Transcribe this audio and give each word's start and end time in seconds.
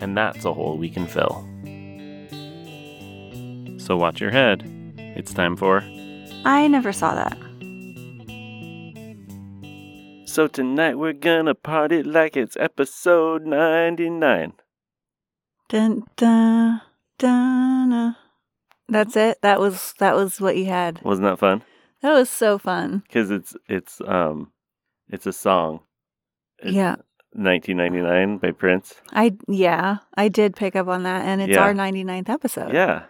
And 0.00 0.16
that's 0.16 0.44
a 0.44 0.52
hole 0.52 0.76
we 0.76 0.90
can 0.90 1.06
fill. 1.06 1.44
So 3.78 3.96
watch 3.96 4.20
your 4.20 4.30
head. 4.30 4.62
It's 4.96 5.32
time 5.32 5.56
for. 5.56 5.82
I 6.44 6.66
never 6.68 6.92
saw 6.92 7.14
that. 7.14 7.38
So 10.26 10.48
tonight 10.48 10.98
we're 10.98 11.12
gonna 11.12 11.54
party 11.54 12.02
like 12.02 12.36
it's 12.36 12.56
episode 12.56 13.46
99. 13.46 14.54
Dun, 15.68 16.02
dun, 16.16 16.80
dun, 17.18 17.90
dun. 17.90 18.16
That's 18.88 19.16
it. 19.16 19.38
That 19.42 19.60
was 19.60 19.94
that 19.98 20.14
was 20.14 20.40
what 20.40 20.56
you 20.56 20.66
had. 20.66 21.00
Wasn't 21.02 21.24
that 21.24 21.38
fun? 21.38 21.62
That 22.02 22.12
was 22.12 22.28
so 22.28 22.58
fun. 22.58 23.02
Because 23.06 23.30
it's 23.30 23.56
it's 23.68 24.00
um 24.06 24.52
it's 25.08 25.26
a 25.26 25.32
song. 25.32 25.80
It's 26.58 26.72
yeah, 26.72 26.96
1999 27.34 28.38
by 28.38 28.50
Prince. 28.52 28.94
I 29.12 29.36
yeah 29.48 29.98
I 30.16 30.28
did 30.28 30.56
pick 30.56 30.76
up 30.76 30.88
on 30.88 31.02
that, 31.02 31.24
and 31.24 31.40
it's 31.42 31.52
Yeah. 31.52 31.60
our 31.62 31.74
99th 31.74 32.28
episode. 32.28 32.72
Yeah, 32.72 33.04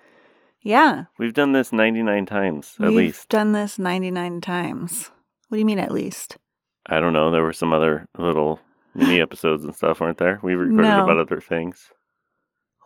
yeah. 0.62 1.04
we've 1.18 1.34
done 1.34 1.52
this 1.52 1.72
99 1.72 2.26
times 2.26 2.76
at 2.80 2.86
least. 2.88 2.94
We've 2.96 2.96
least. 3.06 3.28
done 3.28 3.52
this 3.52 3.78
99 3.78 4.40
times. 4.40 5.10
What 5.48 5.56
do 5.56 5.58
you 5.60 5.66
mean 5.66 5.78
at 5.78 5.92
least? 5.92 6.38
I 6.86 7.00
don't 7.00 7.12
know. 7.12 7.30
There 7.30 7.42
were 7.42 7.52
some 7.52 7.72
other 7.72 8.06
little 8.18 8.60
mini 8.94 9.20
episodes 9.20 9.64
and 9.64 9.74
stuff, 9.74 10.00
weren't 10.00 10.18
there? 10.18 10.40
We've 10.42 10.58
recorded 10.68 10.82
No. 10.88 11.04
about 11.04 11.18
other 11.18 11.40
things. 11.40 11.90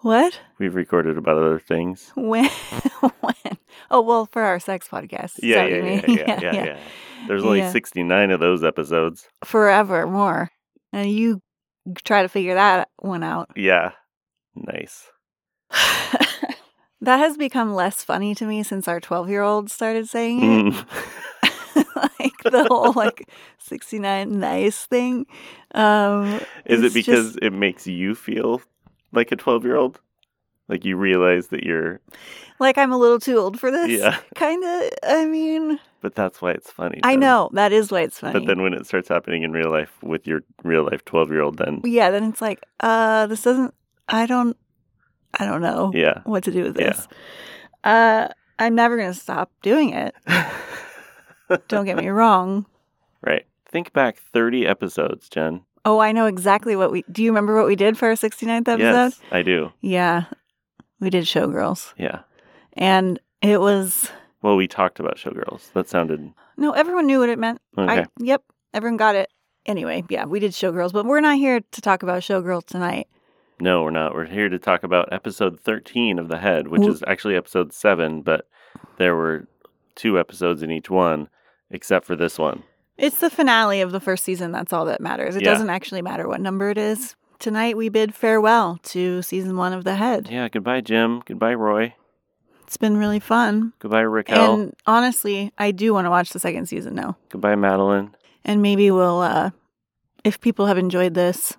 What? 0.03 0.39
We've 0.59 0.75
recorded 0.77 1.19
about 1.19 1.39
other 1.39 1.59
things. 1.59 2.13
When? 2.17 2.49
when? 3.21 3.59
Oh 3.91 4.01
well, 4.03 4.27
for 4.27 4.43
our 4.43 4.61
sex 4.61 4.87
podcast. 4.89 5.33
Yeah, 5.43 5.65
yeah, 5.67 5.77
yeah, 5.85 6.03
yeah, 6.09 6.41
yeah, 6.41 6.65
yeah, 6.65 6.79
There's 7.27 7.43
only 7.45 7.61
Yeah. 7.61 7.71
69 7.73 8.31
of 8.31 8.39
those 8.41 8.63
episodes. 8.63 9.29
Forever 9.45 10.07
more, 10.07 10.51
and 10.93 11.11
you 11.11 11.41
try 12.05 12.23
to 12.23 12.29
figure 12.29 12.55
that 12.55 12.89
one 12.99 13.23
out. 13.23 13.51
Yeah, 13.57 13.93
nice. 14.55 15.07
that 17.01 17.17
has 17.19 17.37
become 17.37 17.75
less 17.75 18.03
funny 18.03 18.35
to 18.35 18.45
me 18.47 18.63
since 18.63 18.89
our 18.89 19.01
12 19.01 19.29
year 19.29 19.43
old 19.43 19.71
started 19.71 20.09
saying 20.09 20.41
it. 20.43 20.73
Mm. 20.75 20.87
like 22.21 22.43
the 22.45 22.65
whole 22.69 22.93
like 22.93 23.29
69 23.59 24.39
nice 24.39 24.87
thing. 24.87 25.27
Um, 25.75 26.41
Is 26.65 26.83
it 26.83 26.95
because 26.95 27.35
just- 27.35 27.39
it 27.43 27.53
makes 27.53 27.87
you 27.87 28.15
feel 28.15 28.63
like 29.13 29.33
a 29.33 29.37
12 29.37 29.65
year 29.65 29.77
old? 29.77 30.01
Like 30.69 30.85
you 30.85 30.97
realize 30.97 31.49
that 31.49 31.65
you're, 31.65 32.01
like 32.59 32.77
I'm 32.79 32.93
a 32.93 32.99
little 32.99 33.19
too 33.19 33.39
old 33.39 33.59
for 33.59 33.71
this. 33.71 33.89
Yeah. 33.91 34.19
Kind 34.35 34.63
of. 34.65 34.91
I 35.03 35.25
mean, 35.27 35.81
but 36.01 36.15
that's 36.15 36.41
why 36.43 36.51
it's 36.53 36.71
funny. 36.71 37.01
I 37.03 37.17
know 37.17 37.51
that 37.55 37.73
is 37.73 37.91
why 37.91 38.03
it's 38.03 38.21
funny. 38.21 38.35
But 38.35 38.47
then 38.47 38.63
when 38.63 38.75
it 38.75 38.87
starts 38.87 39.09
happening 39.09 39.43
in 39.43 39.53
real 39.53 39.71
life 39.71 39.91
with 40.03 40.27
your 40.27 40.43
real 40.63 40.85
life 40.85 41.05
12 41.05 41.31
year 41.31 41.41
old, 41.43 41.59
then 41.59 41.81
yeah, 41.85 42.11
then 42.11 42.25
it's 42.25 42.41
like, 42.41 42.63
uh, 42.81 43.27
this 43.27 43.43
doesn't. 43.43 43.75
I 44.09 44.27
don't. 44.27 44.57
I 45.39 45.45
don't 45.45 45.61
know 45.61 45.91
yeah. 45.95 46.23
what 46.25 46.45
to 46.45 46.51
do 46.51 46.65
with 46.65 46.79
Yeah. 46.79 46.89
this. 46.91 47.09
Uh, 47.85 48.29
I'm 48.59 48.75
never 48.75 48.97
gonna 48.97 49.15
stop 49.15 49.53
doing 49.63 49.91
it. 49.91 50.15
Don't 51.69 51.85
get 51.87 51.97
me 51.97 52.09
wrong. 52.09 52.67
right. 53.23 53.47
Think 53.71 53.93
back 53.93 54.17
30 54.17 54.67
episodes, 54.67 55.29
Jen. 55.29 55.61
Oh, 55.85 55.99
I 55.99 56.13
know 56.13 56.25
exactly 56.25 56.75
what 56.75 56.91
we. 56.91 57.05
Do 57.13 57.23
you 57.23 57.31
remember 57.31 57.55
what 57.55 57.67
we 57.67 57.77
did 57.77 57.99
for 57.99 58.09
our 58.09 58.15
69th 58.15 58.67
episode? 58.69 58.79
Yes, 58.81 59.21
I 59.31 59.43
do. 59.43 59.73
Yeah, 59.83 60.25
we 61.01 61.11
did 61.11 61.25
Showgirls, 61.25 61.93
Yeah. 61.99 62.21
and 62.75 63.19
it 63.43 63.61
was 63.61 64.11
Well, 64.43 64.57
we 64.57 64.69
talked 64.69 65.01
about 65.01 65.17
Showgirls. 65.17 65.73
That 65.73 65.89
sounded 65.89 66.33
no. 66.57 66.73
Everyone 66.73 67.07
knew 67.07 67.21
what 67.21 67.29
it 67.29 67.39
meant. 67.39 67.61
okay. 67.77 68.01
I 68.03 68.07
yep, 68.19 68.43
everyone 68.75 68.97
got 68.97 69.15
it. 69.15 69.31
Anyway, 69.67 70.03
yeah, 70.09 70.25
we 70.25 70.41
did 70.41 70.53
Showgirls, 70.53 70.93
but 70.93 71.05
we're 71.05 71.21
not 71.21 71.37
here 71.37 71.61
to 71.73 71.81
talk 71.81 72.03
about 72.03 72.23
Showgirls 72.23 72.65
tonight. 72.67 73.07
No, 73.61 73.83
we're 73.83 73.91
not. 73.91 74.15
We're 74.15 74.25
here 74.25 74.49
to 74.49 74.59
talk 74.59 74.83
about 74.85 75.13
episode 75.13 75.59
13 75.61 76.19
of 76.19 76.29
The 76.29 76.39
Head, 76.39 76.69
which 76.69 76.83
Wh- 76.83 76.89
is 76.89 77.03
actually 77.07 77.35
episode 77.37 77.73
7, 77.73 78.23
but 78.23 78.47
there 78.99 79.15
were 79.17 79.47
two 79.97 80.19
episodes 80.19 80.63
in 80.63 80.71
each 80.71 80.89
one, 80.89 81.29
except 81.71 82.07
for 82.07 82.15
this 82.17 82.39
one. 82.39 82.63
It's 82.97 83.19
the 83.19 83.31
finale 83.31 83.81
of 83.81 83.91
the 83.93 84.01
first 84.01 84.23
season. 84.25 84.53
That's 84.53 84.73
all 84.73 84.85
that 84.87 85.01
matters. 85.01 85.35
It 85.37 85.43
Yeah. 85.43 85.51
doesn't 85.53 85.71
actually 85.71 86.03
matter 86.03 86.27
what 86.29 86.41
number 86.41 86.71
it 86.71 86.79
is. 86.79 87.17
Tonight 87.39 87.77
we 87.77 87.89
bid 87.89 88.15
farewell 88.15 88.79
to 88.85 89.23
season 89.23 89.57
one 89.57 89.73
of 89.73 89.85
The 89.85 89.95
Head. 89.95 90.29
Yeah, 90.31 90.49
goodbye, 90.49 90.81
Jim. 90.81 91.23
Goodbye, 91.25 91.55
Roy. 91.55 91.95
It's 92.65 92.77
been 92.77 92.97
really 92.97 93.21
fun. 93.21 93.73
Goodbye, 93.79 94.01
Raquel. 94.01 94.55
And 94.55 94.75
honestly, 94.87 95.53
I 95.57 95.71
do 95.71 95.95
want 95.95 96.07
to 96.07 96.11
watch 96.11 96.31
the 96.31 96.39
second 96.41 96.67
season 96.67 96.95
now. 96.95 97.17
goodbye, 97.31 97.55
Madeline. 97.55 98.15
And 98.45 98.61
maybe 98.61 98.91
we'll, 98.91 99.21
uh, 99.21 99.51
if 100.25 100.41
people 100.41 100.67
have 100.67 100.79
enjoyed 100.79 101.15
this, 101.15 101.57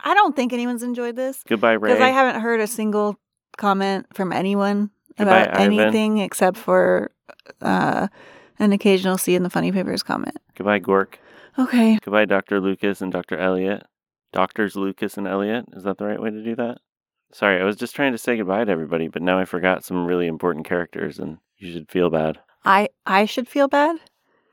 I 0.00 0.14
don't 0.14 0.36
think 0.36 0.52
anyone's 0.52 0.82
enjoyed 0.82 1.16
this 1.16 1.42
Goodbye, 1.46 1.72
Ray. 1.72 1.90
because 1.90 2.02
I 2.02 2.08
haven't 2.10 2.40
heard 2.40 2.60
a 2.60 2.66
single 2.66 3.18
comment 3.56 4.06
from 4.14 4.32
anyone 4.32 4.90
Goodbye, 5.18 5.42
about 5.42 5.60
Ivan. 5.60 5.78
anything 5.80 6.18
except 6.18 6.56
for 6.56 7.10
uh, 7.60 8.06
an 8.58 8.72
occasional 8.72 9.18
See 9.18 9.34
in 9.34 9.42
the 9.42 9.50
Funny 9.50 9.72
Papers 9.72 10.02
comment. 10.02 10.36
goodbye, 10.54 10.80
Gork. 10.80 11.14
Okay. 11.58 11.98
Goodbye, 12.02 12.26
Dr. 12.26 12.60
Lucas 12.60 13.00
and 13.00 13.10
Dr. 13.12 13.36
Elliot. 13.38 13.84
Doctors 14.36 14.76
Lucas 14.76 15.16
and 15.16 15.26
Elliot. 15.26 15.64
Is 15.72 15.84
that 15.84 15.96
the 15.96 16.04
right 16.04 16.20
way 16.20 16.28
to 16.30 16.42
do 16.44 16.54
that? 16.56 16.76
Sorry, 17.32 17.58
I 17.58 17.64
was 17.64 17.74
just 17.76 17.96
trying 17.96 18.12
to 18.12 18.18
say 18.18 18.36
goodbye 18.36 18.64
to 18.64 18.70
everybody, 18.70 19.08
but 19.08 19.22
now 19.22 19.38
I 19.38 19.46
forgot 19.46 19.82
some 19.82 20.04
really 20.04 20.26
important 20.26 20.66
characters, 20.66 21.18
and 21.18 21.38
you 21.56 21.72
should 21.72 21.90
feel 21.90 22.10
bad. 22.10 22.38
I 22.62 22.90
I 23.06 23.24
should 23.24 23.48
feel 23.48 23.66
bad. 23.66 23.96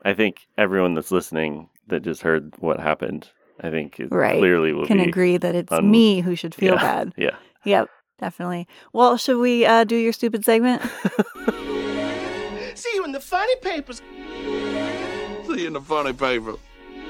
I 0.02 0.14
think 0.14 0.38
everyone 0.56 0.94
that's 0.94 1.10
listening 1.10 1.68
that 1.88 2.00
just 2.00 2.22
heard 2.22 2.54
what 2.60 2.80
happened, 2.80 3.28
I 3.62 3.68
think 3.68 4.00
it 4.00 4.08
Right. 4.10 4.38
clearly 4.38 4.72
will 4.72 4.86
Can 4.86 4.96
be. 4.96 5.04
agree 5.04 5.36
that 5.36 5.54
it's 5.54 5.70
un- 5.70 5.90
me 5.90 6.22
who 6.22 6.34
should 6.34 6.54
feel 6.54 6.76
Yeah. 6.76 6.80
bad. 6.82 7.12
Yeah. 7.18 7.36
Yep, 7.64 7.90
definitely. 8.18 8.66
Well, 8.94 9.18
should 9.18 9.36
we 9.38 9.66
uh, 9.66 9.84
do 9.84 9.96
your 9.96 10.14
stupid 10.14 10.46
segment? 10.46 10.80
See 12.74 12.90
you 12.94 13.04
in 13.04 13.12
the 13.12 13.20
funny 13.20 13.56
papers. 13.56 14.00
See 15.46 15.60
you 15.60 15.66
in 15.66 15.74
the 15.74 15.80
funny 15.82 16.14
paper. 16.14 16.54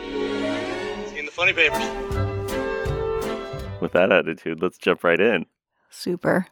See 0.03 1.15
you 1.15 1.21
in 1.21 1.27
the 1.27 1.33
funny 1.33 1.53
papers. 1.53 2.24
With 3.85 3.93
that 3.93 4.11
attitude, 4.11 4.63
let's 4.63 4.79
jump 4.79 5.05
right 5.05 5.21
in. 5.21 5.45
Super. 5.91 6.47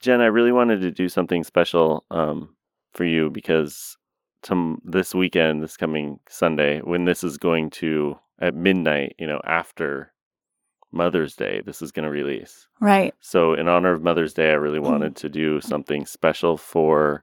Jen, 0.00 0.20
I 0.20 0.24
really 0.26 0.50
wanted 0.50 0.80
to 0.80 0.90
do 0.90 1.08
something 1.08 1.44
special 1.44 2.04
um, 2.10 2.56
for 2.92 3.04
you 3.04 3.30
because 3.30 3.96
to 4.42 4.78
this 4.84 5.14
weekend, 5.14 5.62
this 5.62 5.76
coming 5.76 6.18
Sunday, 6.28 6.80
when 6.80 7.04
this 7.04 7.22
is 7.22 7.38
going 7.38 7.70
to 7.70 8.18
at 8.40 8.56
midnight, 8.56 9.14
you 9.16 9.28
know, 9.28 9.40
after 9.44 10.12
Mother's 10.90 11.36
Day, 11.36 11.62
this 11.64 11.82
is 11.82 11.92
going 11.92 12.02
to 12.04 12.10
release. 12.10 12.66
Right. 12.80 13.14
So, 13.20 13.54
in 13.54 13.68
honor 13.68 13.92
of 13.92 14.02
Mother's 14.02 14.34
Day, 14.34 14.50
I 14.50 14.54
really 14.54 14.80
wanted 14.80 15.14
to 15.22 15.28
do 15.28 15.60
something 15.60 16.04
special 16.04 16.56
for 16.56 17.22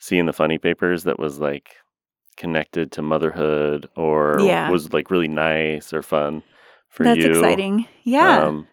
seeing 0.00 0.26
the 0.26 0.32
funny 0.32 0.58
papers 0.58 1.04
that 1.04 1.20
was 1.20 1.38
like 1.38 1.76
connected 2.36 2.90
to 2.90 3.02
motherhood 3.02 3.88
or 3.94 4.40
Yeah. 4.40 4.68
was 4.68 4.92
like 4.92 5.12
really 5.12 5.28
nice 5.28 5.92
or 5.92 6.02
fun 6.02 6.42
for 6.88 7.04
That's 7.04 7.18
you. 7.20 7.30
exciting. 7.30 7.86
Yeah. 8.04 8.44
Um, 8.44 8.68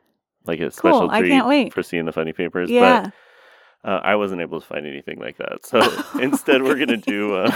like 0.45 0.59
a 0.59 0.71
special 0.71 1.01
Cool. 1.01 1.11
I 1.11 1.19
treat 1.19 1.29
can't 1.29 1.47
wait. 1.47 1.73
for 1.73 1.83
seeing 1.83 2.05
the 2.05 2.11
funny 2.11 2.33
papers. 2.33 2.69
yeah. 2.69 3.09
But 3.84 3.90
uh, 3.90 3.99
I 4.03 4.16
wasn't 4.16 4.41
able 4.41 4.59
to 4.61 4.66
find 4.66 4.85
anything 4.87 5.19
like 5.19 5.37
that. 5.37 5.66
So 5.66 5.79
instead, 6.19 6.63
we're 6.63 6.75
going 6.75 6.87
to 6.90 6.97
do. 6.97 7.35
Uh, 7.35 7.51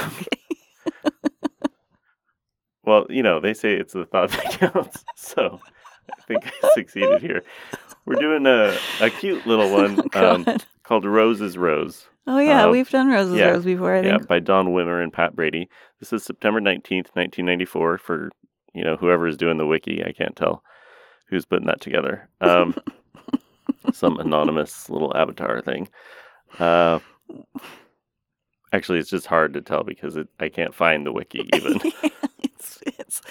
well, 2.83 3.05
you 3.09 3.23
know, 3.23 3.39
they 3.39 3.53
say 3.53 3.73
it's 3.73 3.93
the 3.93 4.05
thought 4.05 4.31
that 4.31 4.51
counts. 4.73 5.03
So 5.15 5.59
I 6.11 6.21
think 6.23 6.47
I 6.63 6.69
succeeded 6.73 7.21
here. 7.21 7.43
We're 8.05 8.15
doing 8.19 8.45
a, 8.47 8.75
a 9.01 9.09
cute 9.09 9.45
little 9.45 9.71
one 9.73 9.95
Go 10.11 10.31
um, 10.35 10.45
called 10.83 11.05
Rose's 11.05 11.57
Rose. 11.57 12.07
oh 12.25 12.39
yeah, 12.39 12.65
uh, 12.65 12.71
we've 12.71 12.89
done 12.89 13.09
Rose's 13.09 13.35
yeah, 13.37 13.49
Rose 13.49 13.65
before. 13.65 13.95
I 13.95 14.01
Yeah, 14.01 14.17
by 14.17 14.39
Don 14.39 14.67
Wimmer 14.69 15.03
and 15.03 15.13
Pat 15.13 15.35
Brady. 15.35 15.69
This 15.99 16.11
is 16.13 16.23
September 16.23 16.59
19th, 16.59 17.09
1994 17.13 17.97
for, 17.99 18.31
you 18.79 18.85
know, 18.85 18.95
whoever 18.95 19.27
is 19.27 19.35
doing 19.37 19.57
the 19.57 19.67
wiki. 19.67 20.03
I 20.05 20.13
can't 20.13 20.35
tell 20.35 20.63
who's 21.27 21.45
putting 21.45 21.67
that 21.67 21.81
together. 21.81 22.29
Um, 22.41 22.73
some 23.91 24.17
anonymous 24.19 24.89
little 24.89 25.15
avatar 25.15 25.61
thing. 25.61 25.89
Uh, 26.57 26.99
Actually, 28.71 28.99
it's 28.99 29.09
just 29.09 29.25
hard 29.25 29.53
to 29.53 29.61
tell 29.61 29.83
because 29.83 30.15
it, 30.15 30.27
I 30.39 30.47
can't 30.49 30.75
find 30.75 31.03
the 31.05 31.11
wiki 31.11 31.49
even. 31.55 31.79
so 31.79 31.89
it's, 32.43 32.79
it's 32.85 33.21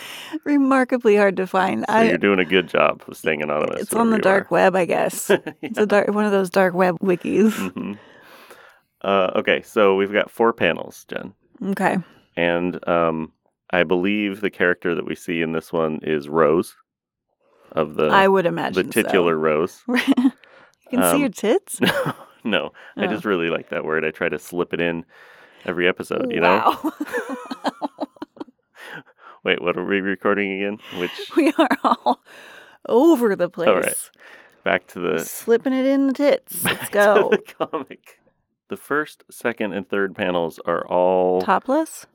remarkably 0.45 1.15
hard 1.17 1.37
to 1.37 1.47
find. 1.47 1.85
I, 1.89 2.09
you're 2.09 2.19
doing 2.19 2.41
a 2.41 2.45
good 2.45 2.67
job 2.69 3.03
of 3.07 3.17
staying 3.17 3.43
anonymous. 3.43 3.83
it's 3.83 3.95
on 3.95 4.11
the 4.11 4.19
dark 4.19 4.51
you 4.51 4.55
web, 4.57 4.75
I 4.75 4.85
guess. 4.85 5.31
are. 5.31 5.41
It's 5.63 5.79
a 5.79 5.87
dark, 5.87 6.09
one 6.09 6.25
of 6.25 6.33
those 6.33 6.51
dark 6.51 6.75
web 6.75 6.99
wikis. 6.99 7.53
hmm 7.73 7.93
Uh, 9.03 9.31
okay, 9.37 9.63
so 9.63 9.95
we've 9.95 10.13
got 10.13 10.29
four 10.29 10.53
panels, 10.53 11.05
Jen, 11.09 11.33
Okay. 11.67 11.99
and 12.37 12.89
um, 12.89 13.33
I 13.71 13.83
believe 13.85 14.41
the 14.41 14.51
character 14.51 14.95
that 14.95 15.07
we 15.07 15.15
see 15.15 15.43
in 15.43 15.53
this 15.53 15.73
one 15.73 16.01
is 16.03 16.29
Rose, 16.29 16.75
of 17.73 17.95
the 17.97 18.07
I 18.07 18.27
would 18.29 18.45
the 18.45 18.49
imagine 18.49 18.91
so. 18.93 19.03
titular 19.03 19.37
Rose. 19.37 19.83
you 19.89 19.97
can 20.05 20.33
see 20.91 20.97
Um, 20.97 21.21
your 21.21 21.29
tits. 21.31 21.79
No, 21.91 22.15
no, 22.45 22.73
I 22.97 23.05
Oh. 23.05 23.09
just 23.09 23.25
really 23.25 23.49
like 23.51 23.69
that 23.71 23.85
word. 23.85 24.05
I 24.05 24.11
try 24.13 24.29
to 24.29 24.39
slip 24.39 24.73
it 24.73 24.81
in 24.81 25.05
every 25.67 25.89
episode. 25.89 26.31
You 26.31 26.41
know. 26.41 26.93
Wait, 29.45 29.61
what 29.63 29.77
are 29.77 29.85
we 29.85 30.01
recording 30.01 30.53
again? 30.53 30.79
Which 31.01 31.13
we 31.37 31.53
are 31.59 31.69
all 31.85 32.23
over 32.89 33.35
the 33.37 33.49
place. 33.49 33.69
All 33.69 33.77
right. 33.81 34.11
back 34.65 34.87
to 34.89 35.01
the 35.01 35.19
Slipping 35.25 35.73
it 35.73 35.87
in 35.87 36.07
the 36.09 36.13
tits. 36.13 36.65
Let's 36.65 36.89
go. 36.91 37.31
the 37.31 37.39
comic. 37.67 38.19
The 38.69 38.77
first, 38.77 39.25
second, 39.31 39.73
and 39.73 39.89
third 39.89 40.15
panels 40.15 40.59
are 40.67 40.87
all 40.87 41.41
Topless? 41.43 42.07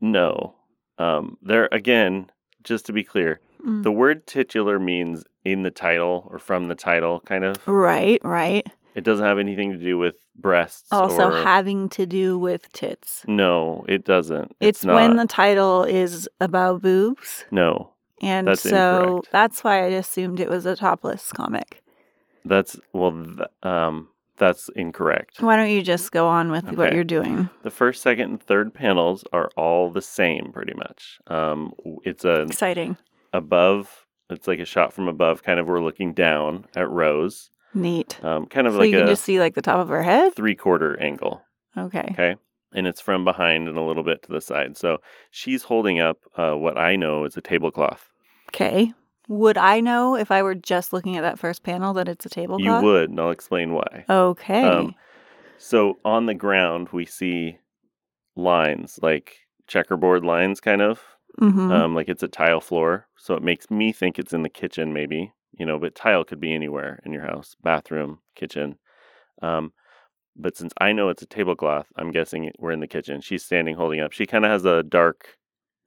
no. 0.00 0.54
Um, 0.98 1.38
they're 1.42 1.68
again, 1.72 2.30
just 2.62 2.86
to 2.86 2.92
be 2.92 3.04
clear, 3.04 3.40
Mm. 3.64 3.84
the 3.84 3.92
word 3.92 4.26
titular 4.26 4.78
means 4.80 5.24
in 5.44 5.62
the 5.62 5.70
title 5.70 6.28
or 6.30 6.38
from 6.40 6.66
the 6.66 6.74
title, 6.74 7.20
kind 7.20 7.44
of. 7.44 7.56
Right, 7.66 8.20
right. 8.24 8.66
It 8.96 9.04
doesn't 9.04 9.24
have 9.24 9.38
anything 9.38 9.70
to 9.70 9.78
do 9.78 9.96
with 9.98 10.16
breasts. 10.34 10.88
Also 10.90 11.30
or... 11.30 11.42
having 11.44 11.88
to 11.90 12.04
do 12.04 12.38
with 12.38 12.72
tits. 12.72 13.22
no, 13.28 13.84
it 13.88 14.04
doesn't. 14.04 14.56
It's, 14.60 14.84
not. 14.84 14.96
when 14.96 15.16
the 15.16 15.26
title 15.26 15.84
is 15.84 16.28
about 16.40 16.82
boobs. 16.82 17.44
no. 17.50 17.90
And 18.20 18.46
That's 18.46 18.62
so 18.62 19.02
incorrect. 19.02 19.28
that's 19.32 19.64
why 19.64 19.78
I 19.82 19.86
assumed 19.86 20.38
it 20.38 20.48
was 20.48 20.64
a 20.64 20.76
topless 20.76 21.32
comic. 21.32 21.82
That's 22.44 22.78
well, 22.92 23.10
th- 23.12 23.48
um, 23.64 24.08
that's 24.38 24.68
incorrect. 24.76 25.40
Why 25.40 25.56
don't 25.56 25.70
you 25.70 25.82
just 25.82 26.10
go 26.12 26.26
on 26.26 26.50
with 26.50 26.72
what 26.72 26.94
you're 26.94 27.04
doing? 27.04 27.48
The 27.62 27.70
first, 27.70 28.02
second, 28.02 28.30
and 28.30 28.42
third 28.42 28.72
panels 28.74 29.24
are 29.32 29.50
all 29.56 29.90
the 29.90 30.02
same, 30.02 30.50
pretty 30.52 30.74
much. 30.74 31.18
Um, 31.26 31.72
it's 32.04 32.24
a 32.24 32.42
Exciting. 32.42 32.96
above. 33.32 34.06
It's 34.30 34.48
like 34.48 34.58
a 34.60 34.64
shot 34.64 34.92
from 34.92 35.08
above. 35.08 35.42
Kind 35.42 35.60
of, 35.60 35.66
we're 35.66 35.82
looking 35.82 36.12
down 36.14 36.64
at 36.74 36.88
Rose. 36.90 37.50
Neat. 37.74 38.22
Um, 38.24 38.46
kind 38.46 38.66
of 38.66 38.74
So 38.74 38.78
like 38.80 38.90
you 38.90 38.98
can 38.98 39.06
just 39.06 39.24
see 39.24 39.38
like 39.40 39.54
the 39.54 39.62
top 39.62 39.78
of 39.80 39.88
her 39.88 40.02
head? 40.02 40.34
three-quarter 40.34 41.00
angle. 41.00 41.42
Okay. 41.76 42.08
Okay, 42.12 42.36
and 42.74 42.86
it's 42.86 43.00
from 43.00 43.24
behind 43.24 43.66
and 43.68 43.78
a 43.78 43.82
little 43.82 44.02
bit 44.02 44.22
to 44.24 44.32
the 44.32 44.40
side. 44.42 44.76
So 44.76 44.98
she's 45.30 45.62
holding 45.62 46.00
up 46.00 46.18
uh, 46.36 46.52
what 46.52 46.76
I 46.78 46.96
know 46.96 47.24
is 47.24 47.36
a 47.36 47.40
tablecloth. 47.40 48.08
Okay. 48.50 48.92
Would 49.28 49.56
I 49.56 49.80
know 49.80 50.16
if 50.16 50.30
I 50.30 50.42
were 50.42 50.54
just 50.54 50.92
looking 50.92 51.16
at 51.16 51.22
that 51.22 51.38
first 51.38 51.62
panel 51.62 51.94
that 51.94 52.08
it's 52.08 52.26
a 52.26 52.28
tablecloth? 52.28 52.82
You 52.82 52.86
would, 52.86 53.10
and 53.10 53.20
I'll 53.20 53.30
explain 53.30 53.72
why. 53.72 54.04
Okay. 54.08 54.68
Um, 54.68 54.94
So 55.58 55.98
on 56.04 56.26
the 56.26 56.34
ground, 56.34 56.88
we 56.92 57.06
see 57.06 57.58
lines 58.36 58.98
like 59.02 59.36
checkerboard 59.66 60.24
lines, 60.24 60.60
kind 60.60 60.82
of. 60.82 61.00
hmm 61.38 61.70
um, 61.72 61.94
like 61.94 62.08
it's 62.08 62.22
a 62.22 62.28
tile 62.28 62.60
floor. 62.60 63.06
So 63.16 63.34
it 63.34 63.42
makes 63.42 63.70
me 63.70 63.92
think 63.92 64.18
it's 64.18 64.32
in 64.32 64.42
the 64.42 64.48
kitchen, 64.50 64.92
maybe, 64.92 65.32
you 65.58 65.64
know, 65.64 65.78
but 65.78 65.94
tile 65.94 66.24
could 66.24 66.40
be 66.40 66.52
anywhere 66.52 67.00
in 67.06 67.12
your 67.12 67.22
house 67.22 67.56
bathroom, 67.62 68.18
kitchen. 68.34 68.78
Um, 69.42 69.72
but 70.36 70.56
since 70.56 70.72
I 70.78 70.92
know 70.92 71.08
it's 71.08 71.22
a 71.22 71.26
tablecloth, 71.26 71.86
I'm 71.96 72.10
guessing 72.10 72.50
we're 72.58 72.72
in 72.72 72.80
the 72.80 72.86
kitchen. 72.88 73.20
She's 73.20 73.44
standing 73.44 73.76
holding 73.76 74.00
up. 74.00 74.12
She 74.12 74.26
kind 74.26 74.44
of 74.44 74.50
has 74.50 74.64
a 74.64 74.82
dark, 74.82 75.38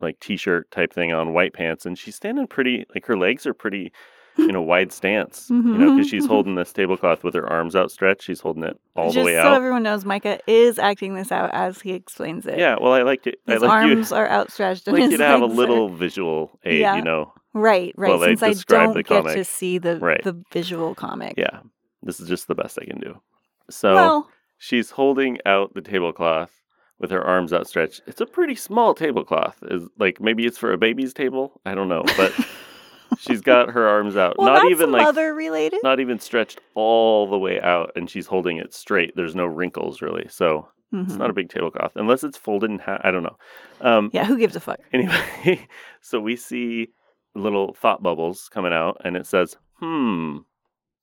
like 0.02 0.20
t 0.20 0.38
shirt 0.38 0.70
type 0.72 0.94
thing 0.94 1.14
on, 1.14 1.34
white 1.34 1.54
pants, 1.54 1.86
and 1.86 1.98
she's 1.98 2.16
standing 2.16 2.48
pretty, 2.48 2.86
like 2.94 3.06
her 3.06 3.18
legs 3.18 3.46
are 3.46 3.54
pretty, 3.54 3.92
you 4.38 4.52
know, 4.52 4.62
wide 4.62 4.92
stance, 5.00 5.48
you 5.50 5.62
know, 5.62 5.96
because 5.96 6.10
she's 6.10 6.26
Mhm. 6.26 6.30
holding 6.30 6.56
this 6.56 6.74
tablecloth 6.74 7.24
with 7.24 7.34
her 7.36 7.48
arms 7.50 7.76
outstretched. 7.76 8.24
She's 8.24 8.42
holding 8.42 8.64
it 8.64 8.78
all 8.96 9.06
Just 9.06 9.16
the 9.18 9.24
way 9.24 9.34
so 9.36 9.40
out. 9.40 9.44
So 9.52 9.54
everyone 9.54 9.84
knows, 9.84 10.04
Micah 10.06 10.40
is 10.48 10.78
acting 10.78 11.16
this 11.16 11.32
out 11.32 11.50
as 11.54 11.80
he 11.82 11.94
explains 11.94 12.46
it. 12.46 12.60
yeah, 12.60 12.76
well, 12.82 12.92
I 12.94 13.04
like 13.04 13.26
it. 13.28 13.40
His 13.48 13.64
I 13.64 13.68
like 13.68 13.86
you. 13.88 13.94
arms 13.96 14.12
are 14.12 14.30
outstretched. 14.30 14.88
like 14.92 15.10
you 15.12 15.18
to 15.18 15.26
have 15.26 15.42
a 15.42 15.46
legs 15.46 15.54
are- 15.54 15.58
little 15.58 15.90
visual 15.90 16.60
aid, 16.66 16.82
Yeah. 16.82 16.96
you 16.98 17.02
know. 17.02 17.34
Right, 17.54 17.94
right. 17.96 18.20
Since 18.22 18.44
I 18.44 18.50
describe 18.50 18.88
don't 18.88 18.94
the 18.96 19.04
get 19.04 19.24
to 19.36 19.46
see 19.46 19.78
the 19.78 19.98
Right. 20.00 20.22
the 20.22 20.44
visual 20.52 20.94
comic. 20.94 21.36
Yeah, 21.38 21.62
this 22.04 22.20
is 22.20 22.28
just 22.28 22.50
the 22.50 22.56
best 22.56 22.78
I 22.82 22.84
can 22.84 23.00
do. 23.00 23.22
So 23.70 23.94
Well, 23.94 24.30
she's 24.58 24.92
holding 24.92 25.38
out 25.46 25.74
the 25.74 25.82
tablecloth 25.82 26.52
with 27.00 27.12
her 27.12 27.22
arms 27.24 27.52
outstretched. 27.54 28.02
It's 28.08 28.22
a 28.22 28.26
pretty 28.26 28.56
small 28.56 28.94
tablecloth. 28.94 29.58
Is 29.64 29.88
like 30.00 30.20
maybe 30.22 30.46
it's 30.46 30.58
for 30.58 30.72
a 30.74 30.78
baby's 30.78 31.14
table. 31.14 31.60
I 31.66 31.76
don't 31.76 31.90
know, 31.90 32.04
but 32.18 32.34
she's 33.20 33.42
got 33.42 33.70
her 33.72 33.88
arms 33.88 34.16
out, 34.16 34.38
well, 34.38 34.48
not 34.54 34.72
even 34.72 34.92
like 34.92 35.04
mother 35.04 35.34
related. 35.34 35.80
not 35.84 36.00
even 36.00 36.20
stretched 36.20 36.60
all 36.74 37.30
the 37.30 37.38
way 37.38 37.60
out, 37.62 37.92
and 37.96 38.10
she's 38.10 38.28
holding 38.28 38.58
it 38.58 38.74
straight. 38.74 39.16
There's 39.16 39.36
no 39.36 39.46
wrinkles 39.46 40.02
really, 40.02 40.28
so 40.30 40.70
it's 40.94 41.14
Mhm. 41.14 41.18
not 41.18 41.30
a 41.30 41.34
big 41.34 41.50
tablecloth 41.50 41.92
unless 41.96 42.24
it's 42.24 42.38
folded 42.38 42.70
in 42.72 42.80
half. 42.80 43.02
I 43.04 43.12
don't 43.12 43.24
know. 43.24 43.38
Um, 43.82 44.10
Yeah, 44.14 44.24
who 44.26 44.38
gives 44.38 44.56
a 44.56 44.60
fuck? 44.62 44.80
Anyway, 44.94 45.68
so 46.02 46.20
we 46.20 46.36
see 46.38 46.90
little 47.34 47.74
thought 47.74 48.02
bubbles 48.02 48.48
coming 48.50 48.72
out, 48.72 49.02
and 49.04 49.18
it 49.18 49.26
says, 49.26 49.58
"Hmm, 49.80 50.38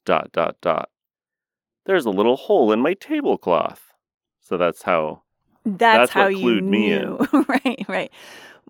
dot 0.06 0.33
dot 0.33 0.56
dot." 0.62 0.89
There's 1.85 2.06
a 2.06 2.11
little 2.11 2.37
hole 2.37 2.73
in 2.73 2.81
my 2.81 2.94
tablecloth. 2.94 3.93
So 4.41 4.56
that's 4.56 4.83
how 4.83 5.21
That's, 5.64 5.79
That's 5.79 6.11
how 6.12 6.26
you 6.29 6.61
knew. 6.61 7.19
right, 7.49 7.85
right. 7.88 8.11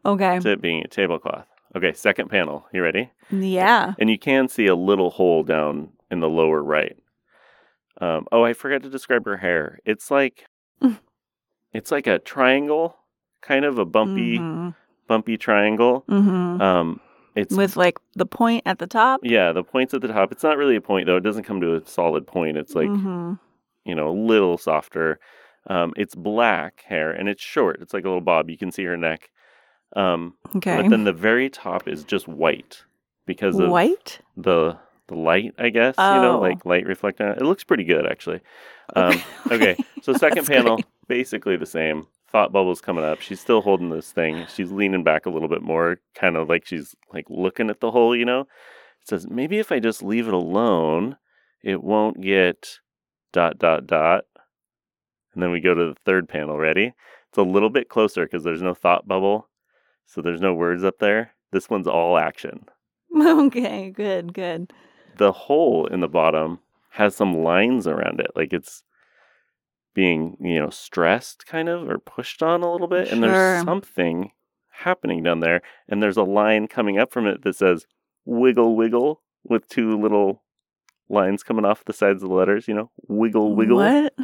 Okay. 0.05 0.39
to 0.41 0.53
it 0.53 0.61
being 0.61 0.83
a 0.85 0.89
tablecloth. 0.89 1.47
Okay, 1.75 1.93
second 1.94 2.29
panel. 2.29 2.67
You 2.73 2.83
ready? 2.83 3.11
Yeah. 3.31 3.94
And 3.99 4.11
you 4.11 4.19
can 4.19 4.49
see 4.49 4.67
a 4.67 4.75
little 4.75 5.11
hole 5.11 5.43
down 5.43 5.91
in 6.11 6.21
the 6.21 6.29
lower 6.29 6.62
right. 6.62 6.97
Um, 8.00 8.27
oh, 8.33 8.44
I 8.44 8.53
forgot 8.53 8.83
to 8.83 8.91
describe 8.91 9.25
her 9.27 9.37
hair. 9.37 9.79
It's 9.85 10.11
like 10.11 10.47
Mm. 10.83 10.99
it's 11.73 11.91
like 11.91 12.06
a 12.06 12.19
triangle, 12.19 12.97
kind 13.41 13.65
of 13.65 13.79
a 13.79 13.85
bumpy, 13.85 14.38
Mhm. 14.38 14.75
bumpy 15.06 15.37
triangle. 15.38 16.05
Mhm. 16.09 16.61
Um, 16.61 17.00
it's 17.35 17.55
With 17.56 17.77
like 17.77 17.99
the 18.15 18.27
point 18.27 18.65
at 18.67 18.79
the 18.79 18.87
top. 18.87 19.21
Yeah, 19.23 19.53
the 19.53 19.62
point's 19.62 19.95
at 19.95 20.00
the 20.03 20.09
top. 20.09 20.33
It's 20.33 20.43
not 20.43 20.59
really 20.59 20.77
a 20.77 20.81
point 20.81 21.06
though. 21.06 21.17
It 21.17 21.23
doesn't 21.23 21.45
come 21.45 21.61
to 21.61 21.77
a 21.77 21.87
solid 21.87 22.27
point. 22.27 22.56
It's 22.56 22.75
like 22.75 22.88
Mhm. 22.88 23.38
you 23.85 23.95
know 23.95 24.09
a 24.09 24.17
little 24.17 24.59
softer. 24.59 25.19
Um, 25.69 25.93
it's 25.97 26.14
black 26.14 26.82
hair 26.87 27.11
and 27.12 27.29
it's 27.29 27.43
short. 27.43 27.81
It's 27.81 27.94
like 27.94 28.05
a 28.05 28.09
little 28.09 28.20
bob. 28.20 28.50
You 28.50 28.59
can 28.59 28.73
see 28.73 28.85
her 28.85 28.97
neck. 28.97 29.31
Um, 29.94 30.35
Okay. 30.56 30.82
But 30.82 30.91
then 30.91 31.05
the 31.05 31.12
very 31.12 31.49
top 31.50 31.87
is 31.88 32.05
just 32.05 32.26
white 32.29 32.82
because 33.26 33.59
of 33.59 33.70
White. 33.70 34.20
the 34.37 34.76
the 35.09 35.14
light. 35.14 35.55
I 35.59 35.69
guess 35.69 35.94
you 35.99 36.05
know, 36.05 36.37
Oh. 36.38 36.41
like 36.41 36.64
light 36.67 36.87
reflecting. 36.87 37.26
on 37.26 37.32
it. 37.32 37.38
It 37.38 37.44
looks 37.44 37.64
pretty 37.64 37.85
good 37.85 38.06
actually. 38.06 38.41
Um, 38.97 39.20
okay, 39.50 39.76
so 40.03 40.12
second 40.14 40.47
panel, 40.47 40.76
great. 40.76 40.87
basically 41.09 41.57
the 41.57 41.66
same. 41.66 42.07
Thought 42.31 42.52
bubbles 42.52 42.81
coming 42.81 43.04
up. 43.04 43.21
She's 43.21 43.40
still 43.40 43.61
holding 43.61 43.90
this 43.90 44.11
thing. 44.11 44.47
She's 44.54 44.73
leaning 44.73 45.04
back 45.04 45.26
a 45.26 45.31
little 45.31 45.49
bit 45.49 45.61
more, 45.62 45.99
kind 46.14 46.37
of 46.37 46.49
like 46.49 46.64
she's 46.66 46.95
like 47.12 47.26
looking 47.28 47.69
at 47.71 47.81
the 47.81 47.90
hole. 47.90 48.16
You 48.16 48.25
know, 48.25 48.40
it 48.40 49.09
says 49.09 49.26
maybe 49.28 49.59
if 49.59 49.71
I 49.71 49.78
just 49.81 50.02
leave 50.02 50.26
it 50.28 50.35
alone, 50.35 51.16
it 51.62 51.83
won't 51.83 52.21
get 52.23 52.78
dot 53.33 53.59
dot 53.59 53.87
dot. 53.87 54.25
And 55.35 55.43
then 55.43 55.51
we 55.51 55.61
go 55.61 55.75
to 55.75 55.87
the 55.89 55.97
third 56.05 56.29
panel. 56.29 56.59
Ready? 56.59 56.93
It's 57.29 57.39
a 57.39 57.43
little 57.43 57.71
bit 57.71 57.89
closer 57.89 58.25
because 58.27 58.45
there's 58.45 58.62
no 58.62 58.75
thought 58.75 59.09
bubble, 59.09 59.49
so 60.07 60.21
there's 60.21 60.41
no 60.41 60.53
words 60.55 60.85
up 60.85 60.99
there. 60.99 61.33
This 61.51 61.69
one's 61.71 61.87
all 61.87 62.17
action. 62.19 62.65
Okay. 63.15 63.91
Good. 63.91 64.33
Good. 64.33 64.73
The 65.19 65.33
hole 65.33 65.87
in 65.87 66.01
the 66.01 66.09
bottom 66.09 66.61
has 66.93 67.15
some 67.15 67.35
lines 67.45 67.87
around 67.87 68.21
it, 68.21 68.31
like 68.35 68.53
it's 68.55 68.83
being 69.95 70.37
you 70.41 70.59
know 70.59 70.71
stressed 70.71 71.45
kind 71.47 71.69
of 71.69 71.89
or 71.89 71.99
pushed 71.99 72.43
on 72.43 72.62
a 72.62 72.73
little 72.73 72.87
bit 72.89 73.09
Sure. 73.09 73.15
and 73.15 73.23
there's 73.23 73.62
something 73.65 74.33
happening 74.71 75.23
down 75.23 75.41
there 75.41 75.61
and 75.89 76.03
there's 76.03 76.17
a 76.17 76.23
line 76.23 76.67
coming 76.67 76.99
up 76.99 77.12
from 77.12 77.27
it 77.27 77.43
that 77.43 77.55
says 77.57 77.87
wiggle 78.25 78.75
wiggle 78.75 79.21
with 79.45 79.69
two 79.69 80.01
little 80.01 80.43
lines 81.11 81.43
coming 81.43 81.67
off 81.67 81.85
the 81.85 81.93
sides 81.93 82.23
of 82.23 82.31
the 82.31 82.35
letters 82.35 82.67
you 82.67 82.73
know 82.75 82.91
wiggle 83.07 83.55
wiggle 83.55 83.77
What 83.77 84.15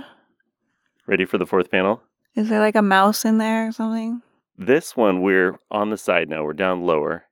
ready 1.09 1.25
for 1.25 1.39
the 1.39 1.47
fourth 1.47 1.71
panel 1.71 2.03
is 2.35 2.51
there 2.51 2.61
like 2.61 2.77
a 2.77 2.83
mouse 2.83 3.25
in 3.25 3.39
there 3.39 3.69
or 3.69 3.73
something? 3.73 4.21
this 4.59 4.95
one 4.95 5.23
we're 5.23 5.59
on 5.71 5.89
the 5.89 5.97
side 5.97 6.29
now 6.29 6.45
we're 6.45 6.53
down 6.53 6.83
lower 6.83 7.25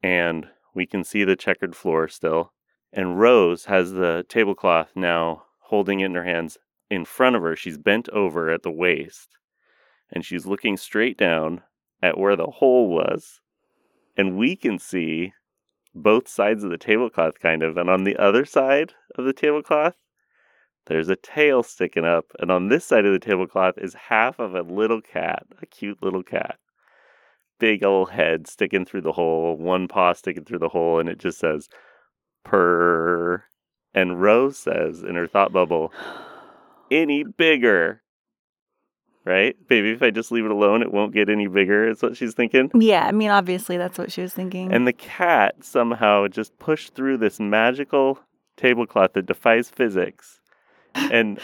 and 0.00 0.46
we 0.74 0.86
can 0.86 1.02
see 1.02 1.24
the 1.24 1.34
checkered 1.34 1.74
floor 1.74 2.06
still 2.06 2.52
and 2.92 3.18
rose 3.18 3.64
has 3.64 3.92
the 3.92 4.24
tablecloth 4.28 4.92
now 4.94 5.42
holding 5.64 6.00
it 6.00 6.06
in 6.06 6.14
her 6.14 6.24
hands 6.24 6.56
in 6.88 7.04
front 7.04 7.34
of 7.34 7.42
her 7.42 7.56
she's 7.56 7.76
bent 7.78 8.08
over 8.10 8.48
at 8.48 8.62
the 8.62 8.70
waist 8.70 9.36
and 10.12 10.24
she's 10.24 10.46
looking 10.46 10.76
straight 10.76 11.18
down 11.18 11.62
at 12.00 12.16
where 12.16 12.36
the 12.36 12.46
hole 12.46 12.88
was 12.88 13.40
and 14.16 14.38
we 14.38 14.54
can 14.54 14.78
see 14.78 15.32
both 15.92 16.28
sides 16.28 16.62
of 16.62 16.70
the 16.70 16.78
tablecloth 16.78 17.40
kind 17.40 17.64
of 17.64 17.76
and 17.76 17.90
on 17.90 18.04
the 18.04 18.16
other 18.16 18.44
side 18.44 18.92
of 19.16 19.24
the 19.24 19.32
tablecloth 19.32 19.96
there's 20.86 21.08
a 21.08 21.16
tail 21.16 21.62
sticking 21.62 22.04
up, 22.04 22.26
and 22.38 22.50
on 22.50 22.68
this 22.68 22.84
side 22.84 23.04
of 23.04 23.12
the 23.12 23.18
tablecloth 23.18 23.76
is 23.76 23.94
half 23.94 24.38
of 24.38 24.54
a 24.54 24.62
little 24.62 25.00
cat, 25.00 25.44
a 25.60 25.66
cute 25.66 26.02
little 26.02 26.22
cat. 26.22 26.58
Big 27.58 27.82
old 27.82 28.10
head 28.10 28.46
sticking 28.46 28.84
through 28.84 29.00
the 29.00 29.12
hole, 29.12 29.56
one 29.56 29.88
paw 29.88 30.12
sticking 30.12 30.44
through 30.44 30.60
the 30.60 30.68
hole, 30.68 31.00
and 31.00 31.08
it 31.08 31.18
just 31.18 31.38
says 31.38 31.68
purr. 32.44 33.44
And 33.94 34.20
Rose 34.20 34.58
says 34.58 35.02
in 35.02 35.16
her 35.16 35.26
thought 35.26 35.52
bubble, 35.52 35.92
any 36.90 37.24
bigger. 37.36 38.02
Right? 39.24 39.56
Maybe 39.68 39.90
if 39.90 40.04
I 40.04 40.10
just 40.10 40.30
leave 40.30 40.44
it 40.44 40.52
alone, 40.52 40.82
it 40.82 40.92
won't 40.92 41.12
get 41.12 41.28
any 41.28 41.48
bigger, 41.48 41.88
is 41.88 42.00
what 42.00 42.16
she's 42.16 42.34
thinking. 42.34 42.70
Yeah, 42.74 43.06
I 43.08 43.10
mean, 43.10 43.30
obviously 43.30 43.76
that's 43.76 43.98
what 43.98 44.12
she 44.12 44.22
was 44.22 44.32
thinking. 44.32 44.72
And 44.72 44.86
the 44.86 44.92
cat 44.92 45.64
somehow 45.64 46.28
just 46.28 46.56
pushed 46.60 46.94
through 46.94 47.18
this 47.18 47.40
magical 47.40 48.20
tablecloth 48.56 49.14
that 49.14 49.26
defies 49.26 49.68
physics 49.68 50.38
and 50.96 51.38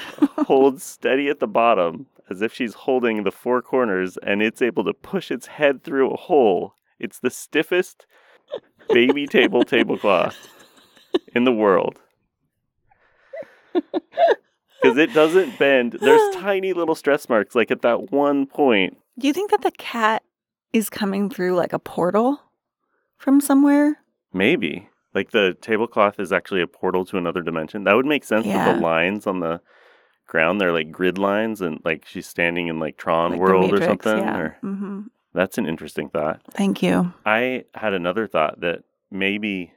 holds 0.47 0.83
steady 0.83 1.29
at 1.29 1.41
the 1.41 1.47
bottom 1.47 2.07
as 2.31 2.43
if 2.43 2.53
she's 2.53 2.75
holding 2.75 3.25
the 3.25 3.31
four 3.31 3.63
corners 3.63 4.17
and 4.23 4.43
it's 4.43 4.63
able 4.63 4.85
to 4.85 4.93
push 4.93 5.31
its 5.31 5.47
head 5.47 5.85
through 5.85 6.11
a 6.11 6.17
hole. 6.17 6.75
It's 6.99 7.19
the 7.19 7.31
stiffest 7.31 8.07
baby 8.91 9.27
table 9.27 9.65
tablecloth 9.65 10.37
in 11.35 11.45
the 11.45 11.53
world. 11.53 11.99
Because 13.73 14.99
it 14.99 15.15
doesn't 15.15 15.59
bend. 15.59 15.99
There's 16.01 16.35
tiny 16.37 16.73
little 16.73 16.95
stress 16.95 17.29
marks, 17.29 17.55
like 17.55 17.71
at 17.71 17.83
that 17.83 18.11
one 18.13 18.47
point. 18.47 18.97
Do 19.19 19.27
you 19.27 19.33
think 19.33 19.51
that 19.51 19.63
the 19.63 19.71
cat 19.73 20.23
is 20.73 20.91
coming 20.91 21.31
through 21.31 21.55
like 21.55 21.73
a 21.73 21.79
portal 21.79 22.43
from 23.17 23.41
somewhere? 23.41 23.99
Maybe. 24.33 24.89
Like 25.15 25.31
the 25.31 25.57
tablecloth 25.61 26.19
is 26.19 26.33
actually 26.33 26.63
a 26.63 26.67
portal 26.67 27.05
to 27.07 27.19
another 27.19 27.43
dimension. 27.43 27.85
That 27.85 27.97
would 27.97 28.07
make 28.07 28.25
sense 28.25 28.45
with 28.47 28.55
Yeah. 28.55 28.73
the 28.73 28.81
lines 28.81 29.27
on 29.27 29.41
the 29.41 29.61
ground. 30.27 30.61
They're 30.61 30.73
like 30.73 30.91
grid 30.91 31.19
lines 31.19 31.61
and 31.61 31.81
like 31.85 32.07
she's 32.07 32.27
standing 32.27 32.69
in 32.69 32.79
like 32.79 32.97
Tron 32.97 33.33
Like 33.33 33.41
World 33.41 33.73
or 33.75 33.81
something. 33.83 34.19
Yeah. 34.19 34.39
Or 34.39 34.57
hmm 34.61 35.01
that's 35.35 35.57
an 35.57 35.67
interesting 35.67 36.11
thought. 36.11 36.43
Thank 36.53 36.83
you. 36.83 37.13
I 37.25 37.65
had 37.75 37.95
another 37.95 38.27
thought 38.27 38.61
that 38.61 38.81
maybe 39.11 39.73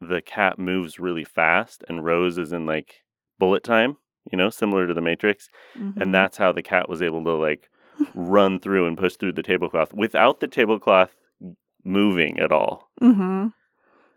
the 0.00 0.20
cat 0.22 0.56
moves 0.58 1.00
really 1.00 1.24
fast 1.24 1.84
and 1.88 2.04
Rose 2.04 2.38
is 2.38 2.52
in 2.52 2.64
like 2.64 3.02
bullet 3.38 3.62
time, 3.64 3.96
you 4.30 4.38
know, 4.38 4.50
similar 4.50 4.86
to 4.86 4.94
the 4.94 5.00
Matrix. 5.00 5.48
Mhm. 5.76 6.00
And 6.00 6.14
that's 6.14 6.36
how 6.36 6.52
the 6.52 6.62
cat 6.62 6.88
was 6.88 7.02
able 7.02 7.22
to 7.24 7.32
like 7.32 7.68
run 8.14 8.58
through 8.60 8.86
and 8.86 8.96
push 8.98 9.16
through 9.16 9.32
the 9.32 9.42
tablecloth 9.42 9.92
without 9.92 10.40
the 10.40 10.48
tablecloth 10.48 11.10
moving 11.84 12.38
at 12.40 12.52
all. 12.52 12.90
hmm 13.00 13.48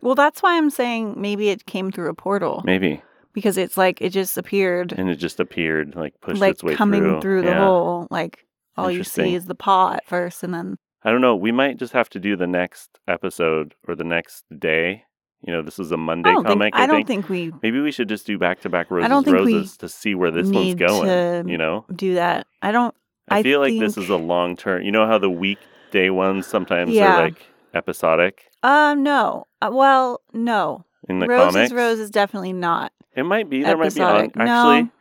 Well, 0.03 0.15
that's 0.15 0.43
why 0.43 0.57
I'm 0.57 0.69
saying 0.69 1.15
maybe 1.17 1.49
it 1.49 1.65
came 1.65 1.91
through 1.91 2.09
a 2.09 2.13
portal 2.13 2.61
Maybe. 2.65 3.01
because 3.33 3.57
it's 3.57 3.77
like 3.77 4.01
it 4.01 4.09
just 4.09 4.37
appeared, 4.37 4.91
And 4.91 5.09
it 5.09 5.15
just 5.15 5.39
appeared, 5.39 5.95
like 5.95 6.13
pushed 6.21 6.41
like 6.41 6.51
its 6.51 6.63
way 6.63 6.75
coming 6.75 7.21
through. 7.21 7.41
the 7.43 7.49
Yeah. 7.49 7.65
hole. 7.65 8.07
Like 8.11 8.45
all 8.77 8.91
you 8.91 9.03
see 9.03 9.33
is 9.35 9.45
the 9.45 9.55
paw 9.55 9.93
at 9.93 10.05
first, 10.05 10.43
and 10.43 10.53
then 10.53 10.77
I 11.03 11.11
don't 11.11 11.21
know. 11.21 11.35
We 11.35 11.51
might 11.51 11.77
just 11.77 11.93
have 11.93 12.09
to 12.11 12.19
do 12.19 12.35
the 12.35 12.47
next 12.47 12.99
episode 13.07 13.73
or 13.87 13.95
the 13.95 14.03
next 14.03 14.43
day. 14.57 15.03
You 15.45 15.51
know, 15.51 15.61
this 15.61 15.77
is 15.79 15.91
a 15.91 15.97
Monday 15.97 16.29
I 16.29 16.35
comic. 16.35 16.73
think 16.73 16.75
I, 16.75 16.83
I, 16.83 16.87
don't 16.87 17.05
think. 17.05 17.27
think 17.27 17.29
we 17.29 17.51
Maybe 17.61 17.81
we 17.81 17.91
should 17.91 18.07
just 18.07 18.25
do 18.25 18.37
back 18.37 18.61
to 18.61 18.69
back 18.69 18.89
roses 18.89 19.05
I 19.05 19.09
don't 19.09 19.23
think 19.25 19.35
we 19.45 19.53
roses 19.55 19.77
to 19.77 19.89
see 19.89 20.15
where 20.15 20.31
this 20.31 20.49
one's 20.49 20.75
going. 20.75 21.47
You 21.49 21.57
know, 21.57 21.85
do 21.93 22.13
that. 22.15 22.47
I 22.61 22.71
don't. 22.71 22.95
I, 23.29 23.39
I 23.39 23.43
feel 23.43 23.59
like 23.59 23.77
this 23.79 23.97
is 23.97 24.09
a 24.09 24.15
long 24.17 24.55
term. 24.55 24.81
You 24.83 24.91
know 24.91 25.05
how 25.07 25.17
the 25.17 25.29
weekday 25.29 26.09
ones 26.09 26.45
sometimes 26.47 26.91
Yeah. 26.91 27.15
are 27.19 27.23
like 27.23 27.45
episodic 27.73 28.45
Um, 28.63 29.03
no. 29.03 29.45
Uh, 29.61 29.69
well, 29.71 30.21
no. 30.33 30.85
in 31.09 31.19
the 31.19 31.27
Roses, 31.27 31.53
comics. 31.55 31.71
Rose 31.73 31.99
is 31.99 32.09
definitely 32.09 32.53
not. 32.53 32.91
It 33.15 33.23
might 33.23 33.49
be. 33.49 33.63
There 33.63 33.77
might 33.77 33.93
be. 33.93 34.01
On, 34.01 34.15
episodic. 34.25 34.35
No. 34.35 34.43
actually, 34.43 34.91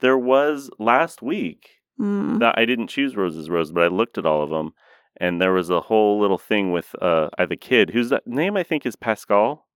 there 0.00 0.18
was 0.18 0.70
last 0.78 1.22
week 1.22 1.70
Mm. 1.98 2.40
that 2.40 2.58
I 2.58 2.66
didn't 2.66 2.88
choose 2.88 3.16
Rose's 3.16 3.48
Rose, 3.48 3.72
but 3.72 3.82
I 3.82 3.86
looked 3.86 4.18
at 4.18 4.26
all 4.26 4.42
of 4.42 4.50
them, 4.50 4.74
and 5.18 5.40
there 5.40 5.54
was 5.54 5.70
a 5.70 5.80
whole 5.80 6.20
little 6.20 6.36
thing 6.36 6.70
with 6.70 6.94
uh 7.00 7.30
I- 7.38 7.46
the 7.46 7.56
kid 7.56 7.90
whose 7.90 8.10
that 8.10 8.26
name 8.26 8.54
I 8.56 8.62
think 8.62 8.84
is 8.84 8.96
Pascal, 8.96 9.66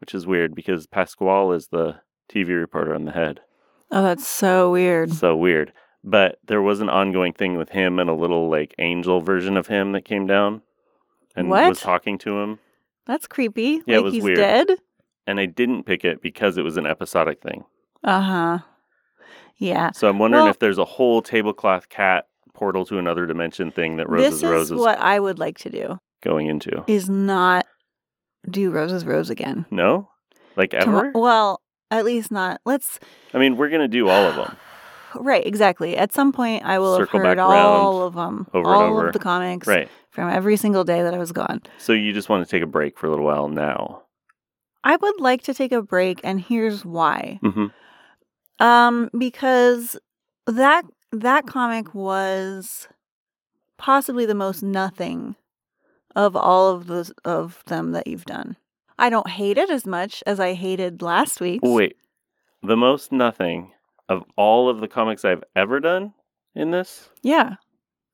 which 0.00 0.14
is 0.16 0.26
weird 0.26 0.54
because 0.56 0.88
Pasquale 0.88 1.54
is 1.56 1.68
the 1.68 2.00
TV 2.28 2.48
reporter 2.58 2.92
on 2.92 3.04
the 3.04 3.12
head. 3.12 3.40
Oh, 3.92 4.02
that's 4.02 4.26
so 4.26 4.72
weird. 4.72 5.12
So 5.12 5.36
weird. 5.36 5.72
But 6.02 6.38
there 6.44 6.60
was 6.60 6.80
an 6.80 6.88
ongoing 6.88 7.32
thing 7.32 7.56
with 7.56 7.68
him 7.70 7.98
and 8.00 8.10
a 8.10 8.14
little 8.14 8.48
like 8.50 8.74
angel 8.78 9.20
version 9.20 9.56
of 9.56 9.68
him 9.68 9.92
that 9.92 10.04
came 10.04 10.26
down 10.26 10.62
and 11.34 11.48
What? 11.48 11.68
was 11.68 11.80
talking 11.80 12.18
to 12.18 12.38
him. 12.40 12.58
That's 13.06 13.26
creepy. 13.26 13.82
Yeah, 13.86 13.96
it 13.96 13.98
like 13.98 14.04
was 14.04 14.14
he's 14.14 14.22
weird. 14.22 14.36
dead. 14.36 14.68
And 15.26 15.40
I 15.40 15.46
didn't 15.46 15.84
pick 15.84 16.04
it 16.04 16.20
because 16.22 16.58
it 16.58 16.62
was 16.62 16.76
an 16.76 16.86
episodic 16.86 17.40
thing. 17.42 17.64
Uh 18.02 18.20
huh. 18.20 18.58
Yeah. 19.56 19.90
So 19.92 20.08
I'm 20.08 20.18
wondering 20.18 20.44
Well- 20.44 20.50
if 20.50 20.58
there's 20.58 20.78
a 20.78 20.84
whole 20.84 21.22
tablecloth 21.22 21.88
cat 21.88 22.26
portal 22.52 22.84
to 22.86 22.98
another 22.98 23.26
dimension 23.26 23.70
thing 23.70 23.96
that 23.96 24.08
Roses 24.08 24.40
this 24.40 24.50
Rose 24.50 24.70
is 24.70 24.78
what 24.78 24.98
I 25.00 25.18
would 25.18 25.38
like 25.38 25.58
to 25.58 25.70
do: 25.70 25.98
going 26.22 26.46
into. 26.46 26.84
is 26.86 27.08
not 27.08 27.66
do 28.48 28.70
Roses 28.70 29.04
Rose 29.04 29.30
again. 29.30 29.64
No? 29.70 30.10
Like 30.56 30.72
ever? 30.74 31.10
well, 31.14 31.60
at 31.90 32.04
least 32.04 32.30
not. 32.30 32.60
Let's. 32.64 33.00
I 33.32 33.38
mean, 33.38 33.56
we're 33.56 33.70
going 33.70 33.80
to 33.80 33.88
do 33.88 34.08
all 34.08 34.24
of 34.26 34.36
them. 34.36 34.56
Right. 35.14 35.46
Exactly. 35.46 35.96
At 35.96 36.12
some 36.12 36.32
point, 36.32 36.64
I 36.64 36.78
will 36.78 36.96
Circle 36.96 37.20
have 37.20 37.28
heard 37.28 37.38
all 37.38 38.02
of 38.02 38.14
them, 38.14 38.46
over 38.52 38.72
and 38.72 38.82
all 38.82 38.88
over. 38.98 39.06
of 39.08 39.12
the 39.12 39.18
comics 39.18 39.66
Right. 39.66 39.88
from 40.10 40.30
every 40.30 40.56
single 40.56 40.84
day 40.84 41.02
that 41.02 41.14
I 41.14 41.18
was 41.18 41.32
gone. 41.32 41.62
So 41.78 41.92
you 41.92 42.12
just 42.12 42.28
want 42.28 42.46
to 42.46 42.50
take 42.50 42.62
a 42.62 42.66
break 42.66 42.98
for 42.98 43.06
a 43.06 43.10
little 43.10 43.24
while 43.24 43.48
now. 43.48 44.02
I 44.82 44.96
would 44.96 45.20
like 45.20 45.42
to 45.44 45.54
take 45.54 45.72
a 45.72 45.80
break, 45.82 46.20
and 46.24 46.40
here's 46.40 46.84
why. 46.84 47.38
hmm 47.42 47.66
Um, 48.60 49.10
because 49.16 49.96
that 50.46 50.84
that 51.12 51.46
comic 51.46 51.94
was 51.94 52.88
possibly 53.78 54.26
the 54.26 54.34
most 54.34 54.62
nothing 54.62 55.36
of 56.14 56.36
all 56.36 56.70
of 56.70 56.86
the 56.86 57.12
of 57.24 57.62
them 57.66 57.92
that 57.92 58.06
you've 58.06 58.24
done. 58.26 58.56
I 58.98 59.10
don't 59.10 59.28
hate 59.28 59.58
it 59.58 59.70
as 59.70 59.86
much 59.86 60.22
as 60.26 60.38
I 60.38 60.52
hated 60.52 61.02
last 61.02 61.40
week. 61.40 61.60
Wait. 61.62 61.96
The 62.62 62.76
most 62.76 63.10
nothing 63.12 63.72
of 64.08 64.24
all 64.36 64.68
of 64.68 64.80
the 64.80 64.88
comics 64.88 65.24
I've 65.24 65.44
ever 65.56 65.80
done 65.80 66.12
in 66.54 66.70
this? 66.70 67.08
Yeah. 67.22 67.54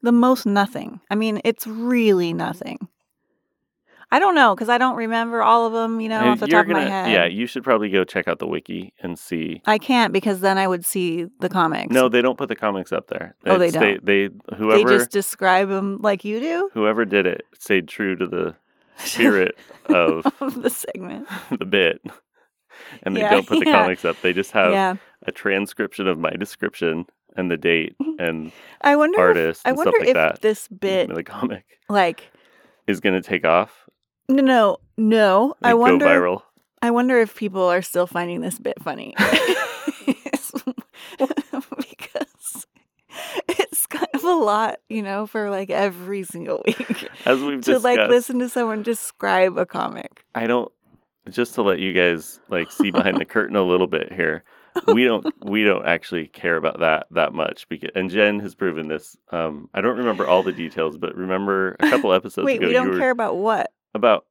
The 0.02 0.12
most 0.12 0.46
nothing. 0.46 1.00
I 1.10 1.14
mean, 1.14 1.40
it's 1.44 1.66
really 1.66 2.32
nothing. 2.32 2.88
I 4.12 4.18
don't 4.18 4.34
know 4.34 4.54
because 4.54 4.68
I 4.68 4.76
don't 4.78 4.96
remember 4.96 5.42
all 5.42 5.66
of 5.66 5.72
them, 5.72 6.00
you 6.00 6.08
know, 6.08 6.18
off 6.30 6.40
the 6.40 6.48
top 6.48 6.66
of 6.66 6.72
my 6.72 6.80
head. 6.80 7.12
Yeah, 7.12 7.26
you 7.26 7.46
should 7.46 7.62
probably 7.62 7.90
go 7.90 8.02
check 8.02 8.26
out 8.26 8.40
the 8.40 8.46
wiki 8.46 8.92
and 9.00 9.16
see. 9.16 9.62
I 9.66 9.78
can't 9.78 10.12
because 10.12 10.40
then 10.40 10.58
I 10.58 10.66
would 10.66 10.84
see 10.84 11.26
the 11.38 11.48
comics. 11.48 11.92
No, 11.92 12.08
they 12.08 12.20
don't 12.20 12.36
put 12.36 12.48
the 12.48 12.56
comics 12.56 12.92
up 12.92 13.06
there. 13.06 13.36
Oh, 13.46 13.56
they 13.56 13.70
don't. 13.70 14.04
They, 14.04 14.26
they 14.28 14.56
whoever 14.56 14.98
just 14.98 15.12
describe 15.12 15.68
them 15.68 15.98
like 16.00 16.24
you 16.24 16.40
do. 16.40 16.70
whoever 16.74 17.04
did 17.04 17.26
it 17.26 17.42
stayed 17.56 17.86
true 17.86 18.16
to 18.16 18.26
the 18.26 18.56
spirit 18.96 19.56
of 19.86 20.26
of 20.40 20.60
the 20.60 20.70
segment. 20.70 21.28
the 21.56 21.64
bit. 21.64 22.02
And 23.02 23.16
they 23.16 23.20
Yeah, 23.20 23.30
don't 23.30 23.46
put 23.46 23.60
the 23.60 23.66
yeah. 23.70 23.80
comics 23.80 24.04
up. 24.04 24.20
They 24.22 24.32
just 24.32 24.52
have 24.52 24.72
yeah. 24.72 24.96
a 25.26 25.32
transcription 25.32 26.06
of 26.06 26.18
my 26.18 26.30
description 26.30 27.06
and 27.36 27.50
the 27.50 27.56
date 27.56 27.94
mm-hmm. 28.00 28.22
and 28.22 28.52
I 28.80 28.96
wonder. 28.96 29.16
if, 29.16 29.20
artist 29.20 29.62
I 29.64 29.70
and 29.70 29.78
wonder 29.78 29.92
stuff 29.92 30.00
like 30.00 30.08
if 30.08 30.14
that. 30.14 30.40
this 30.40 30.68
bit, 30.68 31.14
the 31.14 31.22
comic 31.22 31.64
like, 31.88 32.30
is 32.86 33.00
going 33.00 33.20
to 33.20 33.26
take 33.26 33.44
off. 33.44 33.88
no, 34.28 34.42
no, 34.42 34.78
no. 34.96 35.54
I 35.62 35.74
wonder. 35.74 36.04
go 36.04 36.10
viral. 36.10 36.42
I 36.82 36.90
wonder 36.90 37.18
if 37.20 37.36
people 37.36 37.62
are 37.62 37.82
still 37.82 38.06
finding 38.06 38.40
this 38.40 38.58
bit 38.58 38.82
funny. 38.82 39.14
because 41.18 42.66
it's 43.48 43.86
kind 43.86 44.06
of 44.14 44.24
a 44.24 44.32
lot, 44.32 44.78
you 44.88 45.02
know, 45.02 45.26
for 45.26 45.50
like 45.50 45.70
every 45.70 46.22
single 46.22 46.62
week 46.66 47.08
As 47.26 47.40
we've 47.40 47.60
to 47.62 47.72
discussed, 47.72 47.84
like 47.84 48.08
listen 48.08 48.38
to 48.38 48.48
someone 48.48 48.82
describe 48.82 49.58
a 49.58 49.66
comic. 49.66 50.24
I 50.34 50.46
don't 50.46 50.72
just 51.28 51.54
to 51.54 51.62
let 51.62 51.78
you 51.78 51.92
guys 51.92 52.40
like 52.48 52.70
see 52.70 52.90
behind 52.90 53.18
the 53.18 53.24
curtain 53.24 53.56
a 53.56 53.62
little 53.62 53.86
bit 53.86 54.12
here. 54.12 54.44
We 54.86 55.04
don't 55.04 55.26
we 55.44 55.64
don't 55.64 55.84
actually 55.84 56.28
care 56.28 56.56
about 56.56 56.78
that 56.78 57.08
that 57.10 57.34
much 57.34 57.68
because 57.68 57.90
and 57.96 58.08
Jen 58.08 58.38
has 58.38 58.54
proven 58.54 58.86
this. 58.86 59.16
Um, 59.32 59.68
I 59.74 59.80
don't 59.80 59.96
remember 59.96 60.28
all 60.28 60.44
the 60.44 60.52
details, 60.52 60.96
but 60.96 61.16
remember 61.16 61.74
a 61.80 61.90
couple 61.90 62.12
episodes 62.14 62.46
Wait, 62.46 62.58
ago 62.58 62.68
we 62.68 62.72
you 62.72 62.78
don't 62.78 62.90
were 62.90 62.98
care 62.98 63.10
about 63.10 63.36
what? 63.36 63.72
about 63.94 64.26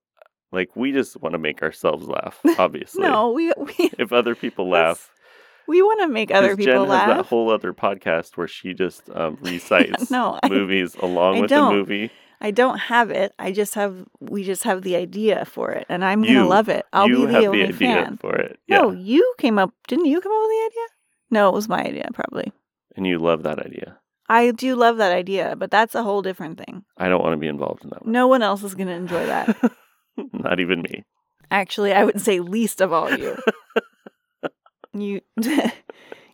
like 0.53 0.73
we 0.77 0.93
just 0.93 1.21
want 1.21 1.33
to 1.33 1.39
make 1.39 1.61
ourselves 1.61 2.07
laugh. 2.07 2.39
Obviously, 2.57 3.01
No, 3.03 3.31
we 3.31 3.51
we 3.57 3.91
if 3.99 4.13
other 4.13 4.33
people 4.33 4.69
laugh, 4.69 5.11
we 5.67 5.81
want 5.81 5.99
to 6.03 6.07
make 6.07 6.31
other 6.31 6.55
people 6.55 6.85
Jen 6.85 6.89
has 6.89 7.07
that 7.17 7.25
whole 7.25 7.51
other 7.51 7.73
podcast 7.73 8.37
where 8.37 8.47
she 8.47 8.73
just 8.73 9.09
um, 9.13 9.37
recites 9.41 10.09
no, 10.09 10.39
I, 10.41 10.47
movies 10.47 10.95
along 10.95 11.37
I 11.37 11.41
with 11.41 11.49
don't. 11.49 11.69
the 11.69 11.77
movie. 11.77 12.11
I 12.41 12.51
don't 12.51 12.77
have 12.77 13.09
it. 13.11 13.33
I 13.37 13.51
just 13.51 13.73
have 13.75 14.05
we 14.19 14.43
just 14.43 14.63
have 14.63 14.81
the 14.83 14.95
idea 14.95 15.43
for 15.45 15.71
it, 15.71 15.85
and 15.89 16.03
I'm 16.05 16.21
gonna 16.21 16.33
You- 16.33 16.47
love 16.47 16.69
it. 16.69 16.85
I'll 16.93 17.07
you 17.09 17.27
be 17.27 17.33
have 17.33 17.41
the 17.41 17.47
only 17.47 17.61
the 17.63 17.67
idea 17.75 17.77
fan. 18.05 18.17
for 18.17 18.35
it, 18.35 18.59
No, 18.69 18.91
you 18.91 19.33
came 19.37 19.59
up. 19.59 19.71
Didn't 19.87 20.05
you 20.05 20.21
come 20.21 20.31
up 20.31 20.41
with 20.41 20.49
the 20.49 20.65
idea? 20.71 20.87
No, 21.31 21.49
it 21.49 21.53
was 21.53 21.67
my 21.69 21.83
idea, 21.83 22.07
probably. 22.13 22.51
and 22.95 23.05
you 23.05 23.19
love 23.19 23.43
that 23.43 23.59
idea. 23.59 23.97
I 24.31 24.51
do 24.51 24.75
love 24.75 24.97
that 24.97 25.11
idea, 25.11 25.55
but 25.57 25.71
that's 25.71 25.95
a 25.95 26.03
whole 26.03 26.21
different 26.21 26.57
thing. 26.63 26.83
I 26.97 27.09
don't 27.09 27.21
want 27.23 27.33
to 27.33 27.37
be 27.37 27.47
involved 27.47 27.83
in 27.83 27.89
that 27.89 28.03
one. 28.05 28.11
No 28.11 28.27
one 28.27 28.41
else 28.43 28.63
is 28.63 28.75
going 28.75 28.87
to 28.87 28.93
enjoy 28.93 29.25
that. 29.25 29.57
Not 30.33 30.59
even 30.59 30.81
me. 30.83 31.03
Actually, 31.49 31.93
I 31.93 32.03
would 32.05 32.21
say 32.21 32.39
least 32.39 32.79
of 32.79 32.93
all 32.93 33.09
you. 33.11 33.35
you 34.93 35.21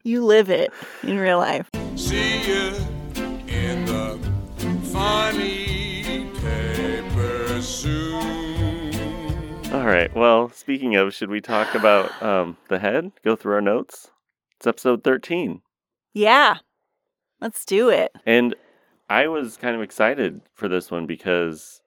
You 0.03 0.23
live 0.25 0.49
it 0.49 0.71
in 1.03 1.17
real 1.17 1.37
life. 1.39 1.69
See 1.95 2.41
you 2.47 2.73
in 3.47 3.85
the 3.85 4.19
funny 4.91 5.64
paper 5.64 5.64
soon. 7.85 9.73
All 9.73 9.85
right. 9.85 10.13
Well, 10.15 10.49
speaking 10.49 10.95
of, 10.95 11.13
should 11.13 11.29
we 11.29 11.41
talk 11.41 11.75
about 11.75 12.21
um, 12.23 12.57
the 12.69 12.79
head? 12.79 13.11
Go 13.23 13.35
through 13.35 13.53
our 13.55 13.61
notes. 13.61 14.09
It's 14.57 14.67
episode 14.67 15.03
13. 15.03 15.61
Yeah. 16.13 16.57
Let's 17.41 17.65
do 17.65 17.89
it. 17.89 18.11
And 18.25 18.55
I 19.09 19.27
was 19.27 19.57
kind 19.57 19.75
of 19.75 19.81
excited 19.81 20.41
for 20.53 20.67
this 20.67 20.89
one 20.89 21.05
because 21.05 21.81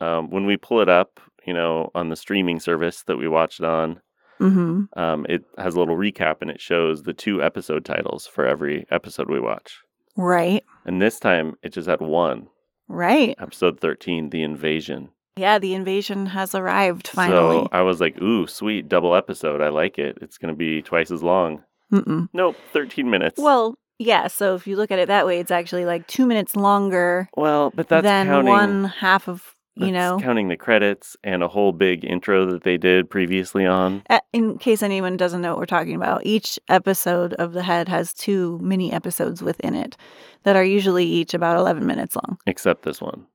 um, 0.00 0.30
when 0.30 0.46
we 0.46 0.56
pull 0.56 0.80
it 0.80 0.88
up, 0.88 1.18
you 1.44 1.54
know, 1.54 1.90
on 1.94 2.08
the 2.08 2.16
streaming 2.16 2.60
service 2.60 3.02
that 3.06 3.16
we 3.16 3.28
watched 3.28 3.60
on, 3.62 4.00
hmm 4.38 4.84
um, 4.96 5.24
it 5.28 5.44
has 5.56 5.74
a 5.74 5.78
little 5.78 5.96
recap 5.96 6.36
and 6.42 6.50
it 6.50 6.60
shows 6.60 7.02
the 7.04 7.12
two 7.12 7.40
episode 7.42 7.84
titles 7.84 8.26
for 8.26 8.44
every 8.46 8.84
episode 8.90 9.28
we 9.30 9.38
watch. 9.40 9.78
Right. 10.16 10.64
And 10.84 11.00
this 11.00 11.18
time 11.20 11.56
it 11.62 11.72
just 11.72 11.88
had 11.88 12.00
one 12.00 12.48
Right. 12.88 13.34
episode 13.40 13.80
13, 13.80 14.30
The 14.30 14.42
Invasion. 14.42 15.10
Yeah, 15.36 15.58
the 15.58 15.74
invasion 15.74 16.26
has 16.26 16.54
arrived 16.54 17.08
finally. 17.08 17.62
So 17.62 17.68
I 17.72 17.82
was 17.82 18.00
like, 18.00 18.20
ooh, 18.20 18.46
sweet, 18.46 18.88
double 18.88 19.14
episode. 19.14 19.62
I 19.62 19.70
like 19.70 19.98
it. 19.98 20.18
It's 20.20 20.38
going 20.38 20.52
to 20.52 20.58
be 20.58 20.82
twice 20.82 21.10
as 21.10 21.22
long. 21.22 21.62
Mm-mm. 21.92 22.28
Nope, 22.32 22.56
13 22.72 23.08
minutes. 23.10 23.40
Well, 23.40 23.74
yeah, 23.98 24.26
so 24.26 24.54
if 24.54 24.66
you 24.66 24.76
look 24.76 24.90
at 24.90 24.98
it 24.98 25.08
that 25.08 25.26
way, 25.26 25.38
it's 25.38 25.50
actually 25.50 25.84
like 25.84 26.06
two 26.06 26.26
minutes 26.26 26.56
longer 26.56 27.28
well, 27.36 27.70
but 27.74 27.88
that's 27.88 28.02
than 28.02 28.26
counting, 28.26 28.48
one 28.48 28.84
half 28.84 29.28
of, 29.28 29.54
you 29.74 29.92
know. 29.92 30.18
counting 30.20 30.48
the 30.48 30.56
credits 30.56 31.16
and 31.22 31.42
a 31.42 31.48
whole 31.48 31.72
big 31.72 32.04
intro 32.04 32.46
that 32.46 32.62
they 32.64 32.76
did 32.76 33.08
previously 33.08 33.64
on. 33.64 34.02
In 34.32 34.58
case 34.58 34.82
anyone 34.82 35.16
doesn't 35.16 35.40
know 35.40 35.50
what 35.50 35.58
we're 35.58 35.66
talking 35.66 35.94
about, 35.94 36.26
each 36.26 36.58
episode 36.68 37.34
of 37.34 37.52
The 37.52 37.62
Head 37.62 37.88
has 37.88 38.12
two 38.12 38.58
mini 38.62 38.92
episodes 38.92 39.42
within 39.42 39.74
it 39.74 39.96
that 40.42 40.56
are 40.56 40.64
usually 40.64 41.04
each 41.04 41.32
about 41.32 41.56
11 41.58 41.86
minutes 41.86 42.16
long. 42.16 42.38
Except 42.46 42.82
this 42.82 43.00
one. 43.00 43.26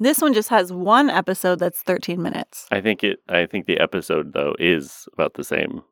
This 0.00 0.20
one 0.20 0.32
just 0.32 0.48
has 0.48 0.72
one 0.72 1.10
episode 1.10 1.58
that's 1.58 1.82
13 1.82 2.20
minutes. 2.22 2.66
I 2.72 2.80
think 2.80 3.04
it. 3.04 3.20
I 3.28 3.46
think 3.46 3.66
the 3.66 3.78
episode 3.78 4.32
though 4.32 4.54
is 4.58 5.06
about 5.12 5.34
the 5.34 5.44
same. 5.44 5.82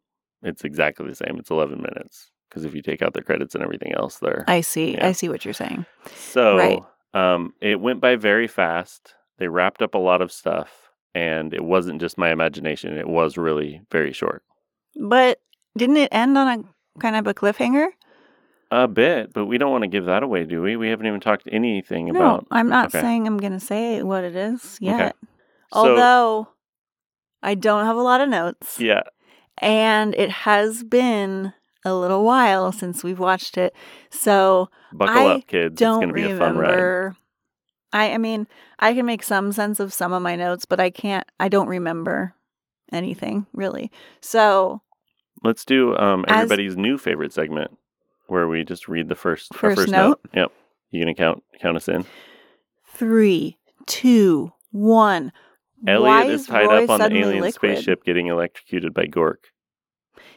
It's 0.42 0.64
exactly 0.64 1.06
the 1.06 1.14
same. 1.14 1.36
It's 1.38 1.50
11 1.50 1.76
minutes 1.82 2.30
because 2.48 2.64
if 2.64 2.74
you 2.74 2.80
take 2.82 3.02
out 3.02 3.12
the 3.12 3.22
credits 3.22 3.54
and 3.54 3.62
everything 3.62 3.92
else, 3.92 4.18
there. 4.18 4.44
I 4.48 4.62
see. 4.62 4.92
Yeah. 4.94 5.06
I 5.08 5.12
see 5.12 5.28
what 5.28 5.44
you're 5.44 5.52
saying. 5.54 5.84
So, 6.16 6.56
Right. 6.56 6.82
um, 7.12 7.52
it 7.60 7.80
went 7.80 8.00
by 8.00 8.16
very 8.16 8.46
fast. 8.48 9.14
They 9.38 9.48
wrapped 9.48 9.82
up 9.82 9.94
a 9.94 9.98
lot 9.98 10.22
of 10.22 10.32
stuff, 10.32 10.90
and 11.14 11.52
it 11.52 11.64
wasn't 11.64 12.00
just 12.00 12.16
my 12.18 12.30
imagination. 12.30 12.96
It 12.96 13.08
was 13.08 13.36
really 13.36 13.82
very 13.90 14.12
short. 14.12 14.42
But 14.96 15.40
didn't 15.76 15.98
it 15.98 16.08
end 16.12 16.38
on 16.38 16.48
a 16.48 17.00
kind 17.00 17.14
of 17.16 17.26
a 17.26 17.34
cliffhanger? 17.34 17.88
A 18.70 18.86
bit, 18.86 19.32
but 19.32 19.46
we 19.46 19.56
don't 19.56 19.70
want 19.70 19.82
to 19.84 19.88
give 19.88 20.04
that 20.04 20.22
away, 20.22 20.44
do 20.44 20.60
we? 20.60 20.76
We 20.76 20.88
haven't 20.90 21.06
even 21.06 21.20
talked 21.20 21.48
anything 21.50 22.06
No, 22.08 22.20
about. 22.20 22.46
I'm 22.50 22.68
not 22.68 22.86
okay. 22.88 23.00
saying 23.00 23.26
I'm 23.26 23.38
going 23.38 23.52
to 23.54 23.60
say 23.60 24.02
what 24.02 24.24
it 24.24 24.36
is 24.36 24.76
yet. 24.80 25.16
So, 25.72 25.78
Although 25.78 26.48
I 27.42 27.54
don't 27.54 27.86
have 27.86 27.96
a 27.96 28.02
lot 28.02 28.20
of 28.20 28.28
notes. 28.28 28.78
yeah, 28.78 29.02
And 29.56 30.14
it 30.16 30.30
has 30.30 30.82
been 30.84 31.54
a 31.84 31.94
little 31.94 32.24
while 32.24 32.70
since 32.72 33.02
we've 33.02 33.18
watched 33.18 33.56
it. 33.56 33.74
So 34.10 34.68
buckle 34.92 35.26
I 35.28 35.34
up, 35.36 35.46
kids. 35.46 35.72
It's 35.72 35.80
don't 35.80 36.00
going 36.00 36.08
to 36.08 36.14
be 36.14 36.30
a 36.30 36.36
fun 36.36 36.58
ride. 36.58 37.14
I 37.92 38.12
I 38.12 38.18
mean, 38.18 38.46
I 38.78 38.92
can 38.92 39.06
make 39.06 39.22
some 39.22 39.50
sense 39.52 39.80
of 39.80 39.94
some 39.94 40.12
of 40.12 40.20
my 40.20 40.36
notes, 40.36 40.66
but 40.66 40.78
I 40.80 40.90
can't 40.90 41.26
I 41.40 41.48
don't 41.48 41.68
remember 41.68 42.34
anything 42.92 43.46
really. 43.54 43.90
So 44.20 44.82
Let's 45.42 45.64
do 45.64 45.96
um, 45.96 46.24
As- 46.28 46.36
everybody's 46.36 46.76
new 46.76 46.98
favorite 46.98 47.32
segment, 47.32 47.70
where 48.28 48.46
we 48.48 48.64
just 48.64 48.88
read 48.88 49.08
the 49.08 49.14
first 49.16 49.52
First 49.54 49.76
first 49.80 49.88
note? 49.90 50.20
Yep. 50.34 50.52
You 50.90 51.02
gonna 51.02 51.14
count 51.14 51.42
count 51.60 51.76
us 51.76 51.88
in? 51.88 52.04
three, 52.94 53.58
two, 53.86 54.52
one. 54.72 55.32
Elliot 55.86 56.02
Why 56.02 56.24
is 56.24 56.40
is 56.42 56.46
tied 56.48 56.66
Roy 56.66 56.84
up 56.84 56.90
on 56.90 56.98
the 57.00 57.06
alien 57.18 57.42
liquid? 57.42 57.54
spaceship, 57.54 58.04
getting 58.04 58.26
electrocuted 58.26 58.92
by 58.92 59.04
Gork. 59.06 59.36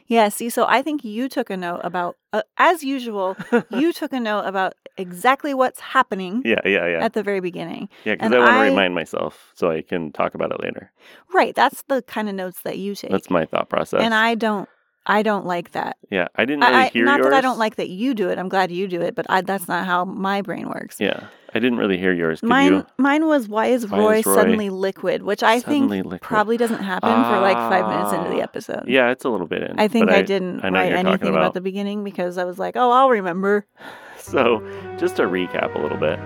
Yeah, 0.05 0.29
see, 0.29 0.49
so 0.49 0.65
I 0.67 0.81
think 0.83 1.03
you 1.03 1.27
took 1.29 1.49
a 1.49 1.57
note 1.57 1.79
about, 1.83 2.17
uh, 2.33 2.41
as 2.57 2.83
usual, 2.83 3.35
you 3.71 3.91
took 3.93 4.13
a 4.13 4.19
note 4.19 4.41
about 4.41 4.73
exactly 4.97 5.53
what's 5.53 5.79
happening 5.79 6.41
Yeah, 6.45 6.59
yeah, 6.65 6.85
yeah, 6.87 7.03
at 7.03 7.13
the 7.13 7.23
very 7.23 7.39
beginning. 7.39 7.87
yeah. 8.03 8.13
Because 8.15 8.31
I 8.33 8.37
want 8.39 8.49
to 8.51 8.55
I- 8.57 8.67
remind 8.67 8.93
myself 8.93 9.51
so 9.55 9.71
I 9.71 9.81
can 9.81 10.11
talk 10.11 10.35
about 10.35 10.51
it 10.51 10.59
later. 10.61 10.91
Right, 11.33 11.55
that's 11.55 11.81
the 11.87 12.01
kind 12.03 12.29
of 12.29 12.35
notes 12.35 12.61
that 12.61 12.77
you 12.77 12.93
take. 12.93 13.09
That's 13.09 13.29
my 13.31 13.45
thought 13.45 13.69
process. 13.69 14.01
and 14.03 14.13
I 14.13 14.35
don't, 14.35 14.69
I 15.05 15.23
don't 15.23 15.45
like 15.45 15.71
that. 15.71 15.97
yeah, 16.11 16.27
I 16.35 16.45
didn't 16.45 16.61
really 16.61 16.73
I, 16.75 16.85
I, 16.85 16.89
hear 16.89 17.05
not 17.05 17.19
yours. 17.19 17.31
that 17.31 17.37
I 17.37 17.41
don't 17.41 17.57
like 17.57 17.75
that 17.77 17.89
you 17.89 18.13
do 18.13 18.29
it. 18.29 18.37
I'm 18.37 18.49
glad 18.49 18.71
you 18.71 18.87
do 18.87 19.01
it, 19.01 19.15
but 19.15 19.25
I, 19.29 19.41
that's 19.41 19.67
not 19.67 19.85
how 19.85 20.05
my 20.05 20.41
brain 20.43 20.69
works. 20.69 20.97
Yeah, 20.99 21.25
I 21.55 21.59
didn't 21.59 21.79
really 21.79 21.97
hear 21.97 22.13
yours. 22.13 22.41
Could 22.41 22.49
Mine, 22.49 22.71
you? 22.73 22.85
mine 22.99 23.25
was 23.25 23.47
why 23.47 23.67
is 23.67 23.87
Why 23.87 23.97
Roy, 23.97 24.17
is 24.19 24.25
Roy 24.27 24.35
suddenly 24.35 24.69
liquid, 24.69 25.23
which 25.23 25.41
I 25.41 25.57
suddenly 25.59 25.97
think 25.97 26.05
liquid? 26.05 26.21
probably 26.21 26.57
doesn't 26.57 26.83
happen 26.83 27.09
for 27.09 27.39
like 27.41 27.57
five 27.57 27.87
minutes 27.87 28.13
into 28.13 28.29
the 28.29 28.41
Ah. 28.41 28.43
episode. 28.43 28.83
Yeah, 28.87 29.09
it's 29.09 29.25
a 29.25 29.29
little 29.29 29.47
bit 29.47 29.63
in. 29.63 29.79
I 29.79 29.87
think 29.87 30.05
but 30.07 30.15
I, 30.15 30.21
didn't 30.21 30.63
I 30.63 30.69
write 30.69 30.91
anything 30.93 31.29
about. 31.29 31.39
about. 31.39 31.53
the 31.55 31.61
beginning 31.61 32.03
because 32.03 32.37
I 32.37 32.43
was 32.43 32.59
like, 32.59 32.75
oh, 32.77 32.91
I'll 32.91 33.09
remember. 33.09 33.65
So, 34.23 34.61
just 34.99 35.15
to 35.15 35.23
recap 35.23 35.73
a 35.73 35.79
little 35.79 35.97
bit, 35.97 36.19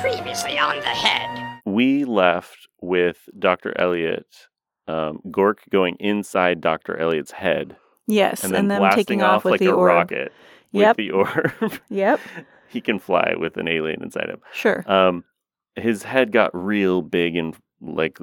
Previously 0.00 0.56
on 0.58 0.76
the 0.76 0.84
head. 0.84 1.60
we 1.66 2.04
left 2.04 2.68
with 2.80 3.28
Dr. 3.36 3.72
Elliot, 3.78 4.26
um, 4.88 5.20
Gork 5.28 5.58
going 5.70 5.96
inside 6.00 6.60
Dr. 6.60 6.96
Elliot's 6.96 7.30
head, 7.32 7.76
Yes, 8.06 8.42
and 8.42 8.54
and, 8.54 8.54
then 8.54 8.68
them 8.68 8.80
blasting 8.80 9.04
taking 9.04 9.22
off 9.22 9.36
off 9.38 9.44
with 9.44 9.52
like 9.52 9.60
the 9.60 9.66
a 9.70 9.74
orb. 9.74 9.88
rocket 9.94 10.32
Yep. 10.72 10.96
with 10.96 10.96
the 10.96 11.10
orb. 11.12 11.80
Yep, 11.90 12.20
he 12.68 12.80
can 12.80 12.98
fly 12.98 13.34
with 13.38 13.56
an 13.56 13.68
alien 13.68 14.02
inside 14.02 14.28
him. 14.28 14.40
sure. 14.52 14.82
Um, 14.90 15.24
his 15.76 16.02
head 16.02 16.32
got 16.32 16.50
real 16.54 17.02
big 17.02 17.36
and 17.36 17.54
like 17.80 18.18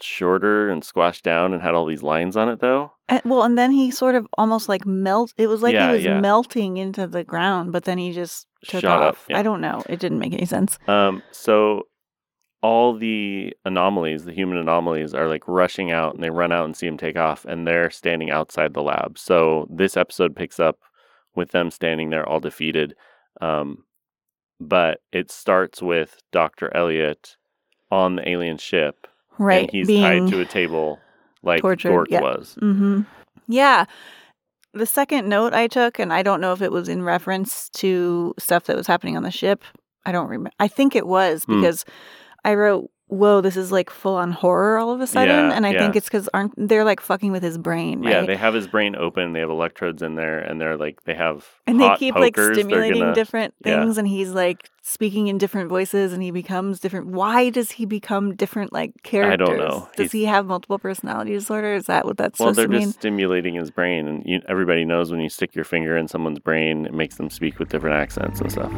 shorter 0.00 0.68
and 0.68 0.84
squashed 0.84 1.24
down 1.24 1.52
and 1.52 1.62
had 1.62 1.74
all 1.74 1.86
these 1.86 2.02
lines 2.02 2.36
on 2.36 2.48
it 2.48 2.60
though. 2.60 2.92
And, 3.08 3.22
well, 3.24 3.42
and 3.42 3.56
then 3.56 3.70
he 3.70 3.90
sort 3.90 4.14
of 4.14 4.26
almost 4.36 4.68
like 4.68 4.84
melt. 4.86 5.32
It 5.36 5.46
was 5.46 5.62
like 5.62 5.74
Yeah, 5.74 5.88
he 5.88 5.94
was 5.94 6.04
yeah. 6.04 6.20
melting 6.20 6.76
into 6.76 7.06
the 7.06 7.22
ground, 7.24 7.72
but 7.72 7.84
then 7.84 7.98
he 7.98 8.12
just 8.12 8.46
took 8.66 8.80
Shot 8.82 9.02
up, 9.02 9.14
off. 9.14 9.26
yeah. 9.28 9.38
I 9.38 9.42
don't 9.42 9.60
know. 9.60 9.82
It 9.88 10.00
didn't 10.00 10.18
make 10.18 10.32
any 10.32 10.46
sense. 10.46 10.78
Um, 10.88 11.22
so 11.30 11.86
all 12.64 12.96
the 12.96 13.52
anomalies, 13.66 14.24
the 14.24 14.32
human 14.32 14.56
anomalies, 14.56 15.12
are 15.12 15.28
like 15.28 15.46
rushing 15.46 15.90
out, 15.90 16.14
and 16.14 16.24
they 16.24 16.30
run 16.30 16.50
out 16.50 16.64
and 16.64 16.74
see 16.74 16.86
him 16.86 16.96
take 16.96 17.18
off, 17.18 17.44
and 17.44 17.66
they're 17.66 17.90
standing 17.90 18.30
outside 18.30 18.72
the 18.72 18.82
lab. 18.82 19.18
So 19.18 19.68
this 19.70 19.98
episode 19.98 20.34
picks 20.34 20.58
up 20.58 20.78
with 21.34 21.50
them 21.50 21.70
standing 21.70 22.08
there, 22.08 22.26
all 22.26 22.40
defeated. 22.40 22.94
Um, 23.42 23.84
but 24.58 25.02
it 25.12 25.30
starts 25.30 25.82
with 25.82 26.16
Doctor 26.32 26.74
Elliot 26.74 27.36
on 27.90 28.16
the 28.16 28.26
alien 28.26 28.56
ship, 28.56 29.06
Right, 29.36 29.62
and 29.64 29.70
he's 29.70 29.88
tied 29.88 30.28
to 30.28 30.40
a 30.40 30.46
table 30.46 30.98
like 31.42 31.60
tortured, 31.60 31.92
Gork 31.92 32.06
yeah. 32.08 32.22
was. 32.22 32.56
hmm 32.60 33.02
Yeah. 33.46 33.84
The 34.72 34.86
second 34.86 35.28
note 35.28 35.52
I 35.52 35.66
took, 35.66 35.98
and 35.98 36.14
I 36.14 36.22
don't 36.22 36.40
know 36.40 36.54
if 36.54 36.62
it 36.62 36.72
was 36.72 36.88
in 36.88 37.02
reference 37.02 37.68
to 37.74 38.32
stuff 38.38 38.64
that 38.64 38.76
was 38.76 38.86
happening 38.86 39.18
on 39.18 39.22
the 39.22 39.30
ship. 39.30 39.62
I 40.06 40.12
don't 40.12 40.28
remember. 40.28 40.50
I 40.58 40.68
think 40.68 40.96
it 40.96 41.06
was 41.06 41.44
Hmm. 41.44 41.56
because 41.60 41.84
I 42.44 42.54
wrote, 42.54 42.90
"Whoa, 43.08 43.40
this 43.40 43.56
is 43.56 43.70
like 43.72 43.90
full 43.90 44.16
on 44.16 44.32
horror 44.32 44.78
all 44.78 44.90
of 44.92 45.00
a 45.00 45.06
sudden," 45.06 45.48
Yeah, 45.50 45.56
and 45.56 45.66
I 45.66 45.70
yeah. 45.72 45.78
think 45.78 45.96
it's 45.96 46.06
because 46.06 46.28
aren't 46.34 46.52
they're 46.56 46.84
like 46.84 47.00
fucking 47.00 47.32
with 47.32 47.42
his 47.42 47.56
brain, 47.58 48.00
right? 48.00 48.10
Yeah, 48.10 48.22
they 48.26 48.36
have 48.36 48.54
his 48.54 48.66
brain 48.66 48.96
open. 48.96 49.32
They 49.32 49.40
have 49.40 49.50
electrodes 49.50 50.02
in 50.02 50.14
there, 50.14 50.38
and 50.38 50.60
they're 50.60 50.76
like 50.76 51.02
they 51.04 51.14
have 51.14 51.46
and 51.66 51.80
they 51.80 51.94
keep 51.96 52.14
like 52.14 52.34
pokers. 52.34 52.48
They're 52.56 52.64
stimulating 52.64 53.00
gonna- 53.00 53.14
different 53.14 53.54
yeah. 53.64 53.80
things, 53.82 53.98
and 53.98 54.06
he's 54.08 54.30
like 54.30 54.68
speaking 54.86 55.28
in 55.28 55.38
different 55.38 55.70
voices, 55.70 56.12
and 56.12 56.22
he 56.22 56.30
becomes 56.30 56.78
different. 56.80 57.06
Why 57.06 57.48
does 57.50 57.70
he 57.70 57.86
become 57.86 58.34
different 58.34 58.72
like 58.72 58.92
characters? 59.02 59.48
I 59.48 59.52
don't 59.54 59.58
know. 59.58 59.88
Does 59.96 60.10
He's- 60.10 60.12
he 60.12 60.24
have 60.26 60.44
multiple 60.46 60.78
personality 60.78 61.32
disorder? 61.32 61.74
Is 61.74 61.86
that 61.86 62.04
what 62.04 62.16
that's 62.18 62.38
Well, 62.38 62.48
supposed 62.48 62.58
they're 62.58 62.66
to 62.66 62.72
mean? 62.72 62.88
just 62.88 62.98
stimulating 62.98 63.54
his 63.54 63.70
brain, 63.70 64.06
and 64.08 64.22
you, 64.26 64.40
everybody 64.48 64.84
knows 64.84 65.10
when 65.10 65.20
you 65.20 65.28
stick 65.30 65.54
your 65.54 65.64
finger 65.64 65.96
in 65.96 66.08
someone's 66.08 66.40
brain, 66.40 66.84
it 66.84 66.92
makes 66.92 67.14
them 67.16 67.30
speak 67.30 67.58
with 67.58 67.70
different 67.70 67.96
accents 67.96 68.40
and 68.40 68.52
stuff. 68.52 68.72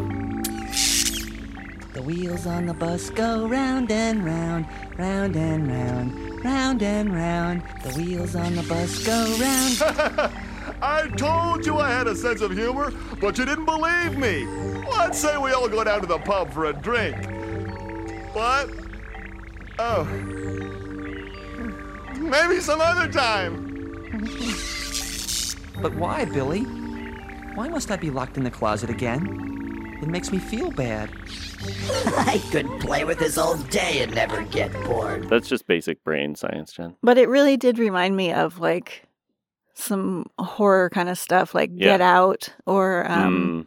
The 1.97 2.03
wheels 2.03 2.47
on 2.47 2.67
the 2.67 2.75
bus 2.75 3.09
go 3.09 3.49
round 3.49 3.91
and 3.91 4.23
round, 4.23 4.67
round 4.99 5.35
and 5.35 5.67
round, 5.67 6.45
round 6.45 6.83
and 6.83 7.11
round. 7.11 7.63
The 7.85 7.99
wheels 7.99 8.37
on 8.37 8.55
the 8.55 8.63
bus 8.65 9.07
go 9.07 9.25
round. 9.41 10.31
I 10.83 11.09
told 11.17 11.65
you 11.65 11.79
I 11.79 11.89
had 11.89 12.07
a 12.07 12.15
sense 12.15 12.43
of 12.43 12.53
humor, 12.53 12.93
but 13.19 13.39
you 13.39 13.47
didn't 13.47 13.65
believe 13.65 14.19
me. 14.19 14.45
Let's 14.91 15.19
say 15.19 15.39
we 15.39 15.53
all 15.53 15.71
go 15.71 15.85
down 15.85 16.03
to 16.03 16.07
the 16.07 16.19
pub 16.19 16.53
for 16.53 16.67
a 16.67 16.75
drink. 16.75 17.17
What? 18.35 18.69
Oh. 19.79 20.05
Maybe 22.19 22.61
some 22.61 22.83
other 22.83 23.11
time. 23.11 24.05
But 25.81 25.95
why, 25.95 26.27
Billy? 26.27 26.65
Why 27.55 27.69
must 27.69 27.91
I 27.91 27.97
be 27.97 28.11
locked 28.11 28.37
in 28.37 28.45
the 28.45 28.51
closet 28.51 28.91
again? 28.91 29.99
It 30.03 30.09
makes 30.09 30.31
me 30.31 30.39
feel 30.39 30.71
bad. 30.71 31.09
I 32.17 32.43
could 32.51 32.67
play 32.81 33.05
with 33.05 33.19
this 33.19 33.37
all 33.39 33.57
day 33.57 34.03
and 34.03 34.15
never 34.15 34.43
get 34.45 34.73
bored. 34.85 35.29
That's 35.29 35.49
just 35.49 35.67
basic 35.67 36.03
brain 36.05 36.35
science, 36.35 36.73
Jen. 36.73 36.97
But 37.03 37.19
it 37.19 37.29
really 37.29 37.57
did 37.57 37.79
remind 37.79 38.17
me 38.17 38.33
of 38.33 38.59
like 38.59 39.05
some 39.75 40.27
horror 40.39 40.89
kind 40.91 41.09
of 41.09 41.19
stuff 41.19 41.55
like 41.55 41.71
Yeah. 41.73 41.85
Get 41.93 42.01
Out 42.01 42.49
or 42.67 43.11
um, 43.11 43.67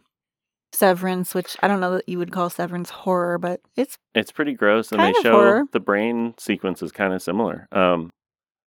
Severance, 0.72 1.34
which 1.34 1.56
I 1.62 1.68
don't 1.68 1.80
know 1.80 1.94
that 1.96 2.08
you 2.08 2.18
would 2.18 2.32
call 2.32 2.48
Severance 2.50 2.90
horror, 2.90 3.38
but 3.38 3.60
it's 3.76 3.98
it's 4.14 4.32
pretty 4.32 4.54
gross, 4.54 4.92
and 4.92 5.00
Kind 5.00 5.14
they 5.14 5.18
of 5.18 5.22
show 5.24 5.32
horror. 5.32 5.64
the 5.72 5.80
brain 5.80 6.34
sequence 6.38 6.82
is 6.82 6.92
kind 6.92 7.12
of 7.12 7.22
similar. 7.22 7.68
Um, 7.72 8.10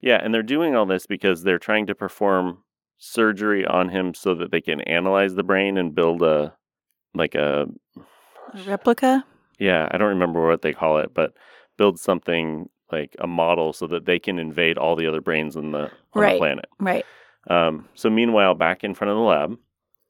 yeah, 0.02 0.20
and 0.24 0.34
they're 0.34 0.44
doing 0.44 0.76
all 0.76 0.86
this 0.86 1.06
because 1.06 1.44
they're 1.44 1.60
trying 1.60 1.86
to 1.88 1.96
perform 1.96 2.60
surgery 2.98 3.66
on 3.66 3.90
him 3.90 4.14
so 4.14 4.34
that 4.36 4.52
they 4.52 4.62
can 4.62 4.82
analyze 4.82 5.36
the 5.36 5.44
brain 5.44 5.78
and 5.78 5.94
build 5.96 6.22
a 6.22 6.54
like 7.14 7.36
a 7.36 7.68
a 8.54 8.64
replica. 8.70 9.24
yeah, 9.60 9.88
I 9.92 9.98
don't 9.98 10.10
remember 10.10 10.48
what 10.48 10.62
they 10.62 10.74
call 10.74 10.98
it, 11.00 11.14
but 11.14 11.34
build 11.78 12.00
something 12.00 12.70
like 12.92 13.16
a 13.20 13.28
model 13.28 13.72
so 13.74 13.88
that 13.88 14.06
they 14.06 14.18
can 14.20 14.40
invade 14.40 14.78
all 14.78 14.96
the 14.96 15.06
other 15.08 15.22
brains 15.22 15.56
on 15.56 15.72
the, 15.72 15.84
on 15.84 15.90
the 16.16 16.20
Right. 16.22 16.38
planet. 16.40 16.66
Right. 16.80 17.06
Um, 17.50 17.88
so 17.94 18.10
meanwhile, 18.10 18.54
back 18.56 18.84
in 18.84 18.94
front 18.94 19.12
of 19.12 19.18
the 19.18 19.22
lab, 19.24 19.58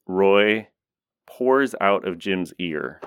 Roy 0.08 0.67
pours 1.28 1.75
out 1.82 2.08
of 2.08 2.17
Jim's 2.17 2.54
ear. 2.60 3.02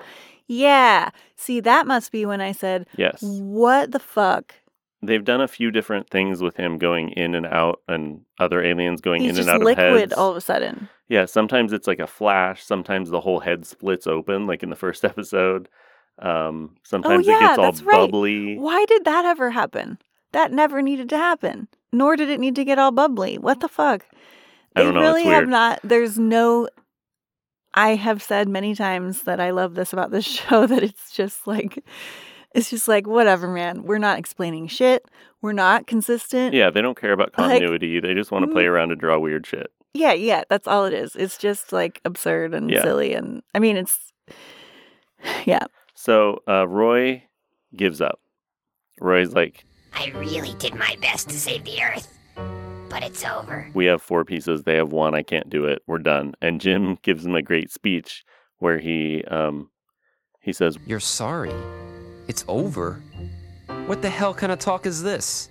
Yeah. 0.47 1.09
See, 1.35 1.59
that 1.61 1.87
must 1.87 2.11
be 2.11 2.25
when 2.25 2.39
I 2.41 2.51
said, 2.51 2.85
Yes. 2.97 3.19
What 3.21 3.91
the 3.91 3.99
fuck? 3.99 4.55
They've 5.05 5.23
done 5.23 5.41
a 5.41 5.47
few 5.47 5.69
different 5.71 6.09
things 6.09 6.41
with 6.41 6.55
him 6.55 6.77
going 6.77 7.09
in 7.11 7.35
and 7.35 7.45
out 7.45 7.81
and 7.87 8.21
other 8.39 8.63
aliens 8.63 9.01
going 9.01 9.21
He's 9.21 9.37
in 9.37 9.41
and 9.41 9.49
out 9.49 9.61
liquid 9.61 9.87
of 9.87 9.99
heads. 9.99 10.13
all 10.13 10.31
of 10.31 10.37
a 10.37 10.41
sudden. 10.41 10.87
Yeah, 11.09 11.25
sometimes 11.25 11.73
it's 11.73 11.87
like 11.87 11.99
a 11.99 12.07
flash, 12.07 12.63
sometimes 12.63 13.09
the 13.09 13.19
whole 13.21 13.39
head 13.41 13.65
splits 13.65 14.07
open 14.07 14.47
like 14.47 14.63
in 14.63 14.69
the 14.69 14.75
first 14.75 15.03
episode. 15.11 15.67
Um, 16.19 16.75
sometimes 16.83 17.27
Oh, 17.27 17.31
yeah, 17.31 17.37
it 17.37 17.39
gets 17.41 17.57
all 17.57 17.65
that's 17.65 17.81
right. 17.83 17.97
bubbly. 17.97 18.57
Why 18.57 18.85
did 18.85 19.03
that 19.05 19.25
ever 19.25 19.49
happen? 19.51 19.97
That 20.31 20.51
never 20.51 20.81
needed 20.81 21.09
to 21.09 21.17
happen. 21.17 21.67
Nor 21.91 22.15
did 22.15 22.29
it 22.29 22.39
need 22.39 22.55
to 22.55 22.63
get 22.65 22.79
all 22.79 22.91
bubbly. 22.91 23.37
What 23.37 23.59
the 23.59 23.67
fuck? 23.67 24.05
I 24.75 24.81
They 24.81 24.83
don't 24.85 24.93
know, 24.95 25.01
it's 25.01 25.07
really 25.25 25.25
have 25.25 25.47
not. 25.47 25.79
There's 25.83 26.17
no. 26.17 26.67
I 27.75 27.95
have 27.95 28.21
said 28.21 28.47
many 28.47 28.73
times 28.75 29.23
that 29.23 29.39
I 29.39 29.49
love 29.51 29.73
this 29.75 29.93
about 29.93 30.11
this 30.11 30.25
show 30.39 30.65
that 30.67 30.83
it's 30.83 31.11
just 31.11 31.45
like, 31.47 31.83
it's 32.53 32.69
just 32.69 32.87
like, 32.87 33.07
whatever, 33.07 33.47
man. 33.47 33.83
We're 33.83 33.97
not 33.97 34.19
explaining 34.19 34.67
shit. 34.67 35.05
We're 35.41 35.53
not 35.53 35.87
consistent. 35.87 36.53
Yeah, 36.53 36.69
they 36.69 36.81
don't 36.81 36.99
care 36.99 37.11
about 37.11 37.33
Like- 37.37 37.49
continuity. 37.59 37.99
they 37.99 38.13
just 38.13 38.31
want 38.31 38.45
to 38.45 38.51
play 38.51 38.63
Mm. 38.65 38.69
around 38.69 38.91
and 38.91 38.99
draw 38.99 39.17
weird 39.19 39.45
shit. 39.45 39.71
Yeah, 39.93 40.13
yeah, 40.13 40.43
that's 40.49 40.67
all 40.67 40.85
it 40.85 40.93
is. 40.93 41.15
It's 41.15 41.37
just 41.37 41.71
like 41.71 42.01
absurd 42.05 42.53
and 42.55 42.69
Yeah. 42.71 42.81
silly. 42.81 43.13
And 43.13 43.43
I 43.53 43.59
mean, 43.59 43.77
it's, 43.77 44.11
yeah. 45.45 45.65
So 45.93 46.41
uh, 46.47 46.67
Roy 46.67 47.23
gives 47.75 48.01
up. 48.01 48.19
Roy's 48.99 49.33
like, 49.33 49.65
I 49.93 50.07
really 50.15 50.55
did 50.55 50.73
my 50.75 50.95
best 51.01 51.29
to 51.29 51.39
save 51.39 51.63
the 51.65 51.81
Earth, 51.83 52.07
but 52.89 53.03
it's 53.03 53.23
over. 53.23 53.69
we 53.75 53.85
have 53.85 54.01
four 54.01 54.25
pieces. 54.25 54.63
They 54.63 54.75
have 54.75 54.91
one. 54.91 55.13
I 55.13 55.21
can't 55.23 55.49
do 55.49 55.65
it. 55.65 55.83
We're 55.87 55.99
done. 55.99 56.33
And 56.41 56.59
Jim 56.59 56.97
gives 57.03 57.25
him 57.25 57.35
a 57.35 57.41
great 57.43 57.71
speech 57.71 58.23
where 58.57 58.79
he 58.79 59.23
um, 59.25 59.69
he 60.41 60.51
says, 60.53 60.77
You're 60.87 60.99
sorry. 60.99 61.53
It's 62.27 62.45
over. 62.47 63.01
What 63.85 64.01
the 64.01 64.09
hell 64.09 64.33
kind 64.33 64.51
of 64.51 64.59
talk 64.59 64.85
is 64.85 65.03
this? 65.03 65.49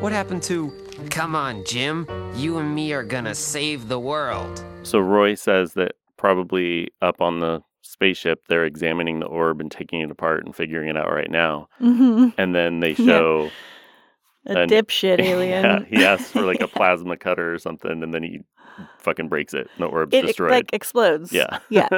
What 0.00 0.12
happened 0.12 0.42
to. 0.44 0.70
Come 1.10 1.34
on, 1.34 1.64
Jim. 1.64 2.06
You 2.34 2.58
and 2.58 2.74
me 2.74 2.92
are 2.92 3.04
gonna 3.04 3.34
save 3.34 3.88
the 3.88 3.98
world. 4.00 4.62
So 4.82 4.98
Roy 4.98 5.34
says 5.34 5.74
that 5.74 5.92
probably 6.16 6.88
up 7.00 7.20
on 7.20 7.38
the 7.40 7.62
spaceship, 7.82 8.42
they're 8.48 8.64
examining 8.64 9.20
the 9.20 9.26
orb 9.26 9.60
and 9.60 9.70
taking 9.70 10.00
it 10.00 10.10
apart 10.10 10.44
and 10.44 10.54
figuring 10.54 10.88
it 10.88 10.96
out 10.96 11.10
right 11.12 11.30
now. 11.30 11.68
Mhm. 11.80 12.34
And 12.36 12.54
then 12.54 12.80
they 12.80 12.90
Yeah. 12.98 13.06
show 13.06 13.50
A 14.46 14.58
And- 14.62 14.70
dipshit 14.70 15.20
alien. 15.20 15.64
Yeah, 15.64 15.78
he 15.98 16.04
asks 16.04 16.30
for 16.32 16.42
like 16.42 16.60
a 16.60 16.68
plasma 16.76 17.16
cutter 17.16 17.52
or 17.54 17.58
something, 17.58 18.02
and 18.02 18.12
then 18.12 18.22
he 18.22 18.40
fucking 18.98 19.28
breaks 19.28 19.54
it. 19.54 19.68
The 19.78 19.86
orb's 19.86 20.14
it, 20.14 20.24
it 20.26 20.40
like 20.40 20.70
explodes. 20.72 21.32
yeah. 21.32 21.58
Yeah. 21.70 21.88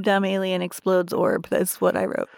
Dumb 0.00 0.24
alien 0.24 0.62
explodes 0.62 1.12
orb. 1.12 1.48
That's 1.50 1.80
what 1.80 1.96
I 1.96 2.04
wrote. 2.06 2.28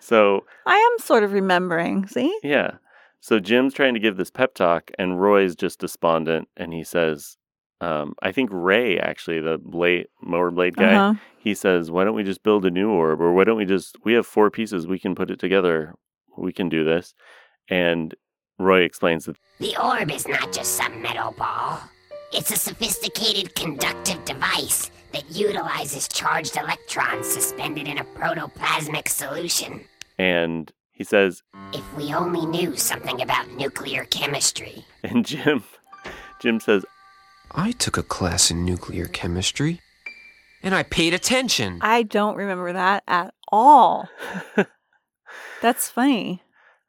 So 0.00 0.44
I 0.66 0.76
am 0.76 0.98
sort 1.04 1.22
of 1.24 1.32
remembering. 1.32 2.06
See? 2.06 2.36
yeah. 2.42 2.72
So 3.20 3.40
Jim's 3.40 3.74
trying 3.74 3.94
to 3.94 4.00
give 4.00 4.16
this 4.16 4.30
pep 4.30 4.54
talk, 4.54 4.90
and 4.98 5.20
Roy's 5.20 5.56
just 5.56 5.80
despondent, 5.80 6.48
and 6.56 6.72
he 6.72 6.84
says, 6.84 7.36
um, 7.80 8.14
I 8.22 8.30
think 8.30 8.50
Ray 8.52 8.98
actually, 9.00 9.40
the 9.40 9.58
blade 9.58 10.06
mower 10.22 10.50
blade 10.52 10.76
guy, 10.76 10.94
Uh-huh. 10.94 11.14
he 11.38 11.52
says, 11.54 11.90
"Why 11.90 12.04
don't 12.04 12.14
we 12.14 12.22
just 12.22 12.42
build 12.44 12.64
a 12.64 12.70
new 12.70 12.88
orb, 12.90 13.20
or 13.20 13.32
why 13.32 13.44
don't 13.44 13.56
we 13.56 13.64
just? 13.64 13.96
We 14.04 14.12
have 14.14 14.26
four 14.26 14.50
pieces, 14.50 14.86
we 14.86 14.98
can 14.98 15.14
put 15.14 15.30
it 15.30 15.38
together. 15.40 15.94
We 16.38 16.52
can 16.52 16.68
do 16.68 16.84
this." 16.84 17.14
And 17.68 18.14
Roy 18.58 18.82
explains 18.82 19.24
that 19.26 19.36
The 19.58 19.76
orb 19.82 20.10
is 20.10 20.26
not 20.28 20.52
just 20.52 20.76
some 20.76 21.02
metal 21.02 21.32
ball. 21.36 21.80
It's 22.32 22.50
a 22.52 22.56
sophisticated 22.56 23.54
conductive 23.54 24.24
device 24.24 24.90
that 25.16 25.34
utilizes 25.34 26.08
charged 26.08 26.56
electrons 26.56 27.26
suspended 27.26 27.88
in 27.88 27.98
a 27.98 28.04
protoplasmic 28.04 29.08
solution. 29.08 29.80
and 30.18 30.72
he 30.92 31.04
says, 31.04 31.42
If 31.74 31.96
we 31.96 32.12
only 32.14 32.46
knew 32.46 32.74
something 32.76 33.20
about 33.20 33.50
nuclear 33.52 34.04
chemistry. 34.06 34.84
and 35.02 35.24
Jim, 35.26 35.62
Jim 36.40 36.58
says, 36.60 36.84
I 37.52 37.72
took 37.72 37.96
a 37.98 38.02
class 38.02 38.50
in 38.50 38.64
nuclear 38.64 39.06
chemistry. 39.06 39.80
And 40.62 40.74
I 40.74 40.82
paid 40.84 41.12
attention. 41.14 41.78
I 41.82 42.02
don't 42.02 42.34
remember 42.36 42.72
that 42.72 43.02
at 43.06 43.34
all. 43.52 44.08
That's 45.62 45.88
funny. 45.90 46.42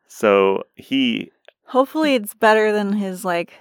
so 0.08 0.64
he, 0.76 1.32
Hopefully, 1.68 2.16
it's 2.16 2.34
better 2.34 2.72
than 2.72 2.94
his 2.94 3.26
like 3.26 3.54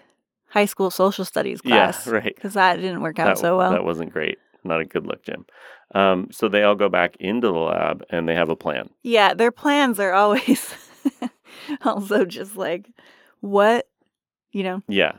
high 0.51 0.65
school 0.67 0.91
social 0.93 1.25
studies 1.25 1.61
Yeah, 1.65 1.91
class. 1.91 2.07
right. 2.07 2.33
Because 2.35 2.55
that 2.55 2.77
didn't 2.77 3.01
work 3.03 3.19
out 3.19 3.27
that, 3.35 3.39
so 3.39 3.59
well. 3.59 3.73
that 3.73 3.85
wasn't 3.85 4.13
great. 4.13 4.39
Not 4.67 4.81
a 4.81 4.85
good 4.85 5.07
look, 5.07 5.25
Jim. 5.25 5.47
Um, 5.95 6.29
so 6.31 6.49
they 6.49 6.63
all 6.63 6.75
go 6.75 6.89
back 6.89 7.17
into 7.21 7.49
the 7.49 7.55
lab, 7.55 8.05
and 8.11 8.29
they 8.29 8.35
have 8.35 8.49
a 8.49 8.57
plan. 8.57 8.91
yeah, 9.03 9.35
their 9.35 9.53
plans 9.53 10.01
are 10.01 10.13
always 10.13 10.75
also 11.85 12.25
just 12.25 12.57
like, 12.57 12.91
what? 13.41 13.89
You 14.53 14.63
know? 14.65 14.83
Yeah, 14.89 15.13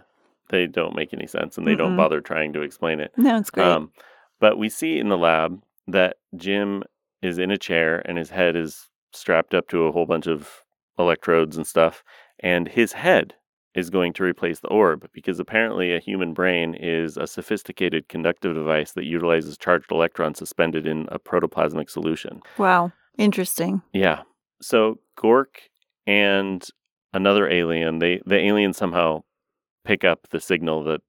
they 0.50 0.68
don't 0.68 0.96
make 0.96 1.14
any 1.14 1.28
sense, 1.28 1.58
and 1.58 1.68
they 1.68 1.76
don't 1.76 1.98
bother 1.98 2.22
trying 2.22 2.54
to 2.54 2.62
explain 2.62 3.00
it. 3.00 3.12
No, 3.18 3.38
it's 3.38 3.50
great. 3.50 3.66
Um, 3.68 3.92
but 4.40 4.58
we 4.58 4.70
see 4.70 5.00
in 5.00 5.10
the 5.10 5.18
lab 5.18 5.62
that 5.88 6.18
Jim 6.36 6.84
is 7.22 7.38
in 7.38 7.50
a 7.52 7.58
chair 7.58 8.02
and 8.06 8.18
his 8.18 8.30
head 8.30 8.56
is 8.56 8.90
strapped 9.14 9.54
up 9.54 9.68
to 9.70 9.86
a 9.86 9.92
whole 9.92 10.06
bunch 10.06 10.28
of 10.28 10.64
electrodes 11.00 11.58
and 11.58 11.66
stuff, 11.66 12.04
and 12.40 12.68
his 12.68 12.94
head 12.94 13.36
is 13.78 13.92
going 13.92 14.12
to 14.12 14.24
replace 14.24 14.60
the 14.60 14.68
orb 14.70 15.08
because 15.14 15.40
apparently 15.40 15.94
a 15.94 16.00
human 16.00 16.34
brain 16.34 16.74
is 16.74 17.16
a 17.16 17.28
sophisticated 17.28 18.10
conductive 18.10 18.56
device 18.56 18.94
that 18.94 19.06
utilizes 19.06 19.56
charged 19.56 19.92
electrons 19.92 20.40
suspended 20.40 20.88
in 20.88 21.08
a 21.12 21.20
protoplasmic 21.20 21.90
solution. 21.90 22.42
wow. 22.58 22.92
Interesting. 23.18 23.82
Yeah. 23.94 24.22
So 24.62 25.00
Gork 25.20 25.70
and 26.06 26.68
another 27.14 27.50
alien, 27.50 27.98
they 28.00 28.22
the 28.26 28.38
aliens 28.38 28.78
somehow 28.78 29.24
pick 29.86 30.04
up 30.04 30.28
the 30.30 30.40
signal 30.40 30.84
that 30.84 31.02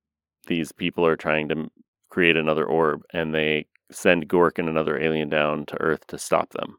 these 0.47 0.73
people 0.73 1.07
are 1.07 1.17
trying 1.17 1.49
to 1.51 1.69
create 2.11 2.37
another 2.37 2.65
orb 2.65 3.03
and 3.13 3.35
they 3.35 3.67
send 3.91 4.29
Gork 4.29 4.59
and 4.59 4.69
another 4.69 4.99
alien 4.99 5.29
down 5.29 5.67
to 5.67 5.81
Earth 5.81 6.07
to 6.09 6.19
stop 6.19 6.51
them. 6.51 6.79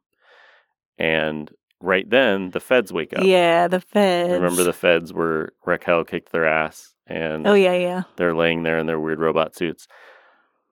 And 0.98 1.52
right 1.82 2.10
then 2.10 2.52
the 2.52 2.60
feds 2.60 2.92
wake 2.94 3.14
up. 3.16 3.24
Yeah, 3.24 3.68
the 3.68 3.80
feds. 3.82 4.32
Remember 4.34 4.64
the 4.64 4.74
feds 4.74 5.14
were 5.14 5.54
Raquel 5.66 6.04
kicked 6.04 6.32
their 6.32 6.46
ass 6.46 6.94
and 7.08 7.48
Oh, 7.48 7.54
yeah, 7.54 7.74
yeah. 7.74 8.04
they're 8.18 8.36
laying 8.36 8.64
there 8.64 8.78
in 8.80 8.86
their 8.86 9.00
weird 9.00 9.20
robot 9.20 9.56
suits. 9.56 9.88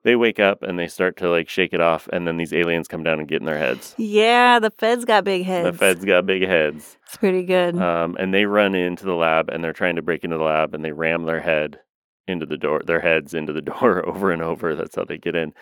They 0.04 0.15
wake 0.15 0.39
up 0.39 0.63
and 0.63 0.78
they 0.80 0.88
start 0.88 1.17
to 1.17 1.30
like 1.30 1.50
shake 1.50 1.74
it 1.74 1.82
off 1.82 2.08
and 2.13 2.28
then 2.28 2.38
these 2.38 2.54
aliens 2.54 2.88
come 2.88 3.04
down 3.04 3.20
and 3.20 3.28
get 3.28 3.41
in 3.41 3.46
their 3.46 3.58
heads. 3.58 3.93
Yeah, 3.98 4.60
the 4.60 4.72
feds 4.72 5.04
got 5.06 5.24
big 5.24 5.43
heads. 5.43 5.72
The 5.72 5.78
feds 5.78 6.06
got 6.06 6.26
big 6.26 6.43
heads. 6.48 6.98
It's 7.06 7.17
pretty 7.17 7.43
good. 7.43 7.76
Um, 7.78 8.15
and 8.20 8.34
they 8.34 8.46
run 8.46 8.76
into 8.76 9.06
the 9.06 9.15
lab 9.15 9.50
and 9.50 9.63
they're 9.63 9.74
trying 9.74 9.96
to 9.98 10.02
break 10.02 10.24
into 10.24 10.38
the 10.38 10.43
lab 10.43 10.74
and 10.74 10.86
they 10.86 10.91
ram 10.91 11.24
their 11.26 11.41
head 11.41 11.80
into 12.28 12.46
the 12.46 12.58
door, 12.58 12.82
their 12.86 13.00
heads 13.02 13.34
into 13.34 13.54
the 13.54 13.62
door 13.74 14.08
over 14.08 14.32
and 14.32 14.41
over. 14.41 14.76
That's 14.76 14.96
how 14.96 15.04
they 15.04 15.17
get 15.17 15.36
in. 15.36 15.54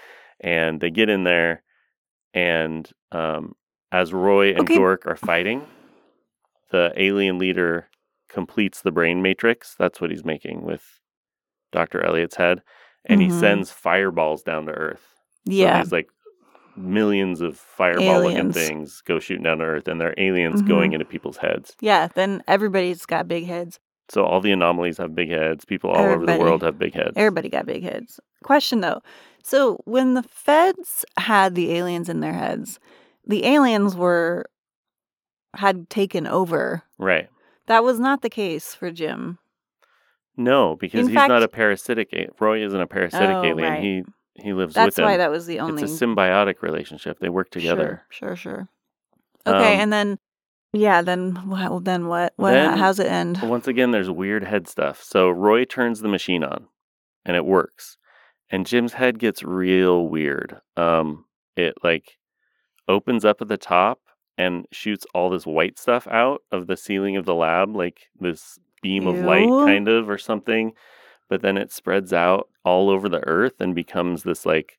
And 0.41 0.81
they 0.81 0.89
get 0.91 1.09
in 1.09 1.23
there, 1.23 1.63
and 2.33 2.89
um, 3.13 3.53
as 3.95 4.11
Roy 4.13 4.49
and 4.49 4.61
Okay. 4.61 4.77
Gork 4.77 5.05
are 5.05 5.15
fighting, 5.15 5.65
the 6.71 6.91
alien 6.97 7.37
leader 7.37 7.87
completes 8.27 8.81
the 8.81 8.91
brain 8.91 9.21
matrix. 9.21 9.75
That's 9.79 10.01
what 10.01 10.09
he's 10.11 10.25
making 10.25 10.63
with 10.63 10.99
Dr. 11.71 12.03
Elliot's 12.03 12.35
head. 12.35 12.61
And 13.05 13.21
he 13.21 13.27
Mhm. 13.27 13.39
sends 13.39 13.71
fireballs 13.71 14.43
down 14.43 14.65
to 14.65 14.73
Earth. 14.73 15.15
So 15.47 15.53
yeah. 15.53 15.81
these 15.81 15.91
like 15.93 16.09
millions 16.75 17.39
of 17.39 17.57
fireball 17.57 18.23
looking 18.23 18.51
things 18.51 19.01
go 19.01 19.19
shooting 19.19 19.43
down 19.43 19.59
to 19.59 19.63
Earth, 19.63 19.87
and 19.87 20.01
they're 20.01 20.15
aliens 20.17 20.61
going 20.61 20.91
Mhm. 20.91 20.95
into 20.95 21.05
people's 21.05 21.37
heads. 21.37 21.75
Yeah, 21.79 22.07
then 22.15 22.43
everybody's 22.47 23.05
got 23.05 23.27
big 23.29 23.45
heads. 23.45 23.79
So 24.09 24.25
all 24.25 24.41
the 24.41 24.51
anomalies 24.51 24.97
have 24.97 25.15
big 25.15 25.29
heads. 25.29 25.63
People 25.63 25.91
all 25.91 26.03
over 26.05 26.25
the 26.25 26.37
world 26.37 26.63
have 26.63 26.77
big 26.77 26.93
heads. 26.93 27.13
Everybody 27.15 27.47
got 27.49 27.65
big 27.65 27.83
heads. 27.83 28.19
Question 28.43 28.81
though. 28.81 29.01
So 29.43 29.79
when 29.85 30.15
the 30.15 30.23
feds 30.23 31.05
had 31.17 31.55
the 31.55 31.71
aliens 31.77 32.09
in 32.09 32.19
their 32.19 32.33
heads, 32.33 32.79
the 33.27 33.45
aliens 33.45 33.95
were 33.95 34.45
had 35.55 35.89
taken 35.89 36.27
over. 36.27 36.83
Right. 36.97 37.29
That 37.67 37.83
was 37.83 37.99
not 37.99 38.21
the 38.21 38.29
case 38.29 38.75
for 38.75 38.91
Jim. 38.91 39.39
No, 40.37 40.75
because 40.75 41.01
In 41.01 41.07
he's 41.07 41.27
not 41.27 41.43
a 41.43 41.47
parasitic. 41.47 42.11
a- 42.13 42.27
Roy 42.39 42.63
isn't 42.65 42.79
a 42.79 42.87
parasitic 42.87 43.29
Oh, 43.29 43.43
alien. 43.43 43.71
right. 43.73 43.81
He 43.83 44.03
he 44.37 44.51
lives 44.51 44.73
That's 44.73 44.97
with 44.97 44.99
him. 44.99 45.05
why 45.05 45.17
that 45.17 45.31
was 45.31 45.45
the 45.45 45.59
only. 45.61 45.81
It's 45.81 46.01
a 46.01 46.05
symbiotic 46.05 46.61
relationship. 46.61 47.19
They 47.19 47.29
work 47.29 47.49
together. 47.51 48.03
Sure, 48.09 48.35
sure, 48.35 48.67
sure. 48.67 48.69
Okay, 49.47 49.75
Um, 49.75 49.79
and 49.81 49.93
then 49.93 50.19
yeah, 50.73 51.01
then 51.01 51.35
what? 51.47 51.85
Then 51.85 52.07
what? 52.07 52.33
What? 52.35 52.51
Then- 52.51 52.77
how's 52.77 52.99
it 52.99 53.07
end? 53.07 53.41
Once 53.41 53.65
again, 53.67 53.91
there's 53.91 54.09
weird 54.09 54.43
head 54.43 54.67
stuff. 54.67 55.01
So 55.01 55.29
Roy 55.29 55.63
turns 55.63 56.01
the 56.01 56.09
machine 56.09 56.43
on, 56.43 56.67
and 57.23 57.37
it 57.37 57.45
works. 57.45 57.97
And 58.49 58.67
Jim's 58.67 58.93
head 58.93 59.19
gets 59.19 59.41
real 59.41 60.07
weird. 60.09 60.57
Um, 60.75 61.25
it 61.55 61.75
like 61.81 62.17
opens 62.87 63.25
up 63.25 63.41
at 63.41 63.47
the 63.47 63.57
top 63.57 63.99
and 64.37 64.65
shoots 64.71 65.05
all 65.13 65.29
this 65.29 65.45
white 65.45 65.79
stuff 65.79 66.07
out 66.07 66.41
of 66.51 66.67
the 66.67 66.75
ceiling 66.77 67.15
of 67.17 67.25
the 67.25 67.33
lab, 67.35 67.75
like 67.75 68.09
this 68.19 68.59
beam 68.81 69.07
of 69.07 69.15
light, 69.21 69.49
kind 69.65 69.87
of, 69.87 70.09
or 70.09 70.17
something. 70.17 70.73
But 71.29 71.41
then 71.41 71.57
it 71.57 71.71
spreads 71.71 72.13
out 72.13 72.49
all 72.63 72.89
over 72.89 73.07
the 73.09 73.25
earth 73.25 73.59
and 73.59 73.73
becomes 73.73 74.23
this 74.23 74.45
like 74.45 74.77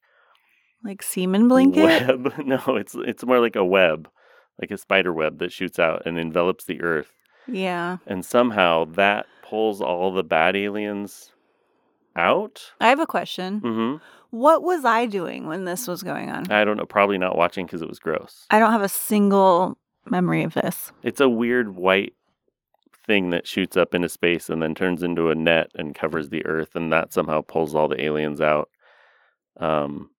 Like 0.84 1.02
semen 1.02 1.48
blanket? 1.48 1.82
web. 1.82 2.32
No, 2.44 2.60
it's 2.76 2.94
it's 2.94 3.24
more 3.24 3.40
like 3.40 3.56
a 3.56 3.64
web, 3.64 4.08
like 4.60 4.70
a 4.70 4.76
spider 4.78 5.12
web 5.12 5.38
that 5.38 5.52
shoots 5.52 5.78
out 5.78 6.02
and 6.06 6.18
envelops 6.18 6.64
the 6.64 6.80
earth. 6.82 7.12
Yeah. 7.48 7.98
And 8.06 8.24
somehow 8.24 8.84
that 8.92 9.26
pulls 9.42 9.80
all 9.80 10.12
the 10.12 10.22
bad 10.24 10.54
aliens 10.56 11.32
out. 12.14 12.72
I 12.80 12.88
have 12.88 13.00
a 13.00 13.06
question. 13.06 13.60
hmm 13.60 13.96
What 14.30 14.62
was 14.62 14.84
I 14.84 15.06
doing 15.06 15.46
when 15.46 15.64
this 15.64 15.86
was 15.86 16.02
going 16.02 16.30
on? 16.30 16.50
I 16.50 16.64
don't 16.64 16.76
know. 16.76 16.86
Probably 16.86 17.18
not 17.18 17.36
watching 17.36 17.66
because 17.66 17.82
it 17.82 17.88
was 17.88 17.98
gross. 17.98 18.46
I 18.50 18.58
don't 18.58 18.72
have 18.72 18.82
a 18.82 18.88
single 18.88 19.78
memory 20.08 20.42
of 20.42 20.54
this. 20.54 20.92
It's 21.02 21.20
a 21.20 21.28
weird 21.28 21.76
white 21.76 22.14
thing 23.06 23.30
that 23.30 23.46
shoots 23.46 23.76
up 23.76 23.94
into 23.94 24.08
space 24.08 24.50
and 24.50 24.60
then 24.60 24.74
turns 24.74 25.02
into 25.02 25.30
a 25.30 25.34
net 25.34 25.70
and 25.74 25.94
covers 25.94 26.28
the 26.28 26.44
earth, 26.44 26.74
and 26.74 26.92
that 26.92 27.12
somehow 27.12 27.40
pulls 27.40 27.74
all 27.74 27.88
the 27.88 28.02
aliens 28.02 28.40
out. 28.40 28.68
Um, 29.58 30.10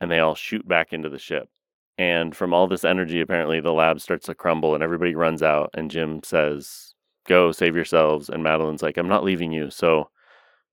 and 0.00 0.10
they 0.10 0.18
all 0.18 0.34
shoot 0.34 0.66
back 0.66 0.92
into 0.92 1.08
the 1.08 1.18
ship. 1.18 1.48
And 1.96 2.36
from 2.36 2.52
all 2.52 2.66
this 2.66 2.84
energy, 2.84 3.20
apparently 3.20 3.60
the 3.60 3.72
lab 3.72 4.00
starts 4.00 4.26
to 4.26 4.34
crumble, 4.34 4.74
and 4.74 4.82
everybody 4.82 5.14
runs 5.14 5.42
out. 5.42 5.70
And 5.74 5.90
Jim 5.90 6.22
says, 6.24 6.94
"Go 7.26 7.52
save 7.52 7.76
yourselves." 7.76 8.28
And 8.28 8.42
Madeline's 8.42 8.82
like, 8.82 8.96
"I'm 8.96 9.08
not 9.08 9.24
leaving 9.24 9.52
you." 9.52 9.70
So 9.70 10.10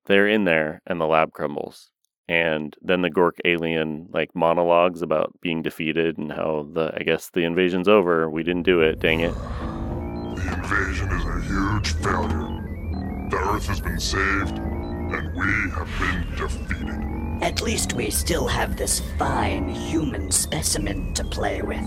they're 0.07 0.27
in 0.27 0.45
there, 0.45 0.81
and 0.87 0.99
the 0.99 1.05
lab 1.05 1.31
crumbles. 1.31 1.91
And 2.31 2.77
then 2.81 3.01
the 3.01 3.09
Gork 3.09 3.41
alien 3.43 4.07
like 4.13 4.33
monologues 4.33 5.01
about 5.01 5.37
being 5.41 5.61
defeated 5.61 6.17
and 6.17 6.31
how 6.31 6.65
the 6.71 6.93
I 6.95 7.03
guess 7.03 7.29
the 7.31 7.41
invasion's 7.41 7.89
over. 7.89 8.29
We 8.29 8.41
didn't 8.41 8.63
do 8.63 8.79
it. 8.79 9.01
Dang 9.01 9.19
it. 9.19 9.33
The 9.33 10.53
invasion 10.55 11.11
is 11.11 11.25
a 11.25 11.41
huge 11.41 11.91
failure. 11.95 13.27
The 13.31 13.37
Earth 13.37 13.67
has 13.67 13.81
been 13.81 13.99
saved, 13.99 14.59
and 14.59 15.35
we 15.35 15.71
have 15.71 15.89
been 15.99 16.35
defeated. 16.37 17.43
At 17.43 17.61
least 17.61 17.95
we 17.95 18.09
still 18.09 18.47
have 18.47 18.77
this 18.77 19.01
fine 19.19 19.67
human 19.67 20.31
specimen 20.31 21.13
to 21.15 21.25
play 21.25 21.61
with. 21.61 21.83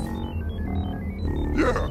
Yeah, 1.57 1.89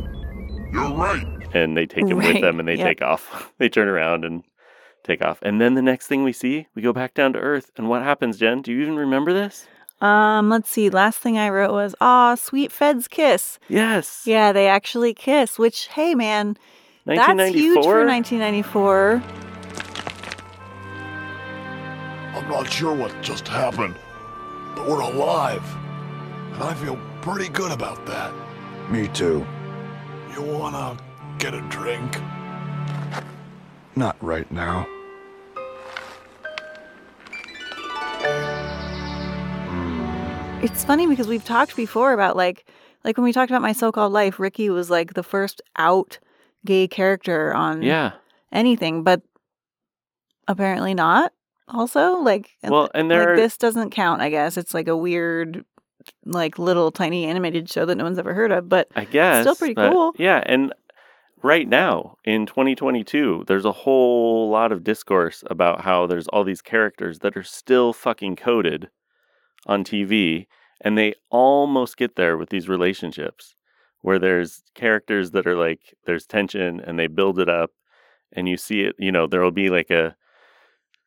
you're 0.71 0.93
right. 0.93 1.25
and 1.55 1.75
they 1.75 1.87
take 1.87 2.05
him 2.05 2.17
with 2.17 2.39
them 2.39 2.59
and 2.59 2.67
they 2.67 2.75
yep. 2.75 2.85
take 2.85 3.01
off. 3.01 3.51
they 3.57 3.67
turn 3.67 3.87
around 3.87 4.25
and 4.25 4.43
take 5.03 5.23
off. 5.23 5.39
And 5.41 5.59
then 5.59 5.73
the 5.75 5.81
next 5.81 6.07
thing 6.07 6.23
we 6.23 6.33
see, 6.33 6.67
we 6.75 6.81
go 6.81 6.93
back 6.93 7.13
down 7.13 7.33
to 7.33 7.39
Earth. 7.39 7.71
And 7.77 7.89
what 7.89 8.01
happens, 8.03 8.37
Jen? 8.37 8.61
Do 8.61 8.71
you 8.71 8.81
even 8.81 8.95
remember 8.95 9.33
this? 9.33 9.67
Um, 10.01 10.49
let's 10.49 10.69
see. 10.69 10.89
Last 10.89 11.19
thing 11.19 11.37
I 11.37 11.49
wrote 11.49 11.71
was, 11.71 11.95
"Ah, 12.01 12.35
sweet 12.35 12.71
Feds 12.71 13.07
kiss." 13.07 13.57
Yes. 13.69 14.23
Yeah, 14.25 14.51
they 14.51 14.67
actually 14.67 15.13
kiss. 15.13 15.57
Which, 15.57 15.87
hey, 15.87 16.13
man, 16.13 16.57
that's 17.05 17.53
huge 17.53 17.83
for 17.83 18.05
1994. 18.05 19.23
I'm 22.35 22.49
not 22.49 22.69
sure 22.69 22.93
what 22.93 23.13
just 23.21 23.47
happened, 23.47 23.95
but 24.75 24.87
we're 24.87 24.99
alive. 24.99 25.63
And 26.53 26.63
I 26.63 26.73
feel 26.73 26.99
pretty 27.21 27.49
good 27.49 27.71
about 27.71 28.05
that. 28.05 28.33
Me 28.89 29.07
too. 29.07 29.45
You 30.33 30.41
wanna 30.41 30.97
get 31.37 31.53
a 31.53 31.61
drink? 31.69 32.19
Not 33.95 34.15
right 34.21 34.49
now. 34.51 34.87
Hmm. 39.69 40.59
It's 40.63 40.83
funny 40.83 41.07
because 41.07 41.27
we've 41.27 41.43
talked 41.43 41.75
before 41.75 42.13
about 42.13 42.35
like, 42.35 42.65
like 43.03 43.17
when 43.17 43.23
we 43.25 43.33
talked 43.33 43.51
about 43.51 43.61
my 43.61 43.73
so-called 43.73 44.13
life, 44.13 44.39
Rickie 44.39 44.69
was 44.69 44.89
like 44.89 45.13
the 45.13 45.23
first 45.23 45.61
out 45.77 46.19
gay 46.65 46.87
character 46.87 47.53
on 47.53 47.81
Yeah. 47.81 48.13
anything, 48.51 49.03
but 49.03 49.21
apparently 50.47 50.93
not. 50.93 51.33
Also, 51.67 52.17
like, 52.17 52.51
and- 52.61 52.71
Well, 52.71 52.89
and 52.93 53.09
there 53.09 53.19
like 53.19 53.27
are- 53.29 53.35
this 53.37 53.57
doesn't 53.57 53.91
count. 53.91 54.21
I 54.21 54.29
guess 54.29 54.57
it's 54.57 54.73
like 54.73 54.87
a 54.87 54.95
weird, 54.97 55.65
like 56.25 56.59
little 56.59 56.91
tiny 56.91 57.25
animated 57.25 57.69
show 57.69 57.85
that 57.85 57.95
no 57.95 58.03
one's 58.03 58.19
ever 58.19 58.33
heard 58.33 58.51
of, 58.51 58.69
but 58.69 58.89
I 58.95 59.05
guess. 59.05 59.43
still 59.43 59.55
pretty 59.55 59.73
but- 59.73 59.91
cool. 59.91 60.13
Yeah. 60.17 60.43
And 60.45 60.73
right 61.43 61.67
now 61.67 62.17
in 62.23 62.45
2022, 62.45 63.43
there's 63.47 63.65
a 63.65 63.71
whole 63.71 64.49
lot 64.49 64.71
of 64.71 64.83
discourse 64.83 65.43
about 65.47 65.81
how 65.81 66.07
there's 66.07 66.27
all 66.29 66.43
these 66.43 66.61
characters 66.61 67.19
that 67.19 67.37
are 67.37 67.43
still 67.43 67.93
fucking 67.93 68.35
coded 68.35 68.89
on 69.67 69.83
TV. 69.83 70.47
And 70.81 70.97
they 70.97 71.13
almost 71.29 71.97
get 71.97 72.15
there 72.15 72.37
with 72.37 72.49
these 72.49 72.67
relationships 72.67 73.55
where 74.01 74.19
there's 74.19 74.63
characters 74.73 75.31
that 75.31 75.47
are 75.47 75.55
like, 75.55 75.95
there's 76.05 76.25
tension 76.25 76.79
and 76.79 76.97
they 76.97 77.07
build 77.07 77.39
it 77.39 77.49
up. 77.49 77.71
And 78.31 78.49
you 78.49 78.57
see 78.57 78.81
it, 78.81 78.95
you 78.97 79.11
know, 79.11 79.27
there 79.27 79.41
will 79.41 79.51
be 79.51 79.69
like 79.69 79.89
a 79.91 80.15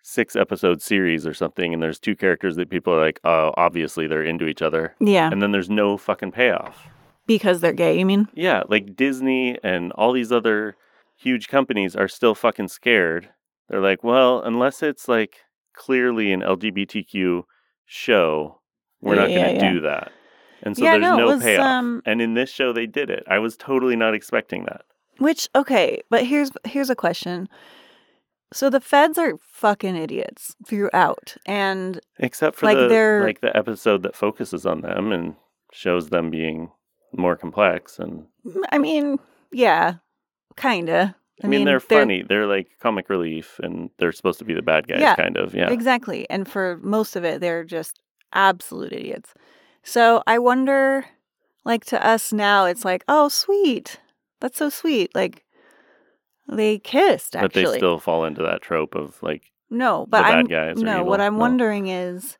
six 0.02 0.36
episode 0.36 0.80
series 0.80 1.26
or 1.26 1.34
something. 1.34 1.74
And 1.74 1.82
there's 1.82 1.98
two 1.98 2.14
characters 2.14 2.56
that 2.56 2.70
people 2.70 2.94
are 2.94 3.04
like, 3.04 3.20
oh, 3.24 3.52
obviously 3.56 4.06
they're 4.06 4.22
into 4.22 4.46
each 4.46 4.62
other. 4.62 4.94
Yeah. 5.00 5.28
And 5.30 5.42
then 5.42 5.50
there's 5.50 5.68
no 5.68 5.96
fucking 5.96 6.32
payoff. 6.32 6.88
Because 7.26 7.60
they're 7.60 7.72
gay. 7.72 7.98
You 7.98 8.06
mean? 8.06 8.28
Yeah, 8.34 8.62
like 8.68 8.96
Disney 8.96 9.58
and 9.62 9.92
all 9.92 10.12
these 10.12 10.32
other 10.32 10.76
huge 11.16 11.48
companies 11.48 11.96
are 11.96 12.08
still 12.08 12.34
fucking 12.34 12.68
scared. 12.68 13.30
They're 13.68 13.80
like, 13.80 14.04
well, 14.04 14.40
unless 14.42 14.82
it's 14.82 15.08
like 15.08 15.38
clearly 15.74 16.32
an 16.32 16.40
LGBTQ 16.42 17.42
show, 17.84 18.60
we're 19.00 19.14
not 19.16 19.30
Yeah, 19.30 19.36
going 19.44 19.58
to 19.58 19.64
yeah. 19.64 19.72
do 19.72 19.80
that. 19.80 20.12
And 20.62 20.76
so 20.76 20.84
Yeah, 20.84 20.92
there's 20.92 21.02
no, 21.02 21.16
no, 21.16 21.26
was, 21.26 21.42
payoff. 21.42 21.64
um, 21.66 22.02
and 22.06 22.20
in 22.20 22.34
this 22.34 22.50
show, 22.50 22.72
they 22.72 22.86
did 22.86 23.10
it. 23.10 23.24
I 23.28 23.38
was 23.38 23.56
totally 23.56 23.96
not 23.96 24.14
expecting 24.14 24.64
that. 24.64 24.82
Which 25.18 25.48
okay, 25.54 26.02
but 26.10 26.26
here's 26.26 26.50
here's 26.66 26.90
a 26.90 26.96
question. 26.96 27.48
So 28.52 28.68
the 28.70 28.80
feds 28.80 29.16
are 29.18 29.34
fucking 29.40 29.96
idiots 29.96 30.54
throughout, 30.66 31.36
and 31.46 31.98
Except 32.18 32.56
for 32.56 32.66
Like, 32.66 32.76
the 32.76 32.88
they're- 32.88 33.24
like 33.24 33.40
the 33.40 33.56
episode 33.56 34.02
that 34.02 34.14
focuses 34.14 34.64
on 34.66 34.82
them 34.82 35.12
and 35.12 35.34
shows 35.72 36.10
them 36.10 36.30
being 36.30 36.70
more 37.16 37.36
complex. 37.36 37.98
And 37.98 38.26
I 38.70 38.78
mean, 38.78 39.18
yeah, 39.52 39.94
kinda. 40.56 41.16
I, 41.44 41.48
mean, 41.48 41.64
they're, 41.64 41.80
funny. 41.80 42.22
They're 42.22 42.46
like 42.46 42.68
comic 42.80 43.10
relief, 43.10 43.60
and 43.62 43.90
they're 43.98 44.12
supposed 44.12 44.38
to 44.38 44.44
be 44.44 44.54
the 44.54 44.62
bad 44.62 44.88
guys, 44.88 45.00
Yeah, 45.00 45.14
kind 45.16 45.36
of. 45.36 45.54
Yeah. 45.54 45.70
exactly. 45.70 46.28
And 46.30 46.48
for 46.48 46.78
most 46.82 47.14
of 47.14 47.24
it, 47.24 47.40
they're 47.42 47.64
just 47.64 48.00
absolute 48.32 48.92
idiots. 48.92 49.34
So 49.82 50.22
I 50.26 50.38
wonder, 50.38 51.04
like 51.64 51.84
to 51.86 52.04
us 52.04 52.32
now, 52.32 52.64
it's 52.64 52.84
like, 52.84 53.04
oh, 53.06 53.28
sweet, 53.28 54.00
that's 54.40 54.58
so 54.58 54.68
sweet. 54.70 55.14
Like 55.14 55.44
they 56.48 56.78
kissed. 56.78 57.32
But 57.32 57.44
Actually, 57.44 57.64
they 57.72 57.78
still 57.78 57.98
fall 57.98 58.24
into 58.24 58.42
that 58.42 58.62
trope 58.62 58.94
of 58.94 59.22
like 59.22 59.52
No, 59.70 60.06
but 60.08 60.22
bad 60.22 60.32
I'm 60.34 60.46
guys 60.46 60.82
no. 60.82 61.04
What 61.04 61.20
I'm 61.20 61.34
No. 61.34 61.40
wondering 61.40 61.88
is, 61.88 62.38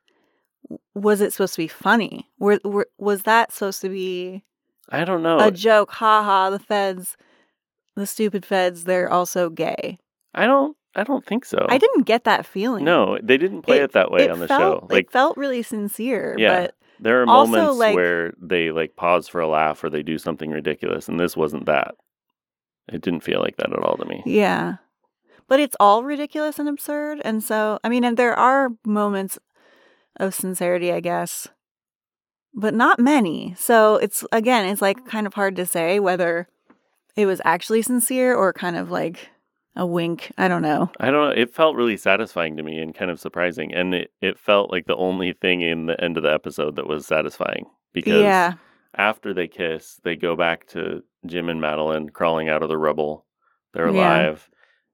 was 0.95 1.21
it 1.21 1.33
supposed 1.33 1.55
to 1.55 1.62
be 1.62 1.69
funny? 1.69 2.31
Were, 2.39 2.61
were 2.65 2.89
was 2.99 3.23
that 3.25 3.53
supposed 3.53 3.81
to 3.83 3.89
be 3.89 4.45
I 4.88 5.05
don't 5.05 5.22
know. 5.22 5.38
a 5.38 5.51
joke? 5.51 5.90
Ha 5.92 6.22
ha! 6.22 6.51
The 6.51 6.59
feds, 6.59 7.16
the 7.96 8.07
stupid 8.07 8.44
feds, 8.46 8.85
they're 8.85 9.11
also 9.11 9.51
gay. 9.51 9.99
I 10.35 10.46
don't. 10.46 10.77
I 10.94 11.05
don't 11.05 11.27
think 11.27 11.44
so. 11.44 11.66
I 11.68 11.77
didn't 11.77 12.05
get 12.05 12.25
that 12.25 12.46
feeling. 12.46 12.85
No, 12.85 13.18
they 13.22 13.37
didn't 13.37 13.62
play 13.62 13.79
it, 13.79 13.92
that 13.92 14.11
way 14.11 14.22
it 14.25 14.31
on 14.31 14.40
the 14.40 14.49
felt, 14.49 14.61
show. 14.61 14.87
Like 14.90 15.07
it 15.07 15.12
felt 15.12 15.37
really 15.37 15.62
sincere. 15.62 16.35
Yeah. 16.38 16.61
but 16.61 16.75
there 17.01 17.22
are 17.22 17.29
also, 17.29 17.53
moments 17.53 17.79
like- 17.79 17.94
where 17.94 18.33
they 18.40 18.70
like 18.70 18.96
pause 18.96 19.29
for 19.29 19.40
a 19.40 19.49
laugh 19.49 19.85
or 19.85 19.90
they 19.90 20.03
do 20.03 20.16
something 20.16 20.51
ridiculous, 20.51 21.09
and 21.09 21.20
this 21.20 21.37
wasn't 21.37 21.66
that. 21.66 21.94
It 22.90 23.03
didn't 23.03 23.25
feel 23.25 23.40
like 23.40 23.57
that 23.57 23.72
at 23.72 23.79
all 23.81 23.96
to 23.96 24.05
me. 24.07 24.22
yeah, 24.25 24.77
but 25.49 25.61
it's 25.61 25.77
all 25.81 26.03
ridiculous 26.05 26.59
and 26.59 26.68
absurd. 26.68 27.20
And 27.25 27.42
so, 27.42 27.79
I 27.85 27.88
mean, 27.88 28.05
and 28.05 28.16
there 28.16 28.35
are 28.38 28.70
moments 28.87 29.38
of 30.18 30.35
sincerity, 30.35 30.92
I 30.92 31.01
guess, 31.01 31.49
but 32.57 32.75
not 32.75 32.99
many. 32.99 33.55
So 33.57 33.97
it's 33.97 34.25
again, 34.33 34.66
it's 34.66 34.83
like 34.83 35.07
kind 35.07 35.27
of 35.27 35.35
hard 35.35 35.55
to 35.57 35.66
say 35.66 36.01
whether 36.01 36.49
it 37.14 37.27
was 37.27 37.40
actually 37.45 37.83
sincere 37.83 38.35
or 38.35 38.53
kind 38.53 38.77
of 38.77 38.90
like 38.90 39.29
a 39.77 39.87
wink. 39.87 40.33
I 40.38 40.49
don't 40.49 40.62
know. 40.62 40.90
I 40.99 41.11
don't 41.11 41.29
know. 41.29 41.42
It 41.42 41.55
felt 41.55 41.77
really 41.77 41.97
satisfying 41.99 42.57
to 42.57 42.62
me 42.62 42.79
and 42.81 42.95
kind 42.95 43.11
of 43.11 43.21
surprising, 43.21 43.75
and 43.75 43.95
it, 43.95 44.11
it 44.23 44.38
felt 44.38 44.71
like 44.73 44.87
the 44.87 44.97
only 44.97 45.33
thing 45.35 45.61
in 45.61 45.87
the 45.87 46.03
end 46.03 46.16
of 46.16 46.23
the 46.23 46.33
episode 46.33 46.77
that 46.77 46.87
was 46.88 47.07
satisfying 47.07 47.66
because 47.92 48.23
Yeah. 48.23 48.55
after 48.97 49.35
they 49.35 49.49
kiss, 49.49 50.01
they 50.03 50.16
go 50.16 50.35
back 50.35 50.66
to 50.69 51.03
Jim 51.27 51.49
and 51.51 51.61
Madeline 51.61 52.09
crawling 52.09 52.49
out 52.49 52.62
of 52.62 52.69
the 52.71 52.79
rubble. 52.79 53.27
They're 53.75 53.88
Yeah. 53.90 53.92
alive, 53.92 54.49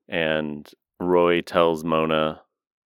and 0.09 0.68
Roy 0.98 1.40
tells 1.42 1.85
Mona 1.85 2.42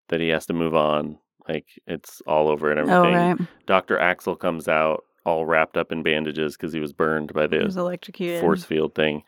that 0.09 0.21
he 0.21 0.29
has 0.29 0.45
to 0.47 0.53
move 0.55 0.75
on. 0.75 1.19
Like 1.49 1.67
it's 1.87 2.21
all 2.27 2.49
over 2.49 2.71
and 2.71 2.81
everything. 2.81 2.99
Oh, 2.99 3.05
everything. 3.05 3.47
right. 3.47 3.67
Dr. 3.67 3.99
Axel 3.99 4.37
comes 4.37 4.69
out 4.69 5.05
all 5.25 5.45
wrapped 5.47 5.77
up 5.77 5.91
in 5.93 6.03
bandages 6.03 6.57
because 6.57 6.73
he 6.73 6.81
was 6.81 6.93
burned 6.93 7.33
by 7.33 7.49
He 7.49 7.59
was 7.59 7.75
the 7.75 7.81
electrocuted. 7.81 8.41
force 8.41 8.65
field 8.65 8.95
thing, 8.95 9.23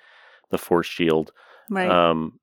the 0.50 0.58
force 0.58 0.86
shield. 0.86 1.32
Right. 1.70 1.90
Um, 1.90 2.38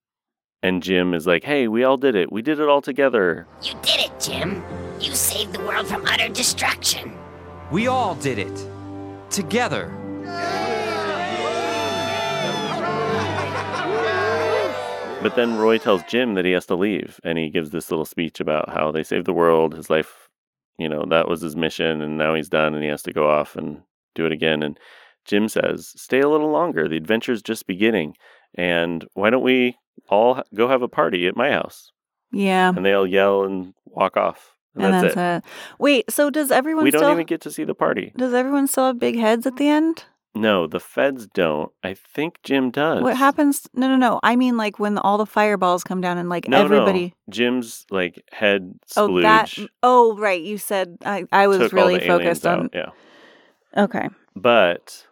and 0.64 0.82
Jim 0.84 1.14
is 1.14 1.26
like, 1.28 1.44
"Hey, 1.44 1.68
we 1.68 1.84
all 1.84 1.98
did 1.98 2.16
it. 2.16 2.32
We 2.32 2.42
did 2.42 2.60
it 2.60 2.68
all 2.68 2.82
together." 2.82 3.48
You 3.64 3.74
did 3.82 4.00
it, 4.06 4.20
Jim. 4.20 4.64
You 5.00 5.14
saved 5.14 5.54
the 5.54 5.60
world 5.62 5.88
from 5.88 6.06
utter 6.06 6.30
destruction. 6.30 7.14
We 7.72 7.88
all 7.88 8.16
did 8.16 8.40
it. 8.40 8.68
Together. 9.30 9.92
But 15.26 15.36
then 15.36 15.58
Roy 15.58 15.80
tells 15.80 16.04
Jim 16.04 16.36
that 16.36 16.46
he 16.46 16.52
has 16.52 16.68
to 16.68 16.76
leave, 16.76 17.20
and 17.24 17.40
he 17.40 17.50
gives 17.50 17.72
this 17.72 17.90
little 17.90 18.06
speech 18.06 18.40
about 18.40 18.70
how 18.70 18.92
they 18.92 19.02
saved 19.02 19.26
the 19.26 19.34
world. 19.34 19.74
His 19.74 19.90
life, 19.90 20.30
you 20.78 20.88
know, 20.88 21.04
that 21.10 21.28
was 21.28 21.42
his 21.42 21.56
mission, 21.56 22.00
and 22.00 22.16
now 22.16 22.36
he's 22.36 22.48
done, 22.48 22.76
and 22.76 22.84
he 22.84 22.90
has 22.90 23.02
to 23.02 23.12
go 23.12 23.28
off 23.28 23.56
and 23.56 23.82
do 24.14 24.28
it 24.28 24.32
again. 24.32 24.62
And 24.62 24.80
Jim 25.26 25.50
says, 25.50 25.92
"Stay 25.96 26.20
a 26.20 26.30
little 26.30 26.52
longer. 26.52 26.88
The 26.88 26.96
adventure's 26.98 27.42
just 27.42 27.66
beginning, 27.66 28.16
and 28.54 29.08
why 29.16 29.32
don't 29.32 29.42
we 29.42 29.80
all 30.10 30.44
go 30.54 30.68
have 30.68 30.84
a 30.84 30.88
party 30.88 31.26
at 31.26 31.36
my 31.36 31.50
house?" 31.50 31.92
yeah. 32.32 32.70
And 32.70 32.86
they 32.86 32.94
all 32.94 33.08
yell 33.08 33.46
and 33.46 33.74
walk 33.88 34.18
off, 34.18 34.56
and, 34.76 34.84
And 34.86 34.94
that's, 34.94 35.16
that's 35.16 35.44
it. 35.44 35.50
it. 35.50 35.54
Wait, 35.80 36.12
so 36.12 36.30
does 36.30 36.52
everyone 36.52 36.84
We 36.84 36.92
still 36.92 37.02
don't 37.02 37.14
even 37.14 37.26
get 37.26 37.42
to 37.42 37.52
see 37.52 37.64
the 37.64 37.74
party. 37.74 38.14
does 38.16 38.36
everyone 38.36 38.68
still 38.68 38.86
have 38.86 39.00
big 39.00 39.18
heads 39.18 39.48
at 39.48 39.58
the 39.58 39.70
end? 39.70 40.06
No, 40.36 40.68
the 40.68 40.80
feds 40.82 41.28
don't. 41.28 41.72
I 41.84 41.94
think 41.94 42.40
Jim 42.44 42.70
does. 42.72 43.02
What 43.02 43.16
happens? 43.18 43.68
No, 43.74 43.88
no, 43.88 43.96
no. 43.96 44.20
I 44.22 44.36
mean, 44.36 44.58
like 44.58 44.80
when 44.80 44.98
all 44.98 45.18
the 45.18 45.26
fireballs 45.26 45.84
come 45.84 46.02
down 46.02 46.18
and 46.18 46.28
like 46.30 46.48
No, 46.48 46.62
everybody. 46.64 47.14
no. 47.28 47.32
Jim's 47.34 47.86
like 47.90 48.24
head 48.32 48.74
Oh, 48.98 49.08
splooge 49.08 49.22
that. 49.24 49.58
Oh, 49.82 50.18
right. 50.18 50.42
You 50.42 50.58
said 50.58 50.98
I. 51.06 51.26
I 51.32 51.48
was 51.48 51.60
took 51.60 51.74
all 51.74 51.78
really 51.86 51.98
the 52.00 52.06
aliens 52.12 52.40
focused 52.42 52.48
on. 52.48 52.66
out. 52.66 52.72
Yeah. 52.74 53.84
Okay. 53.84 54.10
But 54.36 55.06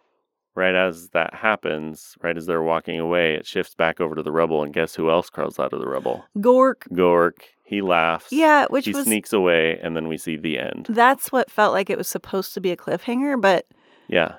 right 0.54 0.74
as 0.74 1.08
that 1.10 1.34
happens, 1.34 2.16
right 2.22 2.36
as 2.36 2.46
they're 2.46 2.62
walking 2.62 3.00
away, 3.00 3.34
it 3.34 3.46
shifts 3.46 3.74
back 3.74 4.00
over 4.00 4.14
to 4.14 4.22
the 4.22 4.30
rubble, 4.32 4.62
and 4.62 4.72
guess 4.72 4.94
who 4.94 5.10
else 5.10 5.30
crawls 5.30 5.58
out 5.58 5.72
of 5.72 5.80
the 5.80 5.88
rubble? 5.88 6.24
Gork. 6.38 6.86
Gork. 6.92 7.38
He 7.64 7.80
laughs. 7.80 8.30
Yeah, 8.30 8.66
which 8.68 8.84
he 8.84 8.92
was 8.92 9.04
sneaks 9.04 9.32
away, 9.32 9.80
and 9.82 9.96
then 9.96 10.06
we 10.06 10.18
see 10.18 10.36
the 10.36 10.58
end. 10.58 10.86
that's 10.90 11.32
what 11.32 11.50
felt 11.50 11.72
like 11.72 11.88
it 11.88 11.96
was 11.96 12.08
supposed 12.08 12.52
to 12.54 12.60
be 12.60 12.70
a 12.70 12.76
cliffhanger, 12.76 13.40
but 13.40 13.66
Yeah, 14.06 14.34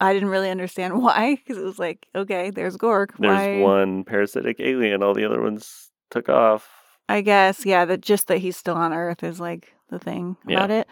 I 0.00 0.12
didn't 0.12 0.28
really 0.28 0.50
understand 0.50 1.02
why 1.02 1.34
because 1.36 1.58
it 1.58 1.64
was 1.64 1.78
like, 1.78 2.06
okay, 2.14 2.50
there's 2.50 2.76
Gork. 2.76 3.10
there's 3.18 3.38
why? 3.38 3.58
one 3.60 4.04
parasitic 4.04 4.60
alien. 4.60 5.02
All 5.02 5.14
the 5.14 5.24
other 5.24 5.42
ones 5.42 5.90
took 6.10 6.28
off. 6.28 6.68
I 7.08 7.20
guess, 7.22 7.64
yeah, 7.64 7.84
that 7.86 8.00
just 8.02 8.26
that 8.28 8.38
he's 8.38 8.56
still 8.56 8.74
on 8.76 8.92
Earth 8.92 9.22
is 9.22 9.40
like 9.40 9.74
the 9.90 9.98
thing 9.98 10.36
Yeah. 10.46 10.58
about 10.58 10.70
it. 10.70 10.88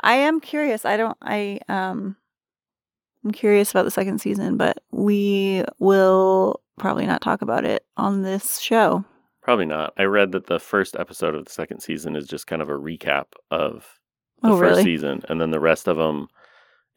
I 0.00 0.14
am 0.14 0.40
curious. 0.40 0.84
I 0.84 0.96
don't. 0.96 1.16
I 1.22 1.60
um. 1.68 2.16
I'm 3.24 3.32
curious 3.32 3.70
about 3.72 3.82
the 3.84 3.90
second 3.90 4.20
season, 4.20 4.56
but 4.56 4.78
we 4.92 5.64
will 5.80 6.62
probably 6.78 7.04
not 7.04 7.20
talk 7.20 7.42
about 7.42 7.64
it 7.64 7.84
on 7.96 8.22
this 8.22 8.60
show. 8.60 9.04
Probably 9.42 9.66
not. 9.66 9.92
I 9.98 10.04
read 10.04 10.30
that 10.32 10.46
the 10.46 10.60
first 10.60 10.94
episode 10.96 11.34
of 11.34 11.44
the 11.44 11.50
second 11.50 11.80
season 11.80 12.14
is 12.14 12.28
just 12.28 12.46
kind 12.46 12.62
of 12.62 12.68
a 12.68 12.78
recap 12.78 13.26
of 13.50 13.98
the 14.42 14.50
Oh, 14.50 14.58
first 14.58 14.70
really? 14.70 14.84
season, 14.84 15.22
and 15.28 15.40
then 15.40 15.50
the 15.50 15.58
rest 15.60 15.88
of 15.88 15.96
them, 15.96 16.28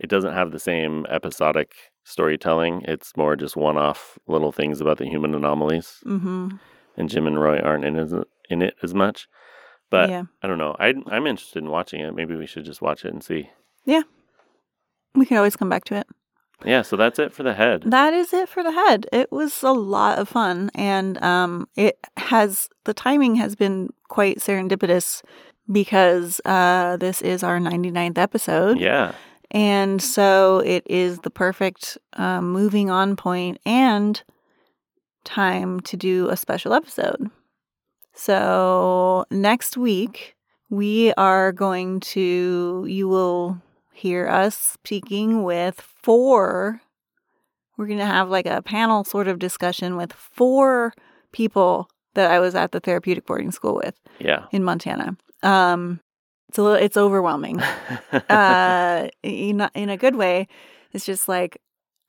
it 0.01 0.09
doesn't 0.09 0.33
have 0.33 0.51
the 0.51 0.59
same 0.59 1.05
episodic 1.09 1.73
storytelling. 2.03 2.81
It's 2.87 3.15
more 3.15 3.35
just 3.35 3.55
one-off 3.55 4.17
little 4.27 4.51
things 4.51 4.81
about 4.81 4.97
the 4.97 5.05
human 5.05 5.35
anomalies. 5.35 5.99
Mm-hmm. 6.05 6.57
and 6.97 7.09
Jim 7.09 7.27
and 7.27 7.39
Roy 7.39 7.59
aren't 7.59 7.85
in 7.85 7.95
as, 7.97 8.13
in 8.49 8.61
it 8.61 8.75
as 8.83 8.93
much. 8.93 9.27
But 9.91 10.09
Yeah. 10.09 10.23
I 10.41 10.47
don't 10.47 10.57
know. 10.57 10.75
I 10.79 10.93
I'm 11.07 11.27
interested 11.27 11.59
in 11.63 11.69
watching 11.69 11.99
it. 12.01 12.15
Maybe 12.15 12.35
we 12.35 12.47
should 12.47 12.65
just 12.65 12.81
watch 12.81 13.05
it 13.05 13.13
and 13.13 13.23
see. 13.23 13.49
Yeah, 13.85 14.03
we 15.15 15.25
can 15.25 15.37
always 15.37 15.55
come 15.55 15.69
back 15.69 15.83
to 15.85 15.95
it. 15.95 16.07
Yeah. 16.65 16.81
So 16.81 16.95
that's 16.95 17.19
it 17.19 17.33
for 17.33 17.43
the 17.43 17.53
head. 17.53 17.83
That 17.85 18.13
is 18.13 18.33
it 18.33 18.47
for 18.49 18.63
the 18.63 18.71
head. 18.71 19.05
It 19.11 19.31
was 19.31 19.63
a 19.63 19.71
lot 19.73 20.17
of 20.17 20.29
fun, 20.29 20.69
and 20.75 21.21
um, 21.21 21.67
it 21.75 21.97
has 22.17 22.69
the 22.85 22.93
timing 22.93 23.35
has 23.35 23.55
been 23.55 23.89
quite 24.07 24.39
serendipitous 24.39 25.21
because 25.71 26.39
uh, 26.45 26.97
this 26.97 27.21
is 27.21 27.43
our 27.43 27.59
99th 27.59 28.17
episode. 28.17 28.79
Yeah. 28.79 29.13
And 29.51 30.01
so 30.01 30.59
it 30.59 30.83
is 30.85 31.19
the 31.19 31.29
perfect 31.29 31.97
um, 32.13 32.51
moving 32.51 32.89
on 32.89 33.15
point 33.15 33.59
and 33.65 34.21
time 35.25 35.81
to 35.81 35.97
do 35.97 36.29
a 36.29 36.37
special 36.37 36.73
episode. 36.73 37.29
So 38.13 39.25
next 39.29 39.77
week, 39.77 40.35
we 40.69 41.13
are 41.13 41.51
going 41.51 41.99
to, 41.99 42.85
you 42.87 43.07
will 43.07 43.61
hear 43.93 44.27
us 44.27 44.55
speaking 44.55 45.43
with 45.43 45.79
four. 45.81 46.81
We're 47.77 47.87
going 47.87 47.99
to 47.99 48.05
have 48.05 48.29
like 48.29 48.45
a 48.45 48.61
panel 48.61 49.03
sort 49.03 49.27
of 49.27 49.37
discussion 49.39 49.95
with 49.97 50.13
four 50.13 50.93
people 51.31 51.89
that 52.13 52.31
I 52.31 52.39
was 52.39 52.55
at 52.55 52.71
the 52.71 52.79
therapeutic 52.79 53.25
boarding 53.25 53.51
school 53.51 53.75
with 53.75 53.95
Yeah. 54.19 54.45
in 54.51 54.63
Montana. 54.63 55.17
Um, 55.43 55.99
it's 56.51 56.57
a 56.57 56.61
little, 56.63 56.77
it's 56.77 56.97
overwhelming. 56.97 57.61
Uh 58.29 59.07
in 59.23 59.61
a, 59.61 59.71
in 59.73 59.89
a 59.89 59.95
good 59.97 60.15
way 60.15 60.47
it's 60.91 61.05
just 61.05 61.27
like 61.29 61.61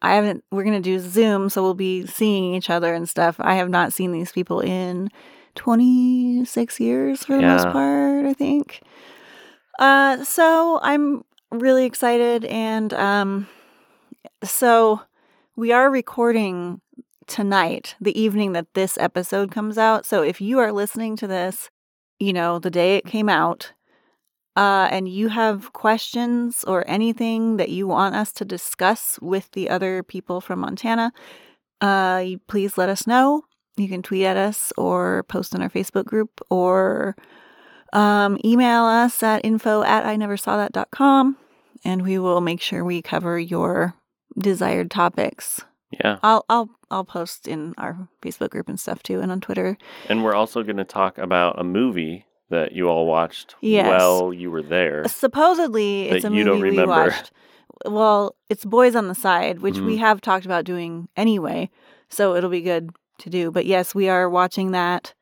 i 0.02 0.14
haven't 0.14 0.42
we're 0.50 0.64
gonna 0.64 0.80
do 0.80 0.98
zoom 0.98 1.48
so 1.48 1.62
we'll 1.62 1.74
be 1.74 2.04
seeing 2.06 2.54
each 2.54 2.68
other 2.68 2.92
and 2.92 3.08
stuff. 3.08 3.36
I 3.38 3.54
have 3.54 3.70
not 3.70 3.92
seen 3.92 4.10
these 4.12 4.32
people 4.32 4.60
in 4.60 5.10
26 5.54 6.80
years 6.80 7.24
for 7.24 7.36
the 7.36 7.42
most 7.42 7.66
part 7.72 8.26
i 8.26 8.32
think. 8.34 8.80
Uh 9.78 10.22
so 10.24 10.80
i'm 10.82 11.22
really 11.52 11.84
excited 11.84 12.44
and 12.46 12.92
um 12.94 13.46
so 14.42 15.00
we 15.56 15.70
are 15.72 15.88
recording 15.90 16.80
tonight 17.26 17.94
the 18.00 18.20
evening 18.20 18.52
that 18.52 18.74
this 18.74 18.98
episode 18.98 19.50
comes 19.52 19.78
out. 19.78 20.04
So 20.04 20.22
if 20.22 20.40
you 20.40 20.58
are 20.58 20.72
listening 20.72 21.14
to 21.16 21.26
this 21.28 21.70
you 22.18 22.32
know 22.32 22.58
the 22.58 22.70
day 22.70 22.96
it 22.96 23.06
came 23.06 23.28
out 23.28 23.72
uh, 24.56 24.88
and 24.90 25.08
you 25.08 25.28
have 25.28 25.72
questions 25.72 26.64
or 26.64 26.84
anything 26.86 27.56
that 27.56 27.70
you 27.70 27.86
want 27.86 28.14
us 28.14 28.32
to 28.32 28.44
discuss 28.44 29.18
with 29.22 29.50
the 29.52 29.70
other 29.70 30.02
people 30.02 30.40
from 30.40 30.60
Montana, 30.60 31.12
uh, 31.80 32.24
please 32.48 32.76
let 32.76 32.88
us 32.88 33.06
know. 33.06 33.42
You 33.76 33.88
can 33.88 34.02
tweet 34.02 34.24
at 34.24 34.36
us 34.36 34.72
or 34.76 35.22
post 35.24 35.54
in 35.54 35.62
our 35.62 35.70
Facebook 35.70 36.04
group 36.04 36.40
or 36.50 37.16
um, 37.92 38.38
email 38.44 38.84
us 38.84 39.22
at 39.22 39.44
info 39.44 39.82
at 39.82 40.04
I 40.04 40.16
never 40.16 40.36
saw 40.36 40.56
that.com 40.58 41.36
and 41.84 42.02
we 42.02 42.18
will 42.18 42.40
make 42.40 42.60
sure 42.60 42.84
we 42.84 43.00
cover 43.02 43.38
your 43.38 43.94
desired 44.38 44.90
topics. 44.90 45.62
Yeah. 45.90 46.18
I'll 46.22 46.44
I'll 46.48 46.70
I'll 46.90 47.04
post 47.04 47.48
in 47.48 47.74
our 47.76 48.08
Facebook 48.22 48.50
group 48.50 48.68
and 48.68 48.80
stuff 48.80 49.02
too 49.02 49.20
and 49.20 49.32
on 49.32 49.40
Twitter. 49.40 49.76
And 50.08 50.24
we're 50.24 50.34
also 50.34 50.62
going 50.62 50.76
to 50.76 50.84
talk 50.84 51.18
about 51.18 51.58
a 51.58 51.64
movie 51.64 52.26
that 52.52 52.72
you 52.72 52.88
all 52.88 53.06
watched 53.06 53.56
Yes. 53.60 53.88
while 53.88 54.32
you 54.32 54.50
were 54.50 54.62
there. 54.62 55.06
Supposedly, 55.08 56.08
it's 56.08 56.24
a 56.24 56.30
movie 56.30 56.38
you 56.38 56.44
don't 56.44 56.60
we 56.60 56.70
remember. 56.70 56.90
watched. 56.92 57.32
Well, 57.84 58.36
it's 58.48 58.64
Boys 58.64 58.94
on 58.94 59.08
the 59.08 59.14
Side, 59.14 59.60
which 59.60 59.78
we 59.78 59.96
Mhm. 59.96 60.00
have 60.00 60.20
talked 60.20 60.44
about 60.44 60.64
doing 60.64 61.08
anyway, 61.16 61.68
so 62.08 62.34
it'll 62.36 62.50
be 62.50 62.60
good 62.62 62.90
to 63.18 63.28
do. 63.30 63.50
But 63.50 63.66
yes, 63.66 63.94
we 63.94 64.08
are 64.08 64.30
watching 64.30 64.70
that, 64.70 65.14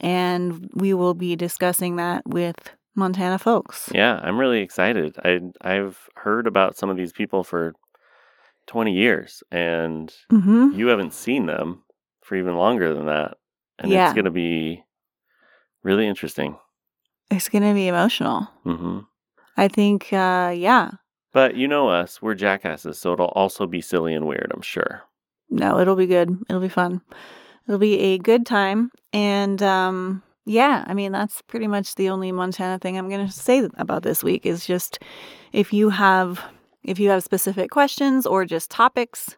and 0.00 0.68
we 0.74 0.92
will 0.94 1.14
be 1.14 1.36
discussing 1.36 1.96
that 1.96 2.26
with 2.26 2.74
Montana 2.96 3.38
folks. 3.38 3.88
Yeah, 3.94 4.20
I'm 4.22 4.38
really 4.38 4.60
excited. 4.60 5.16
I 5.24 5.40
I've 5.60 6.08
heard 6.16 6.46
about 6.46 6.76
some 6.76 6.90
of 6.90 6.96
these 6.96 7.12
people 7.12 7.44
for 7.44 7.74
20 8.66 8.92
years 8.92 9.42
and 9.50 10.14
Mhm. 10.32 10.74
you 10.76 10.86
haven't 10.88 11.12
seen 11.14 11.46
them 11.46 11.82
for 12.22 12.36
even 12.36 12.56
longer 12.56 12.94
than 12.94 13.06
that. 13.06 13.36
And 13.78 13.90
Yeah. 13.90 14.04
it's 14.06 14.14
going 14.14 14.26
to 14.26 14.30
be 14.30 14.84
really 15.82 16.06
interesting. 16.06 16.56
It's 17.32 17.48
going 17.48 17.62
to 17.62 17.74
be 17.74 17.88
emotional. 17.88 18.48
hmm 18.64 19.00
I 19.56 19.68
think, 19.68 20.12
uh, 20.12 20.52
yeah. 20.56 20.90
But 21.32 21.56
you 21.56 21.68
know 21.68 21.88
us, 21.88 22.22
we're 22.22 22.34
jackasses, 22.34 22.98
so 22.98 23.12
it'll 23.12 23.26
also 23.26 23.66
be 23.66 23.80
silly 23.80 24.14
and 24.14 24.26
weird, 24.26 24.50
I'm 24.54 24.62
sure. 24.62 25.02
No, 25.50 25.78
it'll 25.78 25.96
be 25.96 26.06
good. 26.06 26.36
It'll 26.48 26.60
be 26.62 26.68
fun. 26.68 27.02
It'll 27.66 27.78
be 27.78 27.98
a 27.98 28.18
good 28.18 28.46
time. 28.46 28.90
And 29.12 29.62
um 29.62 30.22
yeah, 30.44 30.84
I 30.86 30.94
mean 30.94 31.12
that's 31.12 31.42
pretty 31.42 31.66
much 31.66 31.94
the 31.94 32.08
only 32.08 32.32
Montana 32.32 32.78
thing 32.78 32.98
I'm 32.98 33.08
going 33.08 33.26
to 33.26 33.32
say 33.32 33.68
about 33.76 34.02
this 34.02 34.24
week 34.24 34.44
is 34.44 34.66
just 34.66 34.98
if 35.52 35.72
you 35.72 35.90
have 35.90 36.42
if 36.82 36.98
you 36.98 37.10
have 37.10 37.22
specific 37.22 37.70
questions 37.70 38.26
or 38.26 38.44
just 38.44 38.70
topics 38.70 39.36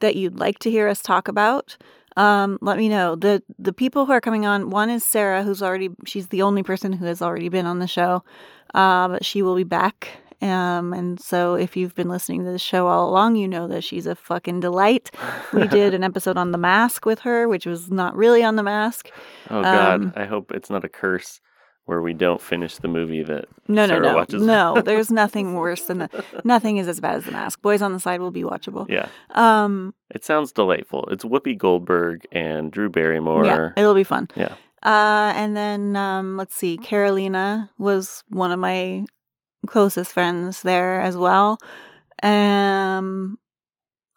that 0.00 0.16
you'd 0.16 0.38
like 0.40 0.58
to 0.60 0.70
hear 0.70 0.88
us 0.88 1.02
talk 1.02 1.28
about, 1.28 1.76
um, 2.20 2.58
let 2.60 2.76
me 2.76 2.88
know. 2.88 3.16
The 3.16 3.42
the 3.58 3.72
people 3.72 4.04
who 4.06 4.12
are 4.12 4.20
coming 4.20 4.44
on, 4.46 4.70
one 4.70 4.90
is 4.90 5.04
Sarah, 5.04 5.42
who's 5.42 5.62
already 5.62 5.88
she's 6.06 6.28
the 6.28 6.42
only 6.42 6.62
person 6.62 6.92
who 6.92 7.04
has 7.06 7.20
already 7.22 7.48
been 7.48 7.66
on 7.66 7.78
the 7.78 7.86
show. 7.86 8.22
Uh, 8.74 9.08
but 9.08 9.24
she 9.24 9.42
will 9.42 9.56
be 9.56 9.64
back 9.64 10.08
Um, 10.42 10.92
and 10.94 11.20
so 11.20 11.54
if 11.54 11.76
you've 11.76 11.94
been 11.94 12.08
listening 12.08 12.44
to 12.44 12.52
the 12.52 12.58
show 12.58 12.86
all 12.86 13.10
along, 13.10 13.36
you 13.36 13.48
know 13.48 13.68
that 13.68 13.82
she's 13.84 14.06
a 14.06 14.14
fucking 14.14 14.60
delight. 14.60 15.10
We 15.52 15.66
did 15.78 15.92
an 15.92 16.02
episode 16.04 16.36
on 16.38 16.52
The 16.52 16.58
Mask 16.58 17.04
with 17.04 17.20
her, 17.20 17.46
which 17.48 17.66
was 17.66 17.90
not 17.90 18.16
really 18.16 18.42
on 18.44 18.56
The 18.56 18.62
Mask. 18.62 19.10
Oh 19.50 19.62
God, 19.62 19.94
Um, 19.94 20.12
I 20.16 20.24
hope 20.24 20.52
it's 20.52 20.70
not 20.70 20.84
a 20.84 20.88
curse 20.88 21.40
where 21.90 22.00
we 22.00 22.14
don't 22.14 22.40
finish 22.40 22.76
the 22.78 22.88
movie 22.88 23.22
that 23.24 23.44
No, 23.68 23.82
no, 23.84 23.88
Sarah 23.88 24.00
no, 24.00 24.14
watches. 24.14 24.42
no. 24.42 24.80
There's 24.84 25.10
nothing 25.10 25.54
worse 25.54 25.82
than 25.82 25.98
the. 25.98 26.24
Nothing 26.44 26.78
is 26.78 26.88
as 26.88 27.00
bad 27.00 27.16
as 27.16 27.24
The 27.24 27.32
Mask. 27.32 27.60
Boys 27.60 27.82
on 27.82 27.92
the 27.92 28.00
Side 28.00 28.20
will 28.20 28.30
be 28.30 28.42
watchable. 28.44 28.88
yeah, 28.88 29.08
Um. 29.34 29.92
it 30.14 30.24
sounds 30.24 30.52
delightful. 30.52 31.04
It's 31.10 31.24
Whoopi 31.24 31.58
Goldberg 31.58 32.26
and 32.32 32.70
Drew 32.72 32.88
Barrymore. 32.88 33.44
Yeah, 33.44 33.70
it'll 33.76 33.94
be 33.94 34.04
fun. 34.04 34.28
Yeah. 34.36 34.54
Uh, 34.82 35.32
and 35.36 35.54
then 35.54 35.94
um, 35.96 36.38
let's 36.38 36.54
see, 36.56 36.78
Carolina 36.78 37.68
was 37.76 38.24
one 38.30 38.50
of 38.52 38.58
my 38.58 39.04
closest 39.66 40.12
friends 40.12 40.62
there 40.62 41.02
as 41.02 41.16
well. 41.18 41.58
Um, 42.22 43.38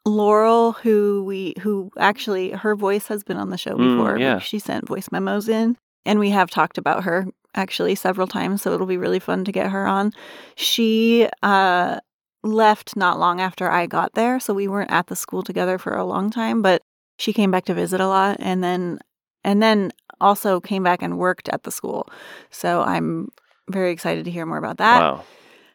Laurel, 0.06 0.74
who 0.74 1.24
we 1.26 1.54
who 1.62 1.90
actually 1.98 2.52
her 2.52 2.76
voice 2.76 3.08
has 3.08 3.24
been 3.24 3.38
on 3.38 3.50
the 3.50 3.58
show 3.58 3.76
Mm, 3.76 3.98
before. 3.98 4.18
yeah. 4.18 4.40
She 4.40 4.60
sent 4.60 4.88
voice 4.88 5.10
memos 5.12 5.48
in, 5.50 5.78
and 6.06 6.20
we 6.20 6.30
have 6.32 6.50
talked 6.50 6.78
about 6.78 7.04
her 7.06 7.26
actually 7.56 7.96
several 7.96 8.28
times. 8.28 8.62
So 8.62 8.74
it'll 8.74 8.88
be 8.88 8.98
really 8.98 9.20
fun 9.20 9.46
to 9.46 9.52
get 9.52 9.72
her 9.72 9.86
on. 9.86 10.12
She 10.56 11.28
uh 11.42 12.00
left 12.44 12.96
not 12.98 13.20
long 13.20 13.40
after 13.40 13.70
I 13.70 13.86
got 13.86 14.14
there, 14.14 14.40
so 14.40 14.54
we 14.54 14.68
weren't 14.68 14.92
at 14.92 15.08
the 15.08 15.16
school 15.16 15.44
together 15.44 15.78
for 15.78 15.96
a 15.96 16.04
long 16.06 16.30
time, 16.30 16.62
but 16.62 16.82
she 17.18 17.32
came 17.32 17.52
back 17.52 17.66
to 17.66 17.74
visit 17.74 18.02
a 18.02 18.08
lot 18.08 18.38
and 18.40 18.64
then 18.64 19.00
and 19.44 19.62
then 19.62 19.92
also 20.20 20.60
came 20.60 20.84
back 20.84 21.02
and 21.02 21.18
worked 21.18 21.50
at 21.50 21.64
the 21.64 21.72
school. 21.72 22.10
So 22.50 22.82
I'm 22.82 23.30
very 23.70 23.92
excited 23.92 24.26
to 24.26 24.32
hear 24.32 24.46
more 24.46 24.58
about 24.58 24.78
that. 24.78 25.00
Wow. 25.00 25.24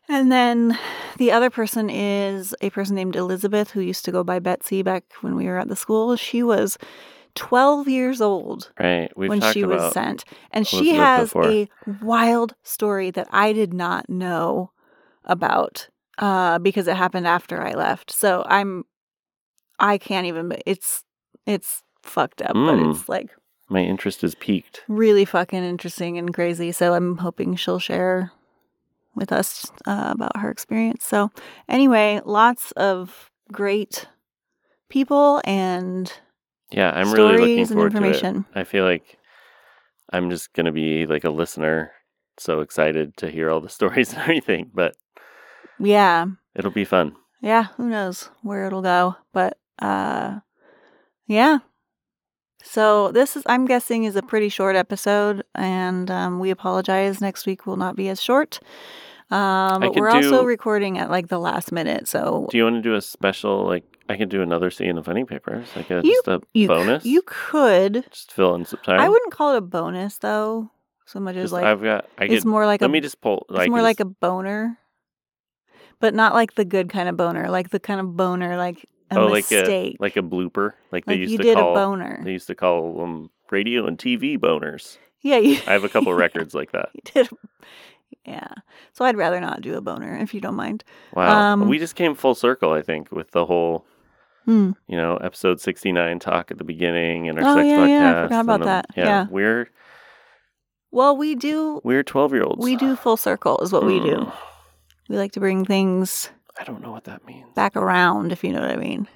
And 0.09 0.33
then 0.33 0.79
the 1.19 1.33
other 1.33 1.51
person 1.51 1.91
is 1.91 2.55
a 2.63 2.71
person 2.71 2.97
named 2.97 3.15
Elizabeth 3.15 3.71
who 3.71 3.81
used 3.81 4.07
to 4.07 4.13
go 4.13 4.25
by 4.25 4.39
Betsy 4.39 4.83
back 4.83 5.05
when 5.21 5.35
we 5.35 5.47
were 5.47 5.59
at 5.59 5.69
the 5.69 5.77
school. 5.77 6.17
She 6.17 6.43
was 6.43 6.79
12 7.39 7.89
years 7.89 8.21
old 8.21 8.73
Right. 8.79 9.11
We've 9.17 9.29
when 9.31 9.41
she 9.41 9.65
was 9.65 9.93
sent. 9.93 10.25
And 10.51 10.67
she 10.67 10.95
has 10.95 11.31
before. 11.31 11.45
a 11.51 11.69
wild 12.01 12.55
story 12.63 13.11
that 13.13 13.29
I 13.31 13.53
did 13.53 13.73
not 13.73 14.09
know 14.11 14.73
about 15.25 15.89
uh, 16.19 16.59
because 16.59 16.89
it 16.89 16.97
happened 16.97 17.27
after 17.27 17.61
I 17.63 17.73
left. 17.73 18.11
So 18.11 18.45
I'm, 18.47 18.85
I 19.79 19.99
can't 19.99 20.27
even, 20.27 20.53
it's, 20.67 21.05
it's 21.47 21.83
fucked 22.03 22.43
up, 22.43 22.55
but 22.55 22.77
Mm. 22.79 22.91
it's 22.97 23.09
like 23.09 23.31
My 23.69 23.81
interest 23.83 24.25
is 24.25 24.35
peaked. 24.35 24.83
really 24.89 25.25
fucking 25.25 25.63
interesting 25.63 26.19
and 26.19 26.33
crazy. 26.35 26.73
So 26.73 26.95
I'm 26.95 27.19
hoping 27.19 27.55
she'll 27.57 27.79
share 27.79 28.33
with 29.15 29.33
us 29.33 29.71
uh, 29.87 30.11
about 30.13 30.37
her 30.37 30.51
experience. 30.51 31.05
So, 31.05 31.31
anyway, 31.69 32.21
lots 32.25 32.71
of 32.73 33.31
great 33.53 34.07
people 34.89 35.41
and 35.45 36.13
Yeah, 36.71 36.91
I'm 36.91 37.11
really 37.13 37.39
looking 37.39 37.67
forward 37.67 37.93
to 37.93 38.03
it. 38.05 38.45
I 38.55 38.65
feel 38.65 38.85
like 38.85 39.19
I'm 40.13 40.31
just 40.31 40.53
gonna 40.53 40.73
be 40.73 41.07
like 41.07 41.25
a 41.25 41.31
listener, 41.31 41.93
so 42.39 42.61
excited 42.61 43.17
to 43.19 43.31
hear 43.31 43.51
all 43.51 43.61
the 43.61 43.69
stories 43.79 44.13
and 44.13 44.23
everything. 44.23 44.71
But 44.73 44.97
yeah, 45.79 46.27
it'll 46.55 46.71
be 46.71 46.85
fun. 46.85 47.15
yeah, 47.41 47.65
who 47.77 47.89
knows 47.89 48.31
where 48.43 48.67
it'll 48.67 48.83
go, 48.83 49.17
but 49.33 49.59
uh, 49.81 50.41
yeah. 51.27 51.59
So 52.63 53.13
this 53.13 53.37
is, 53.37 53.45
I'm 53.47 53.67
guessing, 53.67 54.05
is 54.05 54.17
a 54.17 54.23
pretty 54.23 54.49
short 54.49 54.75
episode, 54.77 55.45
and 55.55 56.11
um, 56.11 56.41
we 56.41 56.51
apologize. 56.51 57.21
Next 57.21 57.47
week 57.47 57.67
will 57.67 57.77
not 57.77 57.95
be 57.97 58.09
as 58.09 58.21
short. 58.21 58.59
Um, 59.31 59.81
but 59.81 59.95
we're 59.95 60.09
also 60.11 60.43
recording 60.45 60.99
at 60.99 61.11
like 61.11 61.29
the 61.29 61.39
last 61.39 61.71
minute, 61.71 62.09
so 62.09 62.49
Do 62.51 62.57
you 62.57 62.65
want 62.65 62.77
to 62.77 62.83
do 62.83 62.95
a 62.95 63.01
special 63.01 63.65
like? 63.67 63.85
I 64.09 64.17
could 64.17 64.29
do 64.29 64.41
another 64.43 64.71
scene 64.71 64.97
of 64.99 65.05
Funny 65.05 65.25
Papers, 65.25 65.69
like 65.77 65.91
a, 65.91 66.01
You- 66.05 66.13
just 66.15 66.29
a 66.29 66.41
you 66.55 66.69
bonus. 66.69 67.05
you 67.05 67.23
could. 67.27 68.05
just 68.11 68.33
fill 68.33 68.55
in 68.55 68.65
some 68.65 68.81
time. 68.83 69.01
I 69.01 69.09
wouldn't 69.09 69.33
call 69.33 69.55
it 69.55 69.59
a 69.59 69.63
bonus 69.63 70.19
though, 70.19 70.71
so 71.07 71.21
much 71.21 71.37
as 71.37 71.53
like 71.53 71.65
I've 71.65 71.83
got. 71.83 72.07
I 72.19 72.25
it's 72.25 72.45
could, 72.45 72.51
more 72.51 72.67
like 72.67 72.81
Let 72.81 72.89
a 72.91 72.93
me 72.93 73.01
just 73.01 73.21
pull. 73.21 73.47
it's 73.51 73.69
more 73.69 73.83
like 73.83 74.01
a 74.01 74.05
boner, 74.07 74.79
but 76.01 76.15
not 76.15 76.35
like 76.35 76.55
the 76.55 76.65
good 76.65 76.89
kind 76.91 77.09
of 77.09 77.17
boner, 77.17 77.51
like 77.51 77.71
the 77.71 77.81
kind 77.81 78.01
of 78.01 78.17
boner 78.17 78.57
like 78.57 78.85
a 79.11 79.19
oh, 79.19 79.27
like 79.27 79.51
mistake. 79.51 79.97
a 79.99 80.03
like 80.03 80.17
a 80.17 80.23
blooper. 80.23 80.73
Like 80.93 81.05
they 81.07 81.17
used 81.17 81.37
to 81.37 81.43
did 81.43 81.57
a 81.57 81.61
call 81.61 81.75
boner. 81.75 82.21
They 82.25 82.33
used 82.33 82.47
to 82.49 82.55
call 82.55 82.97
them 82.99 83.31
radio 83.51 83.87
and 83.87 83.99
TV 83.99 84.39
boners. 84.39 84.99
yeah, 85.23 85.39
you, 85.39 85.59
I 85.67 85.73
have 85.73 85.85
a 85.85 85.89
couple 85.89 86.13
records 86.15 86.55
like 86.55 86.73
that. 86.73 86.91
you 86.95 87.01
did. 87.15 87.29
yeah, 88.25 88.49
so 88.93 89.05
I'd 89.05 89.17
rather 89.17 89.41
not 89.41 89.61
do 89.63 89.75
a 89.77 89.81
boner 89.81 90.17
if 90.19 90.33
you 90.35 90.41
don't 90.41 90.55
mind. 90.57 90.85
Wow, 91.15 91.53
Um, 91.53 91.69
we 91.69 91.79
just 91.79 91.95
came 91.95 92.15
full 92.15 92.35
circle. 92.35 92.73
I 92.73 92.83
think 92.83 93.11
with 93.11 93.31
the 93.33 93.47
whole, 93.47 93.87
Hmm. 94.49 94.71
you 94.87 94.97
know, 94.97 95.19
episode 95.19 95.61
sixty 95.61 95.93
nine 95.93 96.19
talk 96.19 96.51
at 96.51 96.57
the 96.57 96.65
beginning 96.65 97.29
and 97.29 97.39
our 97.39 97.45
Oh, 97.51 97.55
sex 97.57 97.67
yeah, 97.67 97.77
podcast. 97.77 97.89
yeah, 97.91 98.19
I 98.21 98.23
forgot 98.25 98.41
about 98.41 98.61
that. 98.65 98.87
Yeah, 98.97 99.05
Yeah. 99.05 99.27
we're 99.31 99.69
Well, 100.91 101.19
we 101.19 101.35
do 101.35 101.83
we're 101.85 102.03
twelve 102.03 102.33
year 102.33 102.45
olds. 102.45 102.65
we 102.65 102.75
do 102.77 102.97
full 102.97 103.19
circle 103.19 103.59
is 103.59 103.73
what 103.73 103.85
we 103.85 104.01
do. 104.01 104.17
Mm. 104.17 104.33
We 105.11 105.17
like 105.19 105.33
to 105.33 105.41
bring 105.41 105.67
things 105.67 106.31
I 106.59 106.65
don't 106.65 106.81
know 106.81 106.93
what 106.93 107.05
that 107.05 107.27
means. 107.27 107.47
back 107.55 107.77
around, 107.77 108.33
if 108.33 108.43
you 108.43 108.53
know 108.55 108.61
what 108.63 108.71
I 108.71 108.77
mean. 108.77 109.07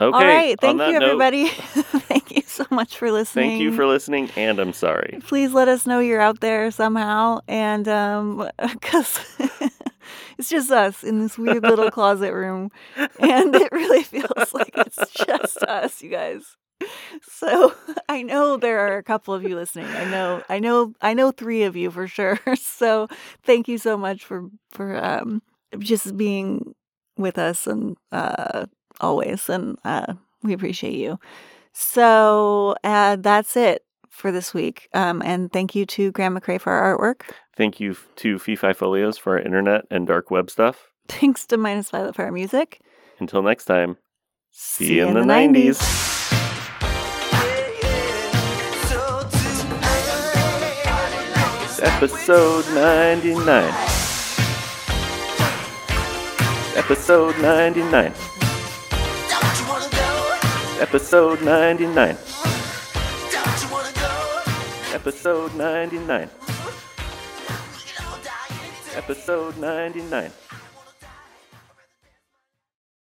Okay. 0.00 0.16
All 0.16 0.24
right, 0.24 0.58
thank 0.60 0.80
you, 0.80 0.86
everybody. 1.00 1.46
thank 2.10 2.34
you 2.34 2.42
so 2.46 2.64
much 2.72 2.98
for 2.98 3.12
listening. 3.12 3.50
Thank 3.50 3.62
you 3.62 3.72
for 3.72 3.86
listening, 3.86 4.28
and 4.34 4.58
I'm 4.58 4.72
sorry. 4.72 5.20
please 5.24 5.52
let 5.52 5.68
us 5.68 5.86
know 5.86 6.00
you're 6.00 6.20
out 6.20 6.40
there 6.40 6.72
somehow 6.72 7.38
and 7.46 7.86
um 7.86 8.50
because 8.72 9.20
it's 10.38 10.48
just 10.48 10.70
us 10.70 11.02
in 11.04 11.20
this 11.20 11.38
weird 11.38 11.64
little 11.64 11.90
closet 11.90 12.32
room 12.32 12.70
and 13.18 13.54
it 13.54 13.72
really 13.72 14.02
feels 14.02 14.52
like 14.54 14.72
it's 14.76 15.10
just 15.12 15.62
us 15.64 16.02
you 16.02 16.10
guys. 16.10 16.56
So 17.22 17.74
i 18.08 18.22
know 18.22 18.56
there 18.56 18.80
are 18.80 18.96
a 18.98 19.02
couple 19.02 19.34
of 19.34 19.44
you 19.44 19.56
listening. 19.56 19.86
I 19.96 20.04
know 20.04 20.42
i 20.48 20.58
know 20.58 20.94
i 21.00 21.14
know 21.14 21.30
three 21.30 21.62
of 21.64 21.76
you 21.76 21.90
for 21.90 22.06
sure. 22.08 22.38
So 22.56 23.08
thank 23.44 23.68
you 23.68 23.78
so 23.78 23.96
much 23.96 24.24
for 24.24 24.48
for 24.72 25.02
um 25.04 25.42
just 25.78 26.16
being 26.16 26.74
with 27.16 27.38
us 27.38 27.66
and 27.66 27.96
uh 28.12 28.66
always 29.00 29.48
and 29.48 29.78
uh 29.84 30.14
we 30.42 30.52
appreciate 30.52 30.94
you. 30.96 31.18
So 31.72 32.76
uh, 32.84 33.16
that's 33.16 33.56
it 33.56 33.83
for 34.14 34.30
this 34.32 34.54
week. 34.54 34.88
Um, 34.94 35.20
and 35.22 35.52
thank 35.52 35.74
you 35.74 35.84
to 35.86 36.12
Graham 36.12 36.38
McRae 36.38 36.60
for 36.60 36.72
our 36.72 36.96
artwork. 36.96 37.22
Thank 37.56 37.80
you 37.80 37.96
to 38.16 38.38
Fee 38.38 38.56
Fi 38.56 38.72
Folios 38.72 39.18
for 39.18 39.32
our 39.34 39.40
internet 39.40 39.82
and 39.90 40.06
dark 40.06 40.30
web 40.30 40.50
stuff. 40.50 40.88
Thanks 41.08 41.46
to 41.46 41.56
Minus 41.56 41.90
Violet 41.90 42.14
for 42.14 42.24
our 42.24 42.32
music. 42.32 42.80
Until 43.18 43.42
next 43.42 43.66
time, 43.66 43.96
see, 44.50 44.86
See 44.86 44.94
you 44.94 45.02
you 45.02 45.02
in 45.02 45.08
in 45.08 45.14
the, 45.14 45.20
the 45.20 45.26
90s. 45.26 45.78
90s. 45.78 46.04
Episode 51.82 52.64
99. 52.74 53.74
Episode 56.76 57.38
99. 57.40 58.12
Episode 60.80 61.42
99. 61.42 62.43
Episode 64.94 65.52
99. 65.56 66.30
Episode 68.94 69.58
99. 69.58 70.30